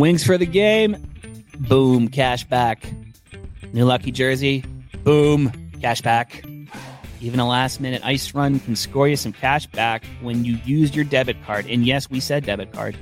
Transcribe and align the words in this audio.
Wings 0.00 0.24
for 0.24 0.38
the 0.38 0.46
game. 0.46 0.96
Boom, 1.58 2.08
cash 2.08 2.44
back. 2.44 2.90
New 3.74 3.84
lucky 3.84 4.10
jersey. 4.10 4.64
Boom, 5.04 5.52
cash 5.82 6.00
back. 6.00 6.42
Even 7.20 7.38
a 7.38 7.46
last 7.46 7.82
minute 7.82 8.00
ice 8.02 8.34
run 8.34 8.60
can 8.60 8.76
score 8.76 9.08
you 9.08 9.16
some 9.16 9.34
cash 9.34 9.66
back 9.66 10.02
when 10.22 10.42
you 10.42 10.56
use 10.64 10.96
your 10.96 11.04
debit 11.04 11.36
card. 11.44 11.66
And 11.66 11.84
yes, 11.84 12.08
we 12.08 12.18
said 12.18 12.46
debit 12.46 12.72
card. 12.72 12.96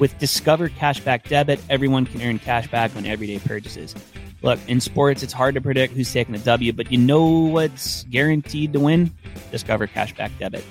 With 0.00 0.18
Discover 0.18 0.70
Cashback 0.70 1.28
Debit, 1.28 1.60
everyone 1.70 2.06
can 2.06 2.20
earn 2.20 2.40
cash 2.40 2.66
back 2.66 2.96
on 2.96 3.06
everyday 3.06 3.38
purchases. 3.38 3.94
Look, 4.42 4.58
in 4.66 4.80
sports, 4.80 5.22
it's 5.22 5.32
hard 5.32 5.54
to 5.54 5.60
predict 5.60 5.94
who's 5.94 6.12
taking 6.12 6.32
the 6.32 6.40
W, 6.40 6.72
but 6.72 6.90
you 6.90 6.98
know 6.98 7.24
what's 7.24 8.02
guaranteed 8.10 8.72
to 8.72 8.80
win? 8.80 9.12
Discover 9.52 9.86
Cashback 9.86 10.36
Debit. 10.40 10.64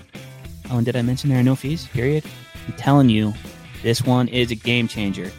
Oh, 0.70 0.76
and 0.76 0.86
did 0.86 0.98
I 0.98 1.02
mention 1.02 1.30
there 1.30 1.40
are 1.40 1.44
no 1.44 1.56
fees? 1.56 1.88
Period. 1.88 2.26
I'm 2.68 2.74
telling 2.74 3.08
you, 3.08 3.34
this 3.84 4.02
one 4.04 4.28
is 4.28 4.52
a 4.52 4.56
game 4.56 4.90
changer. 4.90 5.32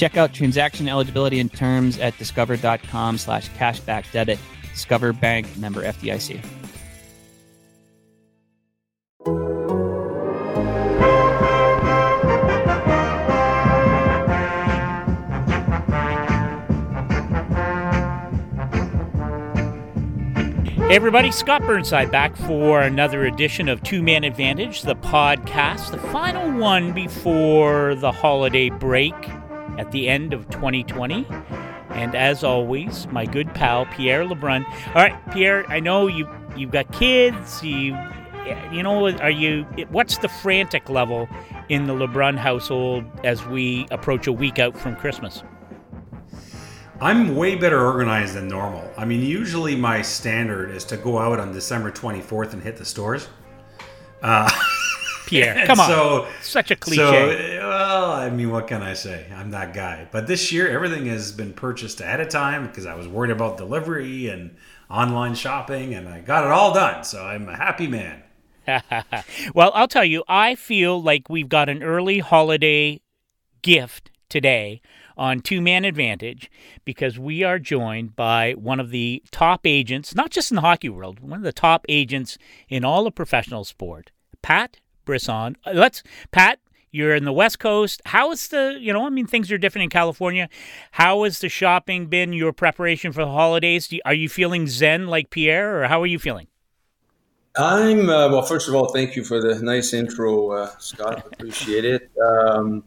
Check 0.00 0.16
out 0.16 0.32
transaction 0.32 0.88
eligibility 0.88 1.40
and 1.40 1.52
terms 1.52 1.98
at 1.98 2.16
discover.com 2.16 3.18
slash 3.18 3.50
cashback 3.50 4.10
debit. 4.12 4.38
Discover 4.72 5.12
Bank 5.12 5.58
member 5.58 5.82
FDIC. 5.82 6.42
Hey 20.88 20.96
everybody, 20.96 21.30
Scott 21.30 21.60
Burnside 21.66 22.10
back 22.10 22.34
for 22.36 22.80
another 22.80 23.26
edition 23.26 23.68
of 23.68 23.82
Two 23.82 24.02
Man 24.02 24.24
Advantage, 24.24 24.80
the 24.80 24.96
podcast, 24.96 25.90
the 25.90 25.98
final 25.98 26.58
one 26.58 26.94
before 26.94 27.96
the 27.96 28.10
holiday 28.10 28.70
break 28.70 29.14
at 29.78 29.92
the 29.92 30.08
end 30.08 30.32
of 30.32 30.48
2020. 30.50 31.26
And 31.90 32.14
as 32.14 32.44
always, 32.44 33.06
my 33.08 33.26
good 33.26 33.52
pal 33.54 33.86
Pierre 33.86 34.24
Lebrun. 34.24 34.64
All 34.88 35.02
right, 35.02 35.32
Pierre, 35.32 35.68
I 35.68 35.80
know 35.80 36.06
you 36.06 36.28
you've 36.56 36.70
got 36.70 36.90
kids. 36.92 37.62
You 37.62 37.96
you 38.72 38.82
know, 38.82 39.08
are 39.18 39.30
you? 39.30 39.64
What's 39.90 40.18
the 40.18 40.28
frantic 40.28 40.88
level 40.88 41.28
in 41.68 41.86
the 41.86 41.94
Lebrun 41.94 42.36
household 42.36 43.04
as 43.24 43.44
we 43.46 43.86
approach 43.90 44.26
a 44.26 44.32
week 44.32 44.58
out 44.58 44.76
from 44.76 44.96
Christmas? 44.96 45.42
I'm 47.00 47.34
way 47.34 47.56
better 47.56 47.84
organized 47.84 48.34
than 48.34 48.46
normal. 48.46 48.88
I 48.98 49.06
mean, 49.06 49.22
usually 49.22 49.74
my 49.74 50.02
standard 50.02 50.70
is 50.70 50.84
to 50.86 50.98
go 50.98 51.18
out 51.18 51.40
on 51.40 51.50
December 51.50 51.90
24th 51.90 52.52
and 52.52 52.62
hit 52.62 52.76
the 52.76 52.84
stores. 52.84 53.28
Uh, 54.22 54.50
Pierre, 55.30 55.66
come 55.66 55.80
on. 55.80 55.88
So, 55.88 56.28
Such 56.42 56.70
a 56.70 56.76
cliche. 56.76 57.02
So, 57.02 57.68
well, 57.68 58.12
I 58.12 58.30
mean, 58.30 58.50
what 58.50 58.66
can 58.66 58.82
I 58.82 58.94
say? 58.94 59.26
I'm 59.34 59.50
that 59.52 59.72
guy. 59.72 60.08
But 60.10 60.26
this 60.26 60.50
year, 60.52 60.68
everything 60.68 61.06
has 61.06 61.32
been 61.32 61.52
purchased 61.52 62.00
ahead 62.00 62.20
of 62.20 62.28
time 62.28 62.66
because 62.66 62.84
I 62.84 62.94
was 62.94 63.06
worried 63.06 63.30
about 63.30 63.56
delivery 63.56 64.28
and 64.28 64.56
online 64.90 65.34
shopping, 65.34 65.94
and 65.94 66.08
I 66.08 66.20
got 66.20 66.44
it 66.44 66.50
all 66.50 66.74
done. 66.74 67.04
So 67.04 67.24
I'm 67.24 67.48
a 67.48 67.56
happy 67.56 67.86
man. 67.86 68.22
well, 69.54 69.70
I'll 69.74 69.88
tell 69.88 70.04
you, 70.04 70.24
I 70.28 70.54
feel 70.54 71.00
like 71.00 71.28
we've 71.28 71.48
got 71.48 71.68
an 71.68 71.82
early 71.82 72.18
holiday 72.18 73.00
gift 73.62 74.10
today 74.28 74.80
on 75.16 75.40
Two 75.40 75.60
Man 75.60 75.84
Advantage 75.84 76.50
because 76.84 77.18
we 77.18 77.42
are 77.42 77.58
joined 77.58 78.16
by 78.16 78.52
one 78.52 78.80
of 78.80 78.90
the 78.90 79.22
top 79.30 79.66
agents, 79.66 80.14
not 80.14 80.30
just 80.30 80.50
in 80.50 80.56
the 80.56 80.60
hockey 80.62 80.88
world, 80.88 81.20
one 81.20 81.38
of 81.38 81.44
the 81.44 81.52
top 81.52 81.84
agents 81.88 82.38
in 82.68 82.84
all 82.84 83.06
of 83.06 83.14
professional 83.14 83.64
sport, 83.64 84.10
Pat 84.42 84.78
Brisson. 85.04 85.56
Uh, 85.64 85.72
let's, 85.74 86.02
Pat, 86.30 86.58
you're 86.90 87.14
in 87.14 87.24
the 87.24 87.32
West 87.32 87.58
Coast. 87.58 88.02
How 88.06 88.32
is 88.32 88.48
the, 88.48 88.76
you 88.80 88.92
know, 88.92 89.06
I 89.06 89.10
mean, 89.10 89.26
things 89.26 89.50
are 89.52 89.58
different 89.58 89.84
in 89.84 89.90
California. 89.90 90.48
How 90.92 91.22
has 91.24 91.38
the 91.38 91.48
shopping 91.48 92.06
been, 92.06 92.32
your 92.32 92.52
preparation 92.52 93.12
for 93.12 93.24
the 93.24 93.30
holidays? 93.30 93.92
Are 94.04 94.14
you 94.14 94.28
feeling 94.28 94.66
zen 94.66 95.06
like 95.06 95.30
Pierre, 95.30 95.82
or 95.82 95.86
how 95.86 96.02
are 96.02 96.06
you 96.06 96.18
feeling? 96.18 96.48
I'm, 97.56 98.08
uh, 98.08 98.28
well, 98.28 98.42
first 98.42 98.68
of 98.68 98.74
all, 98.74 98.88
thank 98.92 99.16
you 99.16 99.24
for 99.24 99.40
the 99.40 99.60
nice 99.60 99.92
intro, 99.92 100.52
uh, 100.52 100.70
Scott. 100.78 101.26
Appreciate 101.32 101.84
it. 101.84 102.10
Um, 102.24 102.84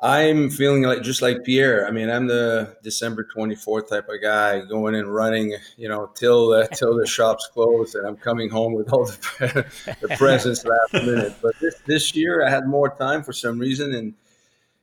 I'm 0.00 0.50
feeling 0.50 0.82
like 0.82 1.02
just 1.02 1.22
like 1.22 1.42
Pierre. 1.44 1.86
I 1.86 1.90
mean, 1.90 2.10
I'm 2.10 2.26
the 2.26 2.76
December 2.82 3.26
24th 3.34 3.88
type 3.88 4.08
of 4.10 4.20
guy 4.20 4.60
going 4.60 4.94
and 4.94 5.12
running, 5.12 5.56
you 5.78 5.88
know, 5.88 6.10
till 6.14 6.52
uh, 6.52 6.66
till 6.66 6.96
the 6.96 7.06
shops 7.06 7.48
close, 7.52 7.94
and 7.94 8.06
I'm 8.06 8.16
coming 8.16 8.50
home 8.50 8.74
with 8.74 8.92
all 8.92 9.06
the, 9.06 9.66
the 10.02 10.16
presents 10.16 10.66
last 10.66 10.92
minute. 11.06 11.34
But 11.40 11.54
this 11.60 11.76
this 11.86 12.14
year, 12.14 12.46
I 12.46 12.50
had 12.50 12.66
more 12.66 12.94
time 12.94 13.22
for 13.22 13.32
some 13.32 13.58
reason, 13.58 13.94
and 13.94 14.14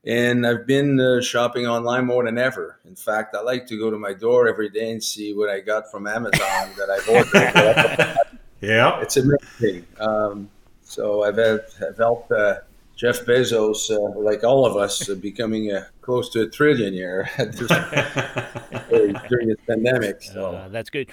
and 0.04 0.48
I've 0.48 0.66
been 0.66 1.00
uh, 1.00 1.22
shopping 1.22 1.68
online 1.68 2.06
more 2.06 2.26
than 2.26 2.40
ever. 2.40 2.80
In 2.84 2.96
fact, 2.96 3.36
I 3.36 3.42
like 3.42 3.68
to 3.68 3.78
go 3.78 3.92
to 3.92 4.00
my 4.00 4.14
door 4.14 4.48
every 4.48 4.70
day 4.70 4.92
and 4.92 5.04
see 5.04 5.36
what 5.36 5.48
I 5.48 5.60
got 5.60 5.92
from 5.92 6.08
Amazon 6.08 6.72
that 6.76 6.90
I've 6.90 7.08
ordered. 7.08 8.18
yeah, 8.62 9.00
it's 9.00 9.18
amazing. 9.18 9.86
Um, 10.00 10.50
so 10.82 11.22
I've, 11.24 11.38
I've 11.38 11.98
helped. 11.98 12.32
Uh, 12.32 12.62
Jeff 13.04 13.26
Bezos, 13.26 13.92
uh, 13.92 14.18
like 14.18 14.46
all 14.46 14.66
of 14.66 14.78
us, 14.78 15.10
uh, 15.10 15.16
becoming 15.16 15.72
a, 15.72 15.88
close 16.00 16.30
to 16.30 16.44
a 16.44 16.48
trillionaire 16.48 17.28
during 19.30 19.50
this 19.50 19.58
pandemic. 19.68 20.22
So 20.22 20.52
uh, 20.56 20.70
that's 20.70 20.90
good. 20.90 21.10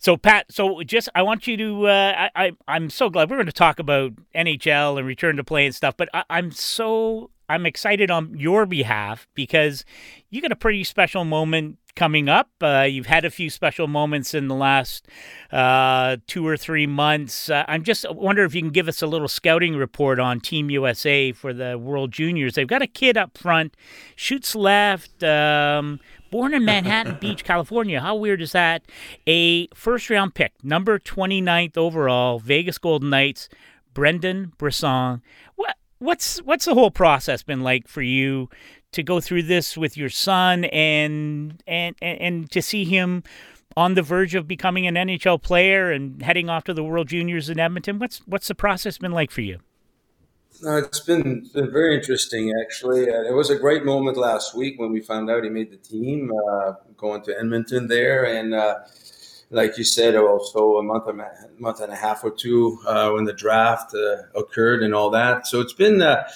So 0.00 0.18
Pat, 0.18 0.52
so 0.52 0.82
just 0.82 1.08
I 1.14 1.22
want 1.22 1.46
you 1.46 1.56
to. 1.56 1.86
Uh, 1.86 2.28
I, 2.36 2.52
I 2.68 2.76
am 2.76 2.90
so 2.90 3.08
glad 3.08 3.30
we're 3.30 3.36
going 3.36 3.46
to 3.46 3.52
talk 3.52 3.78
about 3.78 4.12
NHL 4.34 4.98
and 4.98 5.06
return 5.06 5.36
to 5.38 5.44
play 5.44 5.64
and 5.64 5.74
stuff. 5.74 5.96
But 5.96 6.10
I, 6.12 6.24
I'm 6.28 6.50
so 6.50 7.30
I'm 7.48 7.66
excited 7.66 8.10
on 8.10 8.38
your 8.38 8.66
behalf 8.66 9.26
because 9.34 9.84
you 10.30 10.42
got 10.42 10.52
a 10.52 10.56
pretty 10.56 10.84
special 10.84 11.24
moment 11.24 11.78
coming 11.98 12.28
up. 12.28 12.48
Uh, 12.60 12.86
you've 12.88 13.06
had 13.06 13.24
a 13.24 13.30
few 13.30 13.50
special 13.50 13.88
moments 13.88 14.32
in 14.32 14.46
the 14.46 14.54
last 14.54 15.08
uh, 15.50 16.16
two 16.28 16.46
or 16.46 16.56
three 16.56 16.86
months. 16.86 17.50
Uh, 17.50 17.64
I'm 17.66 17.82
just 17.82 18.06
wonder 18.12 18.44
if 18.44 18.54
you 18.54 18.62
can 18.62 18.70
give 18.70 18.86
us 18.86 19.02
a 19.02 19.06
little 19.06 19.26
scouting 19.26 19.74
report 19.74 20.20
on 20.20 20.40
Team 20.40 20.70
USA 20.70 21.32
for 21.32 21.52
the 21.52 21.76
World 21.76 22.12
Juniors. 22.12 22.54
They've 22.54 22.68
got 22.68 22.82
a 22.82 22.86
kid 22.86 23.16
up 23.16 23.36
front, 23.36 23.74
shoots 24.14 24.54
left. 24.54 25.24
Um, 25.24 25.98
born 26.30 26.54
in 26.54 26.64
Manhattan 26.64 27.16
Beach, 27.20 27.44
California. 27.44 28.00
How 28.00 28.14
weird 28.14 28.40
is 28.40 28.52
that? 28.52 28.82
A 29.26 29.66
first 29.74 30.08
round 30.08 30.34
pick, 30.34 30.52
number 30.62 31.00
29th 31.00 31.76
overall, 31.76 32.38
Vegas 32.38 32.78
Golden 32.78 33.10
Knights, 33.10 33.48
Brendan 33.92 34.52
Brisson. 34.56 35.22
What 35.56 35.77
what's 35.98 36.38
what's 36.38 36.64
the 36.64 36.74
whole 36.74 36.90
process 36.90 37.42
been 37.42 37.62
like 37.62 37.88
for 37.88 38.02
you 38.02 38.48
to 38.92 39.02
go 39.02 39.20
through 39.20 39.42
this 39.42 39.76
with 39.76 39.96
your 39.96 40.08
son 40.08 40.64
and 40.66 41.62
and 41.66 41.94
and, 42.00 42.50
to 42.50 42.62
see 42.62 42.84
him 42.84 43.22
on 43.76 43.94
the 43.94 44.02
verge 44.02 44.34
of 44.34 44.48
becoming 44.48 44.86
an 44.86 44.94
NHL 44.94 45.40
player 45.42 45.92
and 45.92 46.22
heading 46.22 46.48
off 46.48 46.64
to 46.64 46.74
the 46.74 46.82
World 46.82 47.08
Juniors 47.08 47.48
in 47.48 47.60
Edmonton. 47.60 47.98
What's 47.98 48.18
what's 48.26 48.48
the 48.48 48.54
process 48.54 48.98
been 48.98 49.12
like 49.12 49.30
for 49.30 49.42
you? 49.42 49.60
It's 50.60 51.00
been, 51.00 51.48
been 51.54 51.70
very 51.70 51.94
interesting, 51.94 52.52
actually. 52.64 53.08
Uh, 53.08 53.22
it 53.22 53.32
was 53.32 53.48
a 53.50 53.56
great 53.56 53.84
moment 53.84 54.16
last 54.16 54.56
week 54.56 54.78
when 54.78 54.90
we 54.90 55.00
found 55.00 55.30
out 55.30 55.44
he 55.44 55.50
made 55.50 55.70
the 55.70 55.76
team, 55.76 56.32
uh, 56.32 56.72
going 56.96 57.22
to 57.22 57.38
Edmonton 57.38 57.86
there. 57.86 58.24
And 58.24 58.54
uh, 58.54 58.78
like 59.50 59.78
you 59.78 59.84
said, 59.84 60.14
also 60.16 60.76
a 60.76 60.82
month, 60.82 61.06
a 61.08 61.12
month 61.58 61.80
and 61.80 61.92
a 61.92 61.96
half 61.96 62.22
or 62.22 62.30
two 62.30 62.78
uh, 62.86 63.10
when 63.10 63.24
the 63.24 63.32
draft 63.32 63.94
uh, 63.94 64.38
occurred 64.38 64.82
and 64.82 64.94
all 64.94 65.10
that. 65.10 65.46
So 65.46 65.60
it's 65.60 65.72
been 65.72 66.02
uh, 66.02 66.28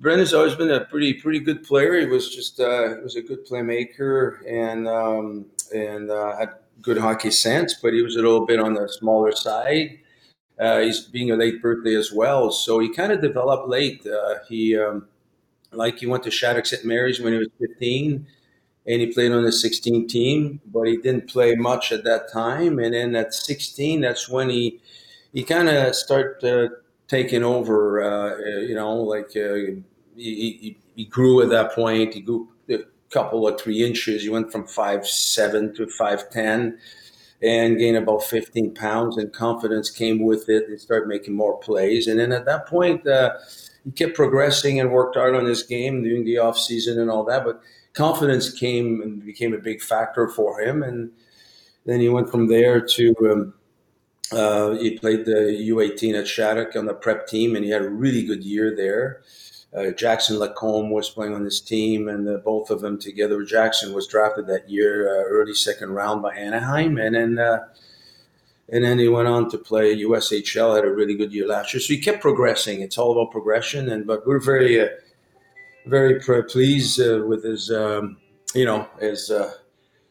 Brendan's 0.00 0.34
always 0.34 0.54
been 0.54 0.70
a 0.70 0.84
pretty 0.84 1.14
pretty 1.14 1.40
good 1.40 1.62
player. 1.62 1.98
He 2.00 2.06
was 2.06 2.34
just 2.34 2.60
uh, 2.60 2.96
he 2.96 3.02
was 3.02 3.16
a 3.16 3.22
good 3.22 3.46
playmaker 3.46 4.38
and 4.48 4.88
um, 4.88 5.46
and 5.74 6.10
uh, 6.10 6.36
had 6.36 6.54
good 6.82 6.98
hockey 6.98 7.30
sense, 7.30 7.74
but 7.74 7.92
he 7.92 8.02
was 8.02 8.16
a 8.16 8.18
little 8.18 8.46
bit 8.46 8.60
on 8.60 8.74
the 8.74 8.88
smaller 8.88 9.32
side. 9.32 9.98
Uh, 10.58 10.80
he's 10.80 11.00
being 11.00 11.30
a 11.30 11.36
late 11.36 11.60
birthday 11.62 11.94
as 11.94 12.12
well, 12.12 12.50
so 12.50 12.78
he 12.78 12.92
kind 12.92 13.12
of 13.12 13.20
developed 13.20 13.68
late. 13.68 14.06
Uh, 14.06 14.36
he 14.48 14.76
um, 14.76 15.06
like 15.72 15.98
he 15.98 16.06
went 16.06 16.22
to 16.24 16.30
Shattuck 16.30 16.66
St. 16.66 16.84
Mary's 16.84 17.20
when 17.20 17.32
he 17.32 17.38
was 17.38 17.48
15, 17.60 18.26
and 18.86 19.00
he 19.00 19.06
played 19.06 19.32
on 19.32 19.44
the 19.44 19.52
16 19.52 20.08
team, 20.08 20.60
but 20.66 20.86
he 20.86 20.98
didn't 20.98 21.28
play 21.28 21.54
much 21.54 21.90
at 21.90 22.04
that 22.04 22.30
time. 22.30 22.78
And 22.78 22.92
then 22.92 23.16
at 23.16 23.32
16, 23.32 24.02
that's 24.02 24.28
when 24.28 24.50
he 24.50 24.80
he 25.32 25.42
kind 25.42 25.68
of 25.68 25.94
started 25.94 26.44
uh, 26.44 26.74
taking 27.08 27.42
over. 27.42 28.02
Uh, 28.02 28.38
you 28.60 28.74
know, 28.74 28.94
like 28.96 29.36
uh, 29.36 29.54
he, 30.16 30.58
he, 30.60 30.76
he, 30.94 31.04
grew 31.06 31.42
at 31.42 31.50
that 31.50 31.72
point. 31.72 32.14
He 32.14 32.20
grew 32.20 32.48
a 32.70 32.78
couple 33.10 33.46
of 33.46 33.60
three 33.60 33.84
inches. 33.84 34.22
He 34.22 34.28
went 34.28 34.52
from 34.52 34.66
five 34.66 35.06
seven 35.06 35.74
to 35.74 35.88
five 35.88 36.30
ten, 36.30 36.78
and 37.42 37.78
gained 37.78 37.96
about 37.96 38.22
fifteen 38.22 38.72
pounds. 38.74 39.16
And 39.16 39.32
confidence 39.32 39.90
came 39.90 40.22
with 40.22 40.48
it. 40.48 40.66
He 40.68 40.76
started 40.76 41.08
making 41.08 41.34
more 41.34 41.58
plays. 41.58 42.06
And 42.06 42.20
then 42.20 42.30
at 42.30 42.44
that 42.44 42.66
point, 42.66 43.06
uh, 43.06 43.34
he 43.84 43.90
kept 43.90 44.14
progressing 44.14 44.78
and 44.78 44.92
worked 44.92 45.16
hard 45.16 45.34
on 45.34 45.46
his 45.46 45.64
game 45.64 46.04
during 46.04 46.24
the 46.24 46.38
off 46.38 46.56
season 46.56 47.00
and 47.00 47.10
all 47.10 47.24
that. 47.24 47.44
But 47.44 47.60
confidence 47.94 48.52
came 48.52 49.00
and 49.00 49.24
became 49.24 49.54
a 49.54 49.58
big 49.58 49.80
factor 49.80 50.28
for 50.28 50.60
him. 50.60 50.82
And 50.82 51.10
then 51.86 52.00
he 52.00 52.08
went 52.08 52.30
from 52.30 52.48
there 52.48 52.80
to. 52.80 53.14
Um, 53.30 53.54
uh, 54.32 54.72
he 54.76 54.98
played 54.98 55.26
the 55.26 55.64
U18 55.70 56.18
at 56.18 56.26
Shattuck 56.26 56.74
on 56.76 56.86
the 56.86 56.94
prep 56.94 57.28
team, 57.28 57.54
and 57.54 57.64
he 57.64 57.70
had 57.70 57.82
a 57.82 57.88
really 57.88 58.24
good 58.24 58.42
year 58.42 58.74
there. 58.74 59.20
uh, 59.76 59.90
Jackson 59.90 60.38
Lacombe 60.38 60.90
was 60.90 61.10
playing 61.10 61.34
on 61.34 61.44
his 61.44 61.60
team, 61.60 62.08
and 62.08 62.26
the, 62.26 62.38
both 62.38 62.70
of 62.70 62.80
them 62.80 62.98
together. 62.98 63.42
Jackson 63.44 63.92
was 63.92 64.06
drafted 64.06 64.46
that 64.46 64.68
year, 64.68 65.08
uh, 65.08 65.24
early 65.24 65.54
second 65.54 65.90
round 65.90 66.22
by 66.22 66.34
Anaheim, 66.34 66.96
and 66.98 67.14
then 67.14 67.38
uh, 67.38 67.58
and 68.70 68.82
then 68.82 68.98
he 68.98 69.08
went 69.08 69.28
on 69.28 69.50
to 69.50 69.58
play 69.58 69.94
USHL. 69.96 70.76
Had 70.76 70.84
a 70.84 70.90
really 70.90 71.14
good 71.14 71.32
year 71.32 71.46
last 71.46 71.74
year, 71.74 71.80
so 71.80 71.92
he 71.92 72.00
kept 72.00 72.22
progressing. 72.22 72.80
It's 72.80 72.98
all 72.98 73.12
about 73.12 73.32
progression, 73.32 73.90
and 73.90 74.06
but 74.06 74.26
we're 74.26 74.40
very 74.40 74.80
uh, 74.80 74.88
very 75.86 76.20
pleased 76.44 77.00
uh, 77.00 77.24
with 77.26 77.44
his 77.44 77.70
um, 77.70 78.16
you 78.54 78.64
know 78.64 78.88
his 79.00 79.30
uh, 79.30 79.52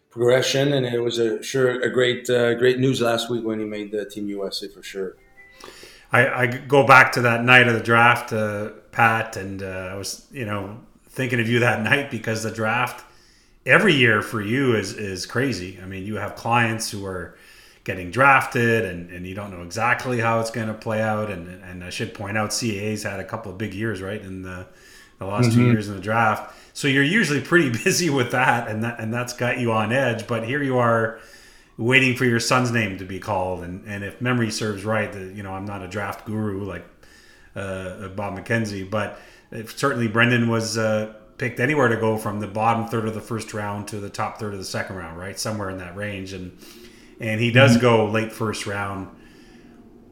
progression, 0.09 0.73
and 0.73 0.85
it 0.85 0.99
was 0.99 1.19
a 1.19 1.41
sure 1.41 1.81
a 1.81 1.89
great 1.89 2.27
great 2.27 2.79
news 2.79 3.01
last 3.01 3.29
week 3.29 3.43
when 3.43 3.59
he 3.59 3.65
made 3.65 3.91
the 3.91 4.05
Team 4.05 4.27
USA 4.27 4.67
for 4.67 4.83
sure. 4.83 5.15
I, 6.13 6.43
I 6.43 6.45
go 6.45 6.85
back 6.85 7.11
to 7.13 7.21
that 7.21 7.43
night 7.43 7.67
of 7.67 7.73
the 7.73 7.81
draft, 7.81 8.31
uh, 8.31 8.69
Pat, 8.91 9.35
and 9.35 9.63
uh, 9.63 9.89
I 9.91 9.95
was, 9.95 10.27
you 10.31 10.45
know, 10.45 10.79
thinking 11.09 11.39
of 11.39 11.49
you 11.49 11.59
that 11.59 11.81
night 11.91 12.11
because 12.11 12.43
the 12.43 12.51
draft 12.51 13.03
every 13.65 13.93
year 13.93 14.21
for 14.21 14.41
you 14.41 14.75
is 14.75 14.93
is 14.93 15.25
crazy. 15.25 15.79
I 15.81 15.85
mean, 15.85 16.05
you 16.05 16.15
have 16.17 16.35
clients 16.35 16.91
who 16.91 17.05
are 17.05 17.35
getting 17.83 18.11
drafted, 18.11 18.85
and, 18.85 19.09
and 19.09 19.27
you 19.27 19.33
don't 19.33 19.51
know 19.51 19.63
exactly 19.63 20.19
how 20.19 20.39
it's 20.39 20.51
going 20.51 20.67
to 20.67 20.73
play 20.75 21.01
out. 21.01 21.31
And 21.31 21.47
and 21.63 21.83
I 21.83 21.89
should 21.89 22.13
point 22.13 22.37
out, 22.37 22.51
CAA's 22.51 23.01
had 23.01 23.19
a 23.19 23.25
couple 23.25 23.51
of 23.51 23.57
big 23.57 23.73
years, 23.73 23.99
right, 23.99 24.21
in 24.21 24.43
the 24.43 24.67
the 25.23 25.31
last 25.31 25.49
mm-hmm. 25.49 25.59
two 25.59 25.71
years 25.71 25.89
in 25.89 25.95
the 25.95 26.01
draft. 26.01 26.55
So 26.73 26.87
you're 26.87 27.03
usually 27.03 27.41
pretty 27.41 27.69
busy 27.83 28.09
with 28.09 28.31
that, 28.31 28.67
and 28.67 28.83
that 28.83 28.99
and 28.99 29.13
that's 29.13 29.33
got 29.33 29.59
you 29.59 29.71
on 29.71 29.91
edge. 29.91 30.27
But 30.27 30.45
here 30.45 30.61
you 30.61 30.77
are 30.77 31.19
waiting 31.77 32.15
for 32.15 32.25
your 32.25 32.39
son's 32.39 32.71
name 32.71 32.97
to 32.99 33.05
be 33.05 33.19
called. 33.19 33.63
And, 33.63 33.85
and 33.87 34.03
if 34.03 34.21
memory 34.21 34.51
serves 34.51 34.85
right, 34.85 35.11
that 35.11 35.35
you 35.35 35.43
know 35.43 35.53
I'm 35.53 35.65
not 35.65 35.81
a 35.81 35.87
draft 35.87 36.25
guru 36.25 36.63
like 36.63 36.85
uh, 37.55 38.09
Bob 38.09 38.37
McKenzie, 38.37 38.89
but 38.89 39.19
certainly 39.67 40.07
Brendan 40.07 40.49
was 40.49 40.77
uh, 40.77 41.13
picked 41.37 41.59
anywhere 41.59 41.87
to 41.87 41.97
go 41.97 42.17
from 42.17 42.39
the 42.39 42.47
bottom 42.47 42.87
third 42.87 43.07
of 43.07 43.13
the 43.13 43.21
first 43.21 43.53
round 43.53 43.87
to 43.89 43.99
the 43.99 44.09
top 44.09 44.39
third 44.39 44.53
of 44.53 44.59
the 44.59 44.65
second 44.65 44.95
round, 44.95 45.17
right, 45.17 45.39
somewhere 45.39 45.69
in 45.69 45.77
that 45.77 45.95
range. 45.95 46.33
And 46.33 46.57
and 47.19 47.39
he 47.39 47.51
does 47.51 47.73
mm-hmm. 47.73 47.81
go 47.81 48.05
late 48.07 48.31
first 48.31 48.65
round. 48.65 49.09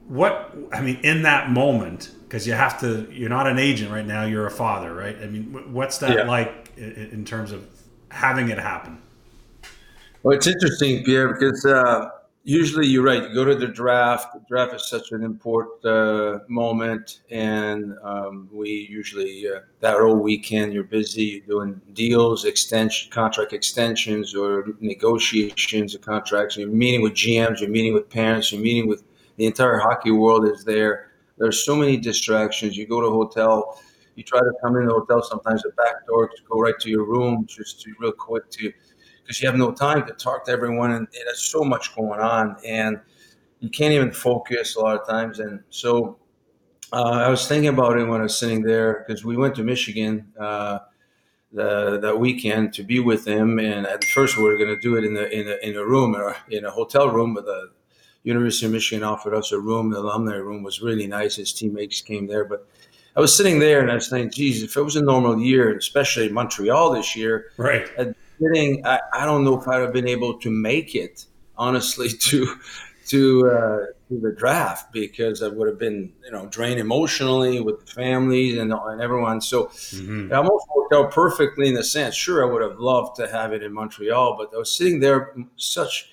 What 0.07 0.55
I 0.71 0.81
mean 0.81 0.99
in 1.03 1.23
that 1.23 1.49
moment, 1.49 2.11
because 2.31 2.47
you 2.47 2.53
have 2.53 2.79
to, 2.79 3.05
you're 3.11 3.27
not 3.27 3.45
an 3.45 3.59
agent 3.59 3.91
right 3.91 4.05
now. 4.05 4.23
You're 4.23 4.47
a 4.47 4.51
father, 4.51 4.95
right? 4.95 5.17
I 5.21 5.25
mean, 5.25 5.73
what's 5.73 5.97
that 5.97 6.15
yeah. 6.15 6.23
like 6.23 6.71
in, 6.77 7.09
in 7.11 7.25
terms 7.25 7.51
of 7.51 7.67
having 8.09 8.47
it 8.47 8.57
happen? 8.57 9.01
Well, 10.23 10.37
it's 10.37 10.47
interesting, 10.47 11.03
Pierre, 11.03 11.33
because 11.33 11.65
uh, 11.65 12.07
usually 12.45 12.87
you're 12.87 13.03
right. 13.03 13.21
You 13.21 13.33
go 13.35 13.43
to 13.43 13.55
the 13.55 13.67
draft. 13.67 14.33
The 14.33 14.39
draft 14.47 14.73
is 14.73 14.89
such 14.89 15.11
an 15.11 15.23
important 15.23 15.83
uh, 15.83 16.39
moment, 16.47 17.19
and 17.31 17.97
um, 18.01 18.47
we 18.49 18.87
usually 18.89 19.49
uh, 19.53 19.59
that 19.81 19.97
whole 19.97 20.15
weekend 20.15 20.71
you're 20.71 20.85
busy. 20.85 21.43
You're 21.45 21.65
doing 21.65 21.81
deals, 21.91 22.45
extension, 22.45 23.11
contract 23.11 23.51
extensions, 23.51 24.35
or 24.35 24.67
negotiations 24.79 25.95
of 25.95 26.01
contracts. 26.01 26.55
You're 26.55 26.69
meeting 26.69 27.01
with 27.01 27.11
GMs. 27.11 27.59
You're 27.59 27.69
meeting 27.69 27.93
with 27.93 28.09
parents. 28.09 28.53
You're 28.53 28.61
meeting 28.61 28.87
with 28.87 29.03
the 29.35 29.47
entire 29.47 29.79
hockey 29.79 30.11
world 30.11 30.47
is 30.47 30.63
there. 30.63 31.10
There's 31.41 31.65
so 31.65 31.75
many 31.75 31.97
distractions. 31.97 32.77
You 32.77 32.87
go 32.87 33.01
to 33.01 33.07
a 33.07 33.11
hotel. 33.11 33.81
You 34.15 34.23
try 34.23 34.39
to 34.39 34.53
come 34.61 34.75
in 34.77 34.85
the 34.85 34.93
hotel. 34.93 35.23
Sometimes 35.23 35.63
the 35.63 35.71
back 35.71 36.05
door 36.05 36.27
to 36.27 36.43
go 36.49 36.59
right 36.59 36.77
to 36.79 36.89
your 36.89 37.05
room, 37.05 37.47
just 37.47 37.81
to 37.81 37.93
real 37.99 38.11
quick 38.11 38.49
to 38.51 38.71
because 39.23 39.41
you 39.41 39.47
have 39.47 39.57
no 39.57 39.71
time 39.71 40.05
to 40.05 40.13
talk 40.13 40.45
to 40.45 40.51
everyone, 40.51 40.91
and 40.91 41.07
there's 41.11 41.41
so 41.41 41.63
much 41.63 41.95
going 41.95 42.19
on, 42.19 42.57
and 42.65 42.99
you 43.59 43.69
can't 43.69 43.93
even 43.93 44.11
focus 44.11 44.75
a 44.75 44.79
lot 44.79 44.99
of 44.99 45.07
times. 45.07 45.39
And 45.39 45.61
so 45.69 46.17
uh, 46.93 47.23
I 47.25 47.29
was 47.29 47.47
thinking 47.47 47.69
about 47.69 47.97
it 47.97 48.05
when 48.05 48.19
I 48.19 48.23
was 48.23 48.37
sitting 48.37 48.61
there 48.61 49.05
because 49.05 49.23
we 49.23 49.37
went 49.37 49.55
to 49.55 49.63
Michigan 49.63 50.27
uh, 50.39 50.79
the, 51.53 51.99
that 52.01 52.19
weekend 52.19 52.73
to 52.73 52.83
be 52.83 52.99
with 52.99 53.25
him, 53.27 53.59
and 53.59 53.87
at 53.87 54.03
first 54.03 54.37
we 54.37 54.43
were 54.43 54.57
going 54.57 54.75
to 54.75 54.79
do 54.79 54.95
it 54.95 55.03
in 55.03 55.13
the 55.13 55.29
in 55.31 55.47
a, 55.47 55.69
in 55.69 55.75
a 55.77 55.85
room 55.85 56.15
or 56.15 56.35
in 56.49 56.65
a 56.65 56.71
hotel 56.71 57.09
room, 57.09 57.33
but 57.33 57.45
the 57.45 57.71
University 58.23 58.67
of 58.67 58.71
Michigan 58.71 59.03
offered 59.03 59.33
us 59.33 59.51
a 59.51 59.59
room. 59.59 59.89
The 59.89 59.99
alumni 59.99 60.35
room 60.35 60.63
was 60.63 60.81
really 60.81 61.07
nice. 61.07 61.35
His 61.35 61.53
teammates 61.53 62.01
came 62.01 62.27
there, 62.27 62.45
but 62.45 62.67
I 63.15 63.19
was 63.19 63.35
sitting 63.35 63.59
there 63.59 63.81
and 63.81 63.91
I 63.91 63.95
was 63.95 64.09
thinking, 64.09 64.31
geez, 64.31 64.63
if 64.63 64.77
it 64.77 64.81
was 64.81 64.95
a 64.95 65.01
normal 65.01 65.39
year, 65.39 65.75
especially 65.75 66.29
Montreal 66.29 66.91
this 66.91 67.15
year, 67.15 67.51
right? 67.57 67.87
sitting, 68.39 68.85
I, 68.85 68.99
I 69.13 69.25
don't 69.25 69.43
know 69.43 69.59
if 69.59 69.67
I'd 69.67 69.81
have 69.81 69.93
been 69.93 70.07
able 70.07 70.39
to 70.39 70.49
make 70.49 70.95
it, 70.95 71.25
honestly, 71.57 72.09
to 72.19 72.55
to 73.07 73.49
uh, 73.49 73.85
to 74.07 74.19
the 74.21 74.31
draft 74.37 74.93
because 74.93 75.41
I 75.41 75.47
would 75.47 75.67
have 75.67 75.79
been, 75.79 76.13
you 76.23 76.31
know, 76.31 76.45
drained 76.47 76.79
emotionally 76.79 77.59
with 77.59 77.85
the 77.85 77.91
families 77.91 78.57
and, 78.57 78.71
and 78.71 79.01
everyone. 79.01 79.41
So 79.41 79.65
mm-hmm. 79.65 80.31
it 80.31 80.33
almost 80.33 80.65
worked 80.75 80.93
out 80.93 81.11
perfectly 81.11 81.67
in 81.67 81.73
the 81.73 81.83
sense. 81.83 82.15
Sure, 82.15 82.47
I 82.47 82.51
would 82.51 82.61
have 82.61 82.79
loved 82.79 83.15
to 83.17 83.27
have 83.27 83.51
it 83.51 83.63
in 83.63 83.73
Montreal, 83.73 84.37
but 84.37 84.55
I 84.55 84.59
was 84.59 84.73
sitting 84.73 84.99
there 84.99 85.35
such 85.57 86.10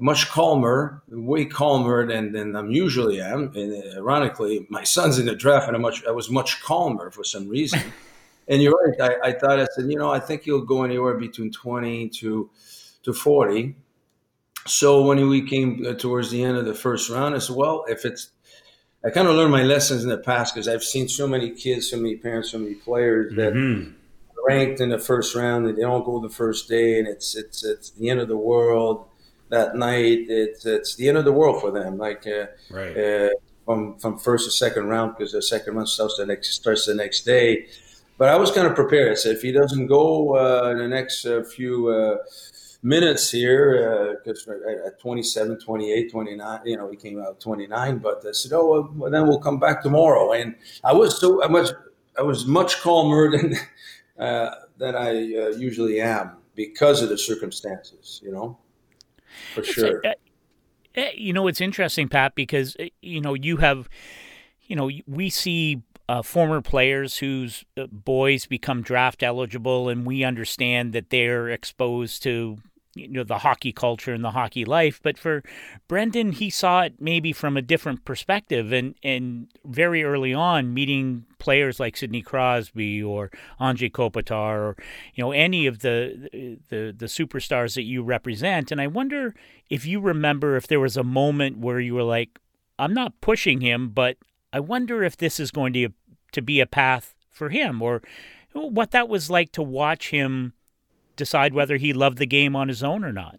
much 0.00 0.28
calmer, 0.28 1.02
way 1.08 1.44
calmer 1.44 2.06
than, 2.06 2.32
than 2.32 2.56
I'm 2.56 2.70
usually 2.70 3.20
am. 3.20 3.52
And 3.54 3.96
ironically, 3.96 4.66
my 4.70 4.84
son's 4.84 5.18
in 5.18 5.26
the 5.26 5.34
draft, 5.34 5.68
and 5.68 5.76
I 5.76 5.80
much 5.80 6.04
I 6.06 6.10
was 6.10 6.30
much 6.30 6.62
calmer 6.62 7.10
for 7.10 7.24
some 7.24 7.48
reason. 7.48 7.80
And 8.48 8.60
you're 8.60 8.72
right. 8.72 9.00
I, 9.22 9.28
I 9.28 9.32
thought 9.32 9.60
I 9.60 9.66
said, 9.66 9.88
you 9.88 9.96
know, 9.96 10.10
I 10.10 10.18
think 10.18 10.42
he'll 10.42 10.62
go 10.62 10.82
anywhere 10.82 11.16
between 11.16 11.52
20 11.52 12.08
to 12.08 12.50
to 13.04 13.12
40. 13.12 13.76
So 14.66 15.02
when 15.02 15.28
we 15.28 15.42
came 15.48 15.86
uh, 15.86 15.94
towards 15.94 16.30
the 16.30 16.42
end 16.42 16.56
of 16.58 16.64
the 16.64 16.74
first 16.74 17.08
round, 17.08 17.34
I 17.34 17.38
said, 17.38 17.56
well, 17.56 17.84
if 17.88 18.04
it's, 18.04 18.30
I 19.04 19.10
kind 19.10 19.26
of 19.26 19.36
learned 19.36 19.52
my 19.52 19.62
lessons 19.62 20.02
in 20.02 20.10
the 20.10 20.18
past 20.18 20.54
because 20.54 20.68
I've 20.68 20.82
seen 20.82 21.08
so 21.08 21.26
many 21.26 21.50
kids, 21.50 21.90
so 21.90 21.96
many 21.96 22.16
parents, 22.16 22.50
so 22.50 22.58
many 22.58 22.74
players 22.74 23.34
that 23.36 23.54
mm-hmm. 23.54 23.92
ranked 24.46 24.80
in 24.80 24.90
the 24.90 24.98
first 24.98 25.34
round 25.34 25.66
and 25.66 25.78
they 25.78 25.82
don't 25.82 26.04
go 26.04 26.20
the 26.20 26.28
first 26.28 26.68
day, 26.68 26.98
and 26.98 27.08
it's 27.08 27.34
it's 27.34 27.64
it's 27.64 27.90
the 27.90 28.10
end 28.10 28.20
of 28.20 28.28
the 28.28 28.36
world 28.36 29.06
that 29.50 29.76
night. 29.76 30.26
It's 30.28 30.64
it's 30.64 30.96
the 30.96 31.08
end 31.08 31.18
of 31.18 31.24
the 31.24 31.32
world 31.32 31.60
for 31.60 31.70
them. 31.70 31.98
Like 31.98 32.26
uh, 32.26 32.46
right. 32.70 32.96
Uh, 32.96 33.30
from 33.64 33.98
from 33.98 34.18
first 34.18 34.46
to 34.46 34.50
second 34.50 34.86
round 34.86 35.16
because 35.16 35.32
the 35.32 35.42
second 35.42 35.76
round 35.76 35.88
starts 35.88 36.16
the 36.16 36.26
next 36.26 36.52
starts 36.54 36.86
the 36.86 36.94
next 36.94 37.24
day. 37.24 37.66
But 38.18 38.28
I 38.28 38.36
was 38.36 38.50
kind 38.50 38.66
of 38.66 38.74
prepared. 38.74 39.12
I 39.12 39.14
said, 39.14 39.36
if 39.36 39.42
he 39.42 39.50
doesn't 39.50 39.86
go 39.86 40.36
uh, 40.36 40.70
in 40.72 40.78
the 40.78 40.88
next 40.88 41.24
uh, 41.24 41.42
few 41.42 41.88
uh, 41.88 42.18
minutes 42.82 43.30
here, 43.30 44.18
because 44.22 44.46
uh, 44.46 44.88
at 44.88 45.00
27, 45.00 45.58
28, 45.58 46.10
29, 46.10 46.60
you 46.66 46.76
know, 46.76 46.90
he 46.90 46.96
came 46.96 47.18
out 47.18 47.40
29. 47.40 47.96
But 47.98 48.22
I 48.28 48.32
said, 48.32 48.52
oh, 48.52 48.90
well, 48.94 49.10
then 49.10 49.26
we'll 49.26 49.40
come 49.40 49.58
back 49.58 49.82
tomorrow. 49.82 50.32
And 50.32 50.54
I 50.84 50.92
was 50.92 51.18
so 51.18 51.42
I 51.42 51.46
was 51.46 51.72
I 52.18 52.22
was 52.22 52.44
much 52.46 52.80
calmer 52.82 53.30
than 53.36 53.54
uh, 54.18 54.50
than 54.76 54.94
I 54.94 55.10
uh, 55.10 55.48
usually 55.56 56.00
am 56.00 56.32
because 56.54 57.02
of 57.02 57.08
the 57.08 57.16
circumstances. 57.16 58.20
You 58.22 58.32
know, 58.32 58.58
for 59.54 59.62
sure. 59.62 60.02
you 61.14 61.32
know, 61.32 61.46
it's 61.46 61.60
interesting, 61.60 62.08
Pat, 62.08 62.34
because 62.34 62.76
you 63.02 63.20
know 63.20 63.34
you 63.34 63.58
have, 63.58 63.88
you 64.62 64.76
know, 64.76 64.90
we 65.06 65.30
see 65.30 65.82
uh, 66.08 66.22
former 66.22 66.60
players 66.60 67.18
whose 67.18 67.64
uh, 67.76 67.86
boys 67.86 68.46
become 68.46 68.82
draft 68.82 69.22
eligible, 69.22 69.88
and 69.88 70.04
we 70.04 70.24
understand 70.24 70.92
that 70.92 71.10
they're 71.10 71.48
exposed 71.48 72.22
to 72.24 72.58
you 72.94 73.08
know 73.08 73.24
the 73.24 73.38
hockey 73.38 73.72
culture 73.72 74.12
and 74.12 74.24
the 74.24 74.32
hockey 74.32 74.64
life. 74.64 75.00
But 75.02 75.18
for 75.18 75.42
Brendan, 75.88 76.32
he 76.32 76.50
saw 76.50 76.82
it 76.82 76.94
maybe 77.00 77.32
from 77.32 77.56
a 77.56 77.62
different 77.62 78.04
perspective, 78.04 78.72
and 78.72 78.94
and 79.02 79.48
very 79.64 80.02
early 80.02 80.34
on, 80.34 80.74
meeting 80.74 81.26
players 81.38 81.80
like 81.80 81.96
Sidney 81.96 82.22
Crosby 82.22 83.02
or 83.02 83.30
Anze 83.60 83.90
Kopitar 83.90 84.58
or 84.58 84.76
you 85.14 85.24
know 85.24 85.32
any 85.32 85.66
of 85.66 85.80
the 85.80 86.58
the 86.68 86.94
the 86.96 87.06
superstars 87.06 87.74
that 87.74 87.84
you 87.84 88.02
represent. 88.02 88.70
And 88.72 88.80
I 88.80 88.86
wonder 88.86 89.34
if 89.68 89.86
you 89.86 90.00
remember 90.00 90.56
if 90.56 90.66
there 90.66 90.80
was 90.80 90.96
a 90.96 91.04
moment 91.04 91.58
where 91.58 91.80
you 91.80 91.94
were 91.94 92.02
like, 92.02 92.38
I'm 92.78 92.94
not 92.94 93.20
pushing 93.20 93.60
him, 93.60 93.90
but 93.90 94.16
I 94.52 94.60
wonder 94.60 95.02
if 95.02 95.16
this 95.16 95.38
is 95.38 95.50
going 95.50 95.72
to 95.74 95.90
to 96.32 96.42
be 96.42 96.60
a 96.60 96.66
path 96.66 97.14
for 97.28 97.50
him 97.50 97.80
or 97.82 98.02
what 98.52 98.90
that 98.90 99.08
was 99.08 99.30
like 99.30 99.52
to 99.52 99.62
watch 99.62 100.10
him 100.10 100.52
decide 101.20 101.54
whether 101.54 101.76
he 101.76 101.92
loved 101.92 102.18
the 102.18 102.26
game 102.26 102.56
on 102.56 102.68
his 102.68 102.82
own 102.82 103.04
or 103.04 103.12
not. 103.12 103.38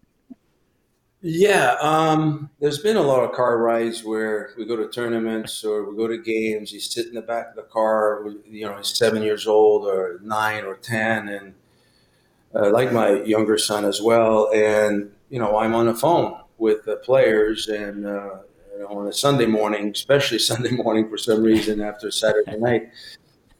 Yeah, 1.24 1.76
um, 1.82 2.50
there's 2.60 2.80
been 2.80 2.98
a 2.98 3.02
lot 3.02 3.24
of 3.24 3.34
car 3.34 3.58
rides 3.58 4.04
where 4.04 4.52
we 4.58 4.66
go 4.66 4.76
to 4.76 4.88
tournaments 4.88 5.64
or 5.64 5.88
we 5.88 5.96
go 5.96 6.08
to 6.08 6.18
games. 6.18 6.72
He's 6.72 6.90
sitting 6.90 7.10
in 7.10 7.16
the 7.16 7.22
back 7.22 7.50
of 7.50 7.56
the 7.56 7.64
car. 7.64 8.26
You 8.50 8.66
know, 8.66 8.78
he's 8.78 8.96
seven 8.96 9.22
years 9.22 9.46
old 9.46 9.86
or 9.86 10.20
nine 10.24 10.64
or 10.64 10.76
ten, 10.76 11.28
and 11.28 11.54
uh, 12.56 12.72
like 12.72 12.92
my 12.92 13.22
younger 13.22 13.58
son 13.58 13.86
as 13.86 14.02
well. 14.02 14.50
And 14.54 15.12
you 15.30 15.38
know, 15.38 15.58
I'm 15.58 15.76
on 15.76 15.86
the 15.86 15.94
phone 15.94 16.40
with 16.58 16.86
the 16.86 16.96
players, 16.96 17.68
and 17.68 18.08
uh, 18.08 18.38
know, 18.82 19.00
on 19.00 19.08
a 19.08 19.14
Sunday 19.14 19.46
morning, 19.46 19.90
especially 19.90 20.40
Sunday 20.52 20.72
morning 20.72 21.10
for 21.10 21.18
some 21.18 21.44
reason 21.44 21.82
after 21.82 22.12
Saturday 22.12 22.58
night. 22.58 22.90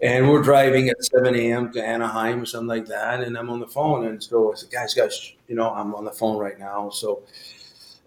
And 0.02 0.30
we're 0.30 0.42
driving 0.42 0.90
at 0.90 1.04
7 1.04 1.36
a.m. 1.36 1.72
to 1.74 1.86
Anaheim 1.86 2.42
or 2.42 2.46
something 2.46 2.68
like 2.68 2.88
that. 2.88 3.22
And 3.22 3.38
I'm 3.38 3.50
on 3.50 3.60
the 3.60 3.68
phone. 3.68 4.08
And 4.08 4.22
so 4.22 4.52
I 4.52 4.56
said, 4.56 4.72
guys, 4.72 4.94
guys, 4.96 5.34
you 5.48 5.56
know, 5.56 5.70
I'm 5.70 5.94
on 5.94 6.06
the 6.06 6.12
phone 6.12 6.38
right 6.38 6.58
now. 6.58 6.90
So 6.90 7.24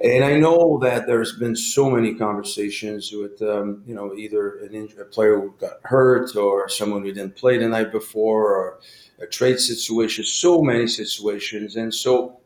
and 0.01 0.25
I 0.25 0.37
know 0.39 0.79
that 0.83 1.07
there's 1.07 1.33
been 1.39 1.55
so 1.55 1.89
many 1.89 2.15
conversations 2.15 3.13
with, 3.13 3.41
um, 3.43 3.85
you 3.87 3.95
know, 3.95 4.15
either 4.15 4.59
an 4.59 4.75
injured, 4.75 4.99
a 4.99 5.05
player 5.05 5.41
who 5.41 5.55
got 5.59 5.79
hurt 5.85 6.35
or 6.35 6.69
someone 6.69 7.03
who 7.03 7.13
didn't 7.13 7.37
play 7.37 7.59
the 7.59 7.69
night 7.69 7.93
before 7.93 8.55
or 8.55 8.81
a 9.21 9.27
trade 9.27 9.61
situation, 9.61 10.25
so 10.25 10.61
many 10.61 10.89
situations. 10.89 11.77
And 11.77 11.95
so 11.95 12.41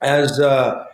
as 0.00 0.38
uh, 0.38 0.86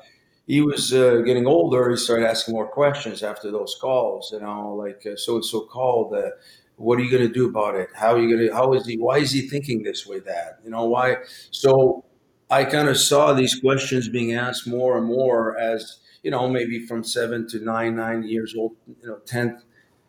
he 0.46 0.62
was 0.62 0.94
uh, 0.94 1.18
getting 1.18 1.46
older, 1.46 1.90
he 1.90 1.96
started 1.96 2.26
asking 2.26 2.54
more 2.54 2.66
questions 2.66 3.22
after 3.22 3.50
those 3.50 3.76
calls, 3.78 4.32
you 4.32 4.40
know, 4.40 4.74
like 4.74 5.06
so 5.16 5.34
and 5.34 5.44
so 5.44 5.60
called. 5.60 6.14
Uh, 6.14 6.30
what 6.76 6.98
are 6.98 7.02
you 7.02 7.10
going 7.10 7.26
to 7.26 7.32
do 7.32 7.48
about 7.48 7.74
it? 7.76 7.88
How 7.94 8.14
are 8.14 8.18
you 8.18 8.34
going 8.34 8.48
to, 8.48 8.54
how 8.54 8.72
is 8.74 8.86
he, 8.86 8.96
why 8.96 9.18
is 9.18 9.32
he 9.32 9.48
thinking 9.48 9.82
this 9.82 10.06
way, 10.06 10.20
that, 10.20 10.60
you 10.64 10.70
know, 10.70 10.84
why? 10.84 11.16
So 11.50 12.04
I 12.50 12.64
kind 12.64 12.88
of 12.88 12.98
saw 12.98 13.32
these 13.32 13.58
questions 13.60 14.08
being 14.08 14.34
asked 14.34 14.66
more 14.66 14.98
and 14.98 15.06
more 15.06 15.58
as 15.58 15.98
you 16.24 16.30
know, 16.30 16.48
maybe 16.48 16.84
from 16.86 17.04
seven 17.04 17.46
to 17.48 17.60
nine, 17.60 17.94
nine 17.96 18.24
years 18.24 18.54
old, 18.56 18.74
you 18.86 19.06
know, 19.06 19.18
ten, 19.26 19.60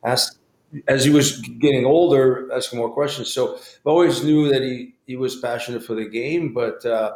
asked 0.03 0.39
as 0.88 1.03
he 1.03 1.12
was 1.12 1.41
getting 1.41 1.86
older, 1.86 2.50
asking 2.53 2.79
more 2.79 2.91
questions. 2.91 3.31
So 3.31 3.57
I 3.57 3.89
always 3.89 4.24
knew 4.24 4.50
that 4.50 4.62
he 4.62 4.95
he 5.05 5.17
was 5.17 5.36
passionate 5.36 5.84
for 5.84 5.93
the 5.93 6.07
game, 6.07 6.53
but 6.53 6.86
uh, 6.86 7.15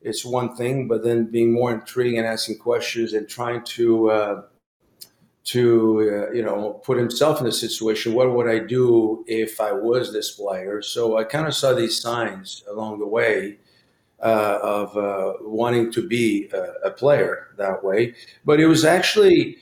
it's 0.00 0.24
one 0.24 0.54
thing. 0.54 0.86
But 0.86 1.02
then 1.02 1.30
being 1.30 1.52
more 1.52 1.72
intrigued 1.72 2.16
and 2.16 2.26
asking 2.26 2.58
questions 2.58 3.12
and 3.12 3.28
trying 3.28 3.64
to 3.76 4.10
uh, 4.10 4.42
to 5.48 6.28
uh, 6.28 6.32
you 6.32 6.42
know 6.42 6.80
put 6.84 6.98
himself 6.98 7.40
in 7.40 7.46
a 7.46 7.52
situation. 7.52 8.12
What 8.12 8.32
would 8.34 8.48
I 8.48 8.58
do 8.58 9.24
if 9.26 9.60
I 9.60 9.72
was 9.72 10.12
this 10.12 10.32
player? 10.32 10.82
So 10.82 11.16
I 11.16 11.24
kind 11.24 11.46
of 11.46 11.54
saw 11.54 11.72
these 11.72 12.00
signs 12.00 12.64
along 12.70 12.98
the 12.98 13.06
way 13.06 13.56
uh, 14.22 14.58
of 14.62 14.96
uh, 14.96 15.34
wanting 15.40 15.90
to 15.92 16.06
be 16.06 16.50
a, 16.52 16.88
a, 16.88 16.90
player 16.90 17.48
that 17.56 17.84
way. 17.84 18.14
But 18.44 18.60
it 18.60 18.66
was 18.66 18.84
actually 18.84 19.56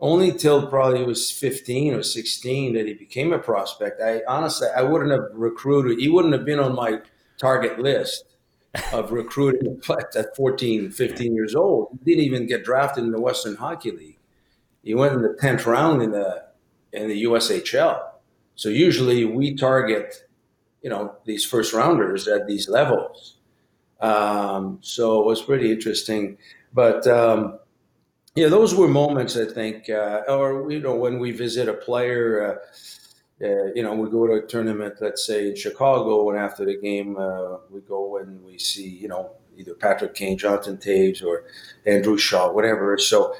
only 0.00 0.32
till 0.32 0.68
probably 0.68 1.00
he 1.00 1.04
was 1.04 1.30
15 1.30 1.94
or 1.94 2.02
16 2.02 2.74
that 2.74 2.86
he 2.86 2.94
became 2.94 3.32
a 3.32 3.38
prospect. 3.38 4.00
I 4.00 4.22
honestly, 4.28 4.68
I 4.74 4.82
wouldn't 4.82 5.10
have 5.10 5.28
recruited. 5.32 5.98
He 5.98 6.08
wouldn't 6.08 6.34
have 6.34 6.44
been 6.44 6.60
on 6.60 6.74
my 6.74 7.00
target 7.36 7.78
list 7.78 8.24
of 8.92 9.12
recruiting 9.12 9.82
at 10.16 10.36
14, 10.36 10.92
15 10.92 11.34
years 11.34 11.54
old. 11.54 11.98
He 12.04 12.12
didn't 12.12 12.24
even 12.24 12.46
get 12.46 12.64
drafted 12.64 13.04
in 13.04 13.10
the 13.10 13.20
Western 13.20 13.56
Hockey 13.56 13.90
League. 13.90 14.15
He 14.86 14.94
went 14.94 15.14
in 15.14 15.22
the 15.22 15.36
10th 15.42 15.66
round 15.66 16.00
in 16.00 16.12
the 16.12 16.44
in 16.92 17.08
the 17.08 17.24
USHL. 17.24 18.02
So 18.54 18.68
usually 18.68 19.24
we 19.24 19.56
target, 19.56 20.14
you 20.80 20.88
know, 20.88 21.16
these 21.24 21.44
first 21.44 21.74
rounders 21.74 22.28
at 22.28 22.46
these 22.46 22.68
levels. 22.68 23.36
Um, 24.00 24.78
so 24.82 25.20
it 25.20 25.26
was 25.26 25.42
pretty 25.42 25.72
interesting. 25.72 26.38
But 26.72 27.04
um, 27.08 27.58
yeah, 28.36 28.46
those 28.46 28.76
were 28.76 28.86
moments 28.86 29.36
I 29.36 29.46
think, 29.46 29.90
uh, 29.90 30.22
or 30.28 30.70
you 30.70 30.78
know, 30.78 30.94
when 30.94 31.18
we 31.18 31.32
visit 31.32 31.68
a 31.68 31.74
player. 31.74 32.24
Uh, 32.42 32.56
uh, 33.44 33.66
you 33.74 33.82
know, 33.82 33.92
we 33.92 34.08
go 34.08 34.26
to 34.26 34.32
a 34.32 34.46
tournament, 34.46 34.94
let's 35.02 35.26
say 35.26 35.50
in 35.50 35.56
Chicago, 35.56 36.30
and 36.30 36.38
after 36.38 36.64
the 36.64 36.78
game, 36.78 37.18
uh, 37.18 37.58
we 37.68 37.82
go 37.82 38.16
and 38.16 38.42
we 38.42 38.56
see, 38.56 38.88
you 38.88 39.08
know, 39.08 39.32
either 39.58 39.74
Patrick 39.74 40.14
Kane, 40.14 40.38
Jonathan 40.38 40.78
Toews, 40.78 41.22
or 41.22 41.44
Andrew 41.84 42.16
Shaw, 42.16 42.50
whatever. 42.50 42.96
So 42.96 43.34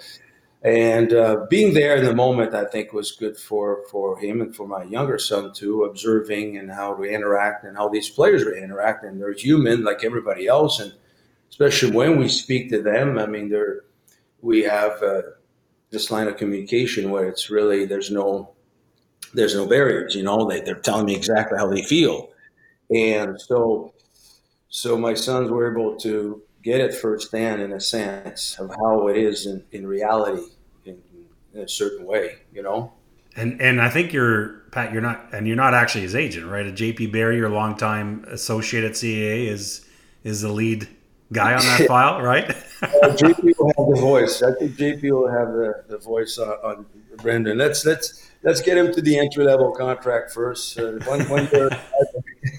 and 0.66 1.12
uh, 1.12 1.46
being 1.48 1.74
there 1.74 1.94
in 1.94 2.04
the 2.04 2.12
moment, 2.12 2.52
I 2.52 2.64
think, 2.64 2.92
was 2.92 3.12
good 3.12 3.36
for 3.36 3.84
for 3.88 4.18
him 4.18 4.40
and 4.40 4.54
for 4.54 4.66
my 4.66 4.82
younger 4.82 5.16
son 5.16 5.52
too, 5.52 5.84
observing 5.84 6.56
and 6.56 6.72
how 6.72 6.92
we 6.92 7.14
interact 7.14 7.62
and 7.62 7.76
how 7.76 7.88
these 7.88 8.10
players 8.10 8.42
interact. 8.42 9.04
And 9.04 9.20
they're 9.20 9.32
human 9.32 9.84
like 9.84 10.02
everybody 10.02 10.48
else, 10.48 10.80
and 10.80 10.92
especially 11.50 11.92
when 11.92 12.18
we 12.18 12.28
speak 12.28 12.68
to 12.70 12.82
them, 12.82 13.16
I 13.16 13.26
mean, 13.26 13.48
they're 13.48 13.84
we 14.40 14.64
have 14.64 15.00
uh, 15.04 15.22
this 15.90 16.10
line 16.10 16.26
of 16.26 16.36
communication 16.36 17.12
where 17.12 17.28
it's 17.28 17.48
really 17.48 17.86
there's 17.86 18.10
no 18.10 18.50
there's 19.34 19.54
no 19.54 19.68
barriers. 19.68 20.16
You 20.16 20.24
know, 20.24 20.48
they 20.48 20.62
they're 20.62 20.80
telling 20.80 21.06
me 21.06 21.14
exactly 21.14 21.58
how 21.58 21.68
they 21.68 21.82
feel, 21.84 22.30
and 22.92 23.40
so 23.40 23.94
so 24.68 24.98
my 24.98 25.14
sons 25.14 25.48
were 25.48 25.70
able 25.70 25.96
to 25.98 26.42
get 26.64 26.80
it 26.80 26.92
firsthand 26.92 27.62
in 27.62 27.72
a 27.72 27.80
sense 27.80 28.58
of 28.58 28.68
how 28.70 29.06
it 29.06 29.16
is 29.16 29.46
in, 29.46 29.62
in 29.70 29.86
reality 29.86 30.42
in, 31.56 31.64
a 31.64 31.68
certain 31.68 32.06
way, 32.06 32.36
you 32.52 32.62
know? 32.62 32.92
And 33.36 33.60
and 33.60 33.80
I 33.82 33.90
think 33.90 34.12
you're 34.12 34.60
Pat. 34.70 34.92
You're 34.92 35.02
not, 35.02 35.26
and 35.32 35.46
you're 35.46 35.56
not 35.56 35.74
actually 35.74 36.02
his 36.02 36.14
agent, 36.14 36.46
right? 36.46 36.66
A 36.66 36.72
JP 36.72 37.12
Barry, 37.12 37.36
your 37.36 37.50
longtime 37.50 38.24
associate 38.28 38.84
at 38.84 38.92
CAA, 38.92 39.48
is 39.48 39.86
is 40.24 40.40
the 40.40 40.50
lead 40.50 40.88
guy 41.32 41.52
on 41.54 41.60
that 41.60 41.86
file, 41.88 42.22
right? 42.22 42.50
uh, 42.50 43.08
JP 43.08 43.54
will 43.58 43.72
have 43.76 43.94
the 43.94 44.00
voice. 44.00 44.42
I 44.42 44.52
think 44.54 44.72
JP 44.72 45.02
will 45.10 45.28
have 45.30 45.48
the, 45.48 45.84
the 45.88 45.98
voice 45.98 46.38
on, 46.38 46.48
on 46.64 46.86
Brendan. 47.18 47.58
Let's 47.58 47.84
let's 47.84 48.30
let's 48.42 48.62
get 48.62 48.78
him 48.78 48.92
to 48.94 49.02
the 49.02 49.18
entry 49.18 49.44
level 49.44 49.72
contract 49.72 50.32
first. 50.32 50.78
Uh, 50.78 50.92
one, 51.04 51.28
one 51.28 51.48
year. 51.52 51.70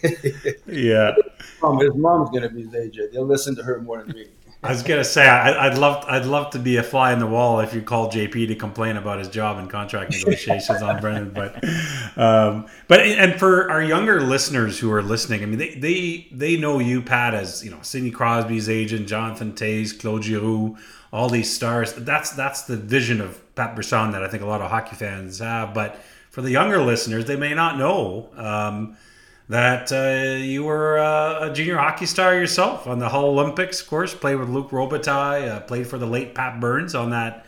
yeah. 0.67 1.15
His 1.79 1.95
mom's 1.95 2.29
gonna 2.29 2.49
be 2.49 2.63
his 2.63 2.75
agent. 2.75 3.13
They'll 3.13 3.25
listen 3.25 3.55
to 3.55 3.63
her 3.63 3.81
more 3.81 4.03
than 4.03 4.15
me. 4.15 4.27
I 4.63 4.71
was 4.71 4.81
gonna 4.81 5.03
say 5.03 5.27
I, 5.27 5.69
would 5.69 5.77
love 5.77 6.03
I'd 6.07 6.25
love 6.25 6.49
to 6.51 6.59
be 6.59 6.77
a 6.77 6.83
fly 6.83 7.13
in 7.13 7.19
the 7.19 7.27
wall 7.27 7.59
if 7.59 7.75
you 7.75 7.81
call 7.81 8.11
JP 8.11 8.47
to 8.47 8.55
complain 8.55 8.97
about 8.97 9.19
his 9.19 9.29
job 9.29 9.59
and 9.59 9.69
contract 9.69 10.11
negotiations 10.11 10.81
on 10.81 10.99
Brendan, 10.99 11.29
but 11.29 11.63
um, 12.17 12.65
but 12.87 13.01
and 13.01 13.39
for 13.39 13.69
our 13.69 13.83
younger 13.83 14.19
listeners 14.19 14.79
who 14.79 14.91
are 14.91 15.03
listening, 15.03 15.43
I 15.43 15.45
mean 15.45 15.59
they 15.59 15.75
they 15.75 16.27
they 16.31 16.57
know 16.57 16.79
you 16.79 17.03
Pat 17.03 17.35
as 17.35 17.63
you 17.63 17.69
know 17.69 17.79
Sidney 17.83 18.09
Crosby's 18.09 18.67
agent, 18.67 19.07
Jonathan 19.07 19.53
Toews, 19.53 19.97
Claude 19.97 20.23
Giroux, 20.23 20.75
all 21.13 21.29
these 21.29 21.53
stars. 21.53 21.93
That's 21.93 22.31
that's 22.31 22.63
the 22.63 22.77
vision 22.77 23.21
of 23.21 23.39
Pat 23.53 23.75
Brisson 23.75 24.11
that 24.11 24.23
I 24.23 24.27
think 24.27 24.41
a 24.41 24.47
lot 24.47 24.61
of 24.61 24.71
hockey 24.71 24.95
fans 24.95 25.37
have. 25.37 25.75
But 25.75 25.99
for 26.31 26.41
the 26.41 26.51
younger 26.51 26.79
listeners, 26.79 27.25
they 27.25 27.35
may 27.35 27.53
not 27.53 27.77
know. 27.77 28.29
Um, 28.35 28.97
that 29.49 29.91
uh, 29.91 30.35
you 30.37 30.63
were 30.63 30.99
uh, 30.99 31.49
a 31.49 31.53
junior 31.53 31.77
hockey 31.77 32.05
star 32.05 32.35
yourself 32.35 32.85
on 32.85 32.99
the 32.99 33.09
Hull 33.09 33.25
Olympics, 33.25 33.81
of 33.81 33.87
course. 33.87 34.13
Played 34.13 34.35
with 34.35 34.49
Luc 34.49 34.71
Robitaille, 34.71 35.49
uh, 35.49 35.59
played 35.61 35.87
for 35.87 35.97
the 35.97 36.05
late 36.05 36.35
Pat 36.35 36.59
Burns 36.59 36.95
on 36.95 37.11
that 37.11 37.45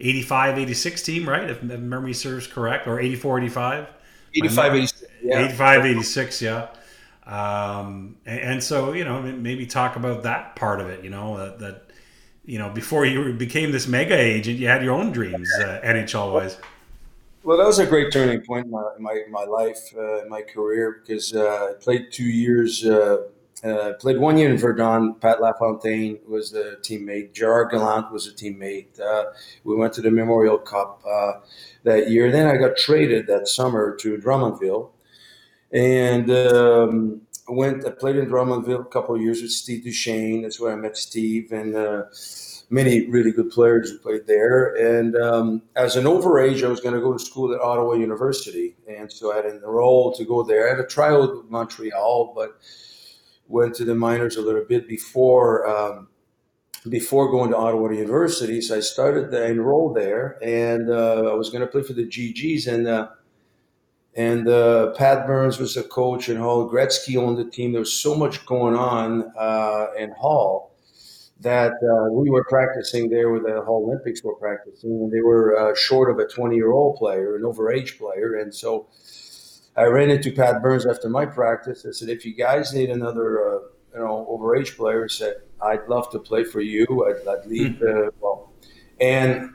85 0.00 0.58
86 0.58 1.02
team, 1.02 1.28
right? 1.28 1.50
If 1.50 1.62
memory 1.62 2.14
serves 2.14 2.46
correct, 2.46 2.86
or 2.86 3.00
84 3.00 3.40
85. 3.40 3.86
85 4.34 4.74
86. 4.74 5.12
Yeah. 5.22 5.44
85 5.46 5.86
86, 5.86 6.42
yeah. 6.42 6.68
Um, 7.26 8.16
and, 8.26 8.40
and, 8.40 8.64
so, 8.64 8.92
you 8.92 9.04
know, 9.04 9.20
maybe 9.22 9.66
talk 9.66 9.96
about 9.96 10.22
that 10.24 10.56
part 10.56 10.80
of 10.80 10.88
it, 10.88 11.04
you 11.04 11.10
know, 11.10 11.36
that, 11.36 11.58
that 11.60 11.90
you 12.44 12.58
know, 12.58 12.70
before 12.70 13.04
you 13.04 13.32
became 13.34 13.70
this 13.70 13.86
mega 13.86 14.18
agent, 14.18 14.58
you 14.58 14.66
had 14.66 14.82
your 14.82 14.94
own 14.94 15.12
dreams, 15.12 15.48
uh, 15.60 15.80
NHL 15.84 16.32
wise. 16.32 16.56
Well, 17.42 17.56
that 17.56 17.66
was 17.66 17.78
a 17.78 17.86
great 17.86 18.12
turning 18.12 18.42
point 18.42 18.66
in 18.66 18.70
my 18.70 18.84
my, 18.98 19.22
my 19.30 19.44
life, 19.44 19.96
uh, 19.96 20.26
my 20.28 20.42
career, 20.42 21.00
because 21.00 21.34
uh, 21.34 21.70
I 21.70 21.72
played 21.80 22.12
two 22.12 22.24
years. 22.24 22.84
Uh, 22.84 23.28
uh, 23.62 23.92
played 24.00 24.18
one 24.18 24.38
year 24.38 24.50
in 24.50 24.56
Verdun. 24.56 25.14
Pat 25.20 25.38
Lafontaine 25.38 26.18
was 26.26 26.54
a 26.54 26.76
teammate. 26.76 27.34
Gerard 27.34 27.70
Gallant 27.70 28.10
was 28.10 28.26
a 28.26 28.32
teammate. 28.32 28.98
Uh, 28.98 29.24
we 29.64 29.76
went 29.76 29.92
to 29.94 30.00
the 30.00 30.10
Memorial 30.10 30.56
Cup 30.56 31.02
uh, 31.06 31.32
that 31.84 32.08
year. 32.08 32.30
Then 32.32 32.46
I 32.46 32.56
got 32.56 32.78
traded 32.78 33.26
that 33.26 33.48
summer 33.48 33.94
to 33.96 34.16
Drummondville, 34.16 34.90
and 35.72 36.30
um, 36.30 37.22
went. 37.48 37.86
I 37.86 37.90
played 37.90 38.16
in 38.16 38.26
Drummondville 38.26 38.80
a 38.80 38.84
couple 38.84 39.14
of 39.14 39.20
years 39.22 39.42
with 39.42 39.50
Steve 39.50 39.84
Duchesne. 39.84 40.42
That's 40.42 40.60
where 40.60 40.72
I 40.72 40.76
met 40.76 40.96
Steve 40.96 41.52
and 41.52 41.74
many 42.70 43.10
really 43.10 43.32
good 43.32 43.50
players 43.50 43.90
who 43.90 43.98
played 43.98 44.26
there. 44.26 44.74
And 44.76 45.16
um, 45.16 45.62
as 45.74 45.96
an 45.96 46.04
overage, 46.04 46.64
I 46.64 46.68
was 46.68 46.80
going 46.80 46.94
to 46.94 47.00
go 47.00 47.12
to 47.12 47.18
school 47.18 47.52
at 47.52 47.60
Ottawa 47.60 47.94
University, 47.94 48.76
and 48.88 49.12
so 49.12 49.32
I 49.32 49.36
had 49.36 49.46
enrolled 49.46 50.14
to 50.16 50.24
go 50.24 50.44
there. 50.44 50.68
I 50.68 50.70
had 50.70 50.80
a 50.80 50.86
tryout 50.86 51.36
with 51.36 51.50
Montreal, 51.50 52.32
but 52.34 52.56
went 53.48 53.74
to 53.74 53.84
the 53.84 53.96
minors 53.96 54.36
a 54.36 54.40
little 54.40 54.64
bit 54.64 54.86
before 54.88 55.68
um, 55.68 56.08
before 56.88 57.30
going 57.30 57.50
to 57.50 57.56
Ottawa 57.56 57.90
University. 57.90 58.60
So 58.60 58.76
I 58.76 58.80
started 58.80 59.32
to 59.32 59.44
enroll 59.44 59.92
there, 59.92 60.38
and 60.40 60.88
uh, 60.88 61.30
I 61.30 61.34
was 61.34 61.50
going 61.50 61.62
to 61.62 61.66
play 61.66 61.82
for 61.82 61.92
the 61.92 62.06
GGs 62.06 62.72
and. 62.72 62.86
Uh, 62.86 63.08
and 64.16 64.48
uh, 64.48 64.90
Pat 64.94 65.24
Burns 65.24 65.60
was 65.60 65.76
the 65.76 65.84
coach 65.84 66.28
and 66.28 66.36
Hall 66.36 66.68
Gretzky 66.68 67.16
owned 67.16 67.38
the 67.38 67.44
team. 67.44 67.70
There 67.70 67.80
was 67.80 67.92
so 67.92 68.16
much 68.16 68.44
going 68.44 68.74
on 68.74 69.32
uh, 69.38 69.86
in 69.96 70.10
Hull 70.20 70.69
that 71.40 71.72
uh, 71.72 72.12
we 72.12 72.28
were 72.28 72.44
practicing 72.44 73.08
there 73.08 73.30
with 73.30 73.44
the 73.44 73.62
Hull 73.64 73.84
Olympics 73.86 74.22
were 74.22 74.34
practicing, 74.34 74.90
and 74.90 75.12
they 75.12 75.20
were 75.20 75.56
uh, 75.56 75.74
short 75.74 76.10
of 76.10 76.18
a 76.18 76.26
20 76.26 76.54
year 76.54 76.70
old 76.70 76.96
player, 76.96 77.36
an 77.36 77.42
overage 77.42 77.98
player. 77.98 78.34
And 78.34 78.54
so 78.54 78.88
I 79.76 79.84
ran 79.84 80.10
into 80.10 80.32
Pat 80.32 80.62
Burns 80.62 80.86
after 80.86 81.08
my 81.08 81.24
practice. 81.24 81.86
I 81.86 81.92
said, 81.92 82.10
if 82.10 82.26
you 82.26 82.34
guys 82.34 82.74
need 82.74 82.90
another, 82.90 83.40
uh, 83.40 83.58
you 83.94 84.00
know, 84.00 84.26
overage 84.30 84.76
player, 84.76 85.04
I 85.04 85.08
said, 85.08 85.36
I'd 85.62 85.88
love 85.88 86.10
to 86.10 86.18
play 86.18 86.44
for 86.44 86.60
you. 86.60 86.86
I'd, 87.08 87.26
I'd 87.26 87.46
leave. 87.46 87.80
Uh, 87.82 88.10
well, 88.20 88.52
and 89.00 89.54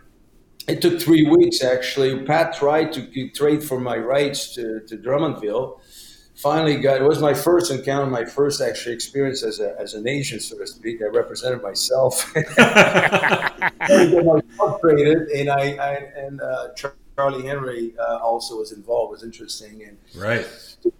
it 0.68 0.82
took 0.82 1.00
three 1.00 1.30
weeks 1.30 1.64
actually. 1.64 2.24
Pat 2.24 2.56
tried 2.56 2.94
to 2.94 3.30
trade 3.30 3.64
for 3.64 3.80
my 3.80 3.98
rights 3.98 4.56
to, 4.56 4.82
to 4.88 4.98
Drummondville 4.98 5.80
finally 6.36 6.76
got 6.76 7.02
it 7.02 7.04
was 7.04 7.20
my 7.20 7.34
first 7.34 7.72
encounter, 7.72 8.06
my 8.06 8.26
first 8.26 8.62
actually 8.62 8.94
experience 8.94 9.44
as 9.44 9.60
a 9.60 9.76
as 9.80 9.94
an 9.94 10.08
Asian, 10.08 10.40
so 10.40 10.58
to 10.58 10.68
speak. 10.68 11.02
I 11.02 11.06
represented 11.06 11.62
myself. 11.62 12.32
I 12.58 13.62
was 13.80 14.82
traded, 14.82 15.30
and 15.30 15.50
I, 15.50 15.72
I 15.74 15.94
and 16.18 16.42
uh, 16.42 16.68
Charlie 17.16 17.48
Henry 17.48 17.94
uh, 17.98 18.18
also 18.18 18.58
was 18.58 18.72
involved. 18.72 19.12
It 19.12 19.14
was 19.14 19.24
interesting, 19.24 19.84
and 19.84 19.98
right. 20.22 20.46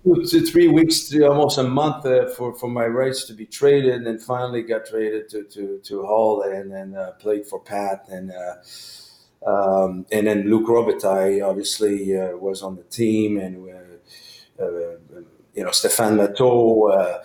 Two 0.04 0.26
to 0.26 0.42
three 0.42 0.68
weeks, 0.68 1.10
to 1.10 1.28
almost 1.28 1.58
a 1.58 1.64
month 1.64 2.06
uh, 2.06 2.30
for, 2.30 2.56
for 2.56 2.70
my 2.70 2.86
rights 2.86 3.26
to 3.26 3.34
be 3.34 3.46
traded, 3.46 3.94
and 3.94 4.08
then 4.08 4.18
finally 4.18 4.64
got 4.64 4.86
traded 4.86 5.30
to 5.30 5.44
to, 5.44 5.80
to 5.84 6.06
Hull, 6.06 6.42
and 6.44 6.72
then 6.72 6.96
uh, 6.96 7.12
played 7.20 7.46
for 7.46 7.60
Pat, 7.60 8.06
and 8.10 8.32
uh, 8.32 8.56
um, 9.46 10.06
and 10.12 10.26
then 10.26 10.50
Luc 10.50 10.68
Robitaille 10.68 11.48
obviously 11.48 12.18
uh, 12.18 12.36
was 12.38 12.64
on 12.64 12.78
the 12.78 12.84
team, 12.84 13.38
and 13.38 13.70
uh, 14.60 14.95
you 15.56 15.64
know, 15.64 15.70
Stéphane 15.70 16.18
Matteau, 16.18 16.92
uh, 16.92 17.24